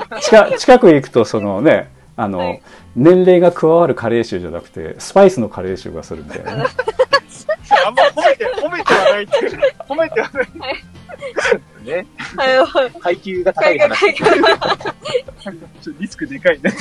[0.10, 2.62] ら、近近く行くと、そのね、あの、はい
[2.98, 6.66] 年齢が加わるカレー臭じゃなくて、スパイスのカレー臭がするみたいなね。
[7.86, 9.60] あんま褒めて、褒めてはないっていう。
[9.88, 10.84] 褒めてはない。
[11.86, 12.08] ね。
[12.36, 12.92] はい、はい。
[13.00, 14.14] 階級が高い海外、話。
[14.24, 14.58] 海外、
[15.82, 16.74] ちょっとリスクでかいね。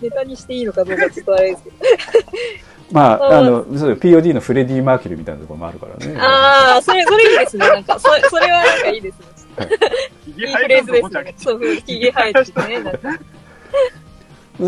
[0.00, 1.76] ネタにしていいのかどうかちょっとあれですけど。
[2.92, 6.16] まあ、あうんの、そう POD のフレディ・マーキュリーみたいなところもあるからね。
[6.18, 7.68] ああ、それ、それいいですね。
[7.68, 9.26] なんか、それ、それはなんかいいですね。
[10.24, 11.34] ひげいいフレーズですね。
[11.36, 12.80] そう、ひげ生えててね。
[12.80, 13.18] なんか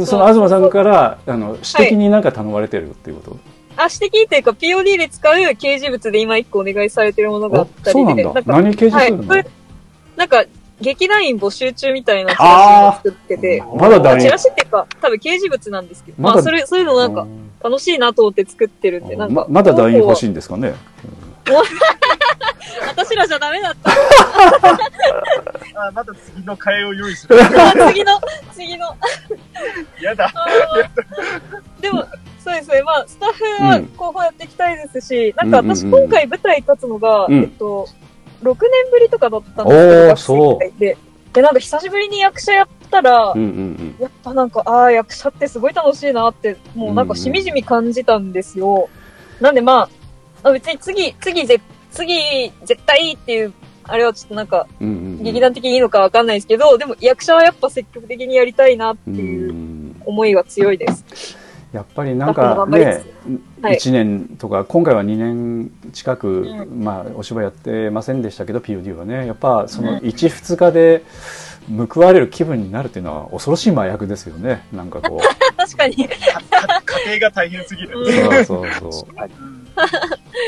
[0.06, 3.36] その東さんから、あの、私的になんか頼まれてるっていうこと、
[3.76, 8.24] あ、指摘っていうか POD で使う掲示物で今一個お願いされてるものがあったりで、そうなんだ。
[8.42, 9.46] か、何掲示するの、はい。
[10.16, 10.44] なんか、
[10.80, 17.26] 劇団員募集中みたいなチラシを作ってて、まだだチラシっていうか、多分掲示物なんですけど、まだまあ、それ、そういうのなんか、
[17.62, 19.08] 楽しいなと思って作ってるん。
[19.08, 20.74] で、なんか、ままだ団員欲しいんですかね？
[22.88, 23.90] 私らじゃダメだった。
[23.90, 27.36] あ、また次の替えを用意する。
[27.92, 28.20] 次の、
[28.52, 28.96] 次の。
[30.00, 30.32] やだ。
[31.80, 32.04] でも、
[32.42, 32.82] そうですね。
[32.82, 37.88] まあ、スタッフは後半やっていきたいですし、なんか私うんうんうん今回舞台立つのが、うんえっと、
[38.42, 38.56] 6年
[38.90, 40.96] ぶりとかだったんですけど、学うで。
[41.32, 48.88] で、なんか久しぶりに役者やったら、うんうんやっぱなんか、ああ、役者ってすごい楽しいなって、もうなんかしみじみ感じたんですよ。
[49.40, 49.88] なんでま
[50.42, 51.60] あ、あ別に次、次ぜ、
[51.90, 53.52] 次、絶対いいっていう、
[53.84, 60.02] あれはちょっとなんか、劇団的にいいのかわかんないですけど、でも役者はやっぱ積極的にやりたいなってういうん。
[60.04, 61.36] 思いは強いです。
[61.72, 63.02] やっぱりなんかね
[63.62, 63.76] はい。
[63.76, 71.04] 1年とか、今回は2年近く、うまあ、お芝居やってませんでしたけど、POD はね、やっぱその1、2日で
[71.68, 74.66] 報われる気分になるっていうのは恐ろしい麻薬ですよね。
[74.72, 75.20] なんかこう。
[75.56, 75.96] 確かに。
[75.96, 76.08] 家
[77.06, 77.98] 庭が大変すぎる。
[77.98, 79.06] うんそうそうそ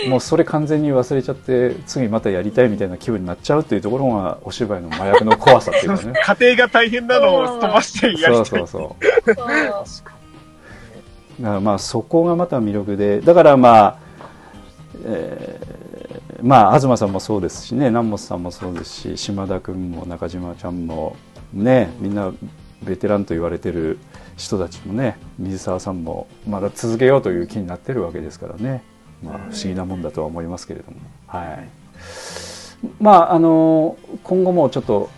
[0.06, 0.08] う。
[0.08, 6.12] もうそれ完全に忘れちゃって、次またやりたいみたいな気分になっちゃうっていうところが、お芝居の麻薬の怖さっていうかね。
[6.38, 8.34] 家庭が大変なのを飛ばしてやりたい。
[8.34, 9.34] そうそうそう。
[9.34, 9.34] だ
[11.48, 13.96] からまあそこがまた魅力で、だからまあ、
[15.06, 15.83] えー
[16.44, 21.16] まあ東さんもそうですしね、南本さんもそうですし、島田君も中島ちゃんも
[21.54, 22.34] ね、みんな
[22.82, 23.98] ベテランと言われてる
[24.36, 28.84] 人たちもね、水沢さんもまだ続けようという気になってるわけですからね、
[29.22, 31.68] まあ不思議なもんだとは思いますけれども、はい。
[33.00, 35.08] まああの今後もちょっと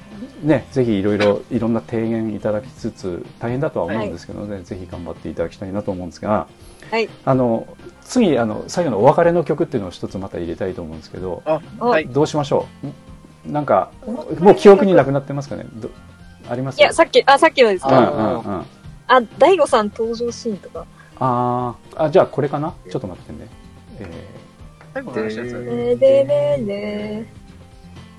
[0.44, 6.46] ね、ぜひいろいろいろんな提言いただきつつ大変だとは思うんですけどね、ぜひ頑張っていただきたいなと思うんですが、
[6.88, 7.08] はい。
[7.24, 7.66] あの
[8.06, 12.06] 次あの最後のお別れの曲っていうのを一つまた入れたいと思うんですけど、あ、はい。
[12.06, 12.66] どうしましょ
[13.44, 13.48] う？
[13.48, 15.66] んなんかもう記憶になくなってますかね？
[15.74, 15.90] ど
[16.48, 16.78] あります？
[16.78, 18.10] いや、さっき、あ、さっきのですうんか。
[18.10, 18.64] うんうん。
[19.08, 20.86] あ、大悟さん登場シーンとか。
[21.18, 22.74] あーあじゃあこれかな？
[22.90, 23.48] ちょっと待ってね。
[23.98, 24.06] え
[24.94, 26.24] 最後の話のやつだねででで
[26.64, 27.45] でー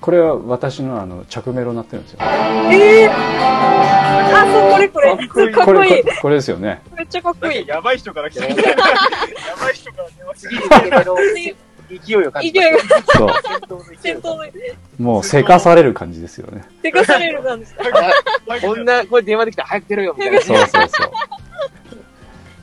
[0.00, 2.18] これは私のあの着メロになってるんですよ。
[2.22, 5.16] えー、あ、そう、これこれ。
[5.16, 6.08] かっこいいかっこいいこれこ。
[6.08, 6.80] れこれですよね。
[6.96, 7.66] めっちゃかっこいい。
[7.66, 8.46] やばい人から来た。
[8.46, 8.64] やばい
[9.74, 11.68] 人から電話してきた。
[11.88, 12.78] 勢いを感じ勢いが
[13.16, 13.30] そう。
[14.00, 14.44] 戦闘の、
[14.98, 16.62] もうせかされる感じですよね。
[16.82, 17.72] でかされる感じ。
[18.60, 20.40] こんな、これ電話できたら早く出ろよ、みたいな。
[20.42, 21.04] そうそうそ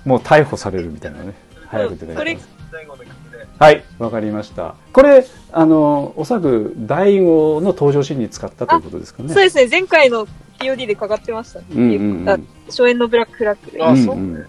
[0.05, 0.07] う。
[0.07, 1.33] もう逮捕されるみたいなね。
[1.67, 2.37] 早く出てこれ
[2.71, 3.24] 最後の曲で。
[3.57, 4.75] はい、わかりました。
[4.91, 9.33] これ、あの、おそらく第五の登場シーンに使ったということですかね。
[9.33, 10.27] そうですね、前回の
[10.59, 11.59] POD でかかってました。
[11.59, 12.37] うんうんうんあ
[12.67, 13.83] 初演のブラックフラッグで。
[13.83, 14.47] あそううんうん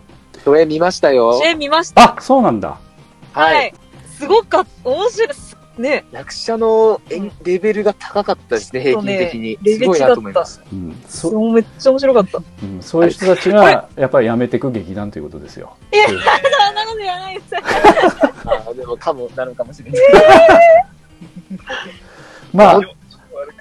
[0.69, 1.45] 見ましたよ初。
[1.45, 2.17] 演見ました。
[2.17, 2.79] あ、そうなんだ。
[3.33, 3.75] はい。
[4.17, 4.89] すごかった。
[4.89, 5.29] 面白い。
[5.79, 6.05] ね。
[6.13, 9.59] 役者の演レベルが高かったですね、平均的に。
[9.63, 10.63] レベチだったすごいなと思います。
[10.73, 12.39] うん、そそうめっちゃ面白かった。
[12.39, 15.77] うんそういう人たちが、やっぱりやめていく劇団ということですよ。
[15.93, 17.55] いやそんなこと言わないです。
[17.57, 20.03] あでも、かも、なのかもしれない。
[22.53, 22.81] まあ、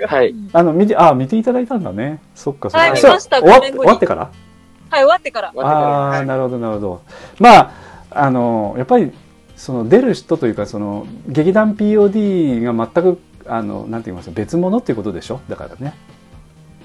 [0.08, 0.34] はい。
[0.54, 2.20] あの、見て、あ、見ていただいたんだね。
[2.34, 2.90] そっかそっか。
[2.90, 4.32] はい見ました終わ終わってから？
[4.90, 5.54] はい、終わってから。
[5.58, 7.02] ああー、なるほど、なるほど。
[7.40, 7.72] まあ、
[8.12, 9.12] あの、やっぱり、
[9.56, 15.40] その出る人というか、その、劇団 POD が全く、あの、なんて言いますか、別物っていうことでしょ？
[15.50, 15.94] だからね。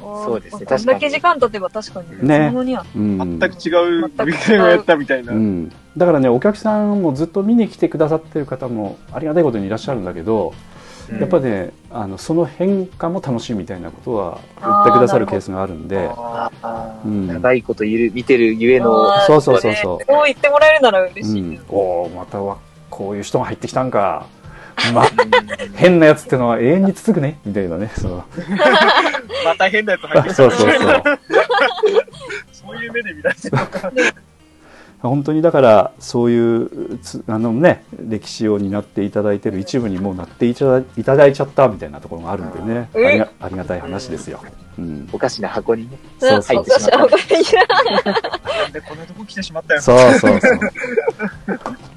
[0.01, 2.26] そうですねこんだけ時間経てば確かに。
[2.26, 2.84] ねそのには。
[2.97, 3.38] うん。
[3.38, 5.32] 全く違うビデオをやったみたいな。
[5.32, 5.70] うん。
[5.97, 10.55] だからね、お客さんもずっと見に来てくださってる方もありがたいことにいらっしゃるんだけど、
[11.19, 16.11] やっぱね、あの、その変化も楽しいみたいなことは言ってくださるケースがあるんで、
[17.05, 21.57] うん長いこといる、見てるゆえの、そうそうそうそうそう言ってもらえるなら嬉しい。
[21.57, 22.59] うん、おおまたは
[22.91, 24.27] こういう人が入ってきたんか
[24.93, 25.05] ま、
[25.74, 27.91] 変なやつってのは永遠に続くねみたいなね。
[27.97, 28.24] その
[29.45, 30.35] また変なやつ入ってきた。
[30.35, 31.03] そうそうそう。
[32.53, 33.93] そういう目で見られてるのか。
[35.02, 44.43] 本当にだからそういうつあのね歴史を担っていただいてる一部にもうなっていただいただいちゃったみたいなところがあるんでねあえりがありがたい話ですよ。
[44.78, 45.98] うん、おかしな箱にね。
[46.18, 48.12] そうそう入ってしまった。
[48.62, 49.81] なんでこんなとこ来てしまったよ。
[49.81, 50.59] そうそうそう。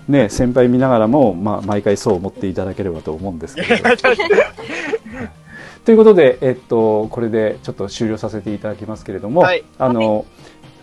[0.08, 3.90] ね先輩見ながらも、まあ、毎回そう思っていただければと思うんですけれど。
[5.86, 10.26] ということで、えっと、これでちょっと終了させていただきますけれども、はいあの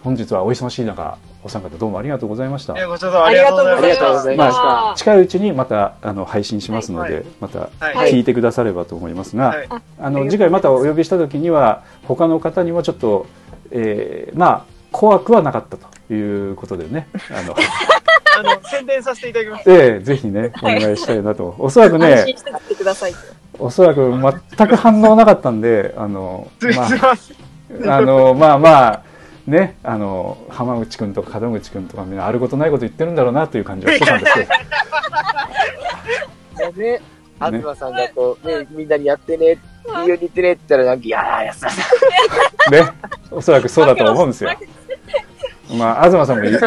[0.03, 2.77] 本日はお忙しい中お三方どうもありがとうございましたい。
[2.77, 4.63] や、ごちそうさまありがとうございました。
[4.63, 9.69] まあ近いうちにまたあの配信しますので、はいまたはい聞いてくださればと思いますが、はい
[9.99, 13.27] あの次回またお呼びした時には他の方にもちょっと、
[13.71, 17.55] えーまあ怖くはなかったということでねあの、
[18.37, 19.71] あの、宣伝させていただきます。
[19.71, 23.15] ええぜひねお願いしたいなとおそらく安ね心してってください。
[23.59, 24.13] おそらく
[24.57, 26.85] 全く反応なかったんであのま。
[26.85, 27.15] あ
[27.87, 29.03] あのまあまあ
[29.51, 34.49] ねあの浜口君とか門口君とかみんなあることないこと言ってるんだろうなという感じはしてたんですけど。
[36.77, 37.01] ね、
[37.41, 39.59] 東さんがこう、ね、みんなにやってね、いいよ
[40.05, 41.83] うに言ってねって言ったら、なんか、いやー、安田さ
[42.71, 42.73] ん。
[42.73, 42.93] ね。
[43.31, 44.51] おそらくそうだと思うんですよ。
[45.77, 46.59] まあ、東さんもい、ね、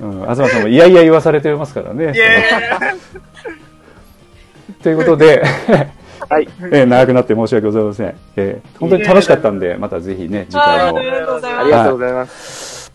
[0.00, 2.04] うん、東さんもいやいや言わされてますからね。
[2.04, 2.80] いやいやいや。
[4.82, 5.42] ということで、
[6.28, 6.48] はい。
[6.72, 8.14] えー長くなって申し訳ございません。
[8.36, 11.02] えー本当に楽しかったんで、またぜひね、次回もあ。
[11.02, 12.92] りがとうございます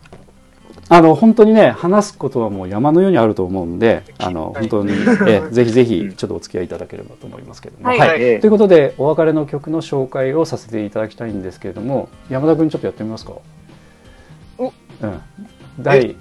[0.91, 7.87] あの、本当にね、話すことはもう山のようにあると思うんで、あの、本当に、えー ぜひぜひ、ちょっとお付き合いいただければと思いますけども。
[7.87, 13.33] はいはいええということで、お別れの曲の紹介をさせていただきたいんですけれども、山田君ちょっとやってみますか？
[14.57, 14.73] おうん。
[15.79, 16.15] 第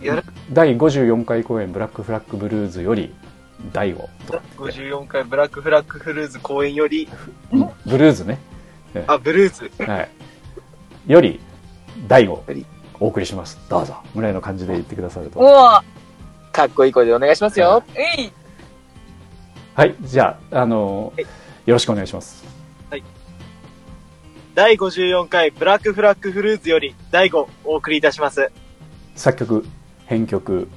[0.52, 3.12] 第54回公演ブラックフラッグブルーズより
[3.72, 7.08] 第5とか54回ブラックフラッグフルーズ公演より、
[7.86, 8.38] ブルーズね、
[9.06, 9.84] あ、ブルーズ。
[9.84, 10.10] はい、
[11.06, 11.40] より
[12.06, 12.66] 第5り。
[13.00, 13.58] お送りします。
[13.68, 13.96] どうぞ。
[14.14, 15.38] ぐらいの感じで言ってくださると。
[16.50, 17.84] かっこいい声でお願いしますよ。
[17.94, 18.32] えい。
[19.74, 19.94] はい。
[20.02, 21.26] じゃああのはい。
[21.66, 22.44] よろしくお願いします。
[24.54, 28.50] 第54回ブラックフラッグフルーズより第5お送りいたします。
[29.14, 29.64] 作曲
[30.06, 30.68] 編曲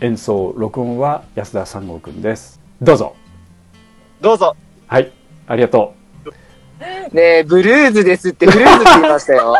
[0.00, 3.14] 演奏録音は安田三郷くんですどうぞ
[4.20, 4.56] どうぞ。
[4.86, 5.12] はい
[5.46, 5.94] ありがと
[7.12, 9.54] ねえ、ブルーズですって、ブルーズって言いましたよ。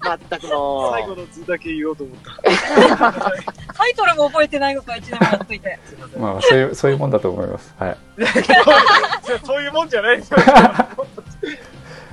[0.00, 3.12] まったくも最後の図だけ言おうと思った。
[3.74, 5.78] タイトルも覚えてないのか、一年もやっといて。
[6.16, 7.96] う まあそういうそういうもんだと思いますはい
[9.44, 10.38] そういうもんじゃないですよ。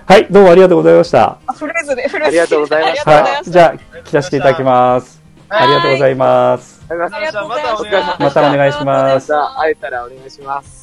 [0.05, 2.41] はいどうもありがとうございましたあ、フルーズで、フルーズで。
[2.41, 3.11] ありがとうございました。
[3.11, 6.81] はいじゃあ来させていただきますありがとうございます。
[8.19, 9.31] またお願いします。
[9.31, 10.82] また会えたらお願いします。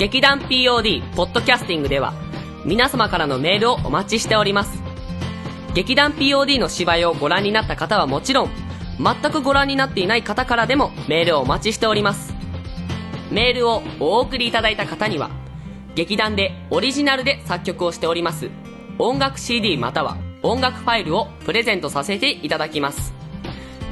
[0.00, 2.14] 劇団 POD ポッドキャスティングでは
[2.64, 4.82] 皆様からのメールをお待ちしております。
[5.74, 8.50] 劇団 POD の芝居をご覧になった方はもちろん
[8.98, 12.32] 全くご覧になっていない方からでもメールをお待ちしております。
[13.30, 15.28] メールをお送りいただいた方には
[15.94, 18.48] 劇団でオリジナルで作曲をしております
[18.98, 23.12] 音楽 CD または音楽ファイルをプレゼントさせていただきます。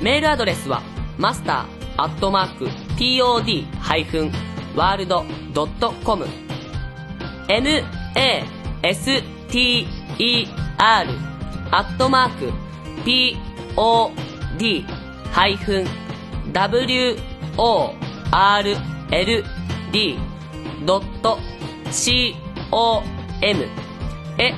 [0.00, 0.80] メールアドレスは
[1.18, 2.64] マスターアットマーク
[2.96, 4.47] pod
[4.78, 6.24] pod-world.com
[7.48, 8.44] a
[8.84, 9.88] s t
[10.18, 10.48] e
[10.78, 11.08] r
[11.72, 12.52] アットマーク
[13.74, 14.84] pod
[15.32, 15.86] ハイフン
[16.52, 17.08] world.com
[24.38, 24.54] へ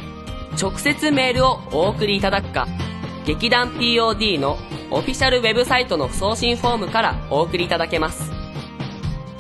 [0.61, 2.69] 直接メールをお送りいただくか
[3.25, 4.59] 劇団 POD の
[4.91, 8.40] オフィシャルウェブサイトの送信フォームからお送りいただけます。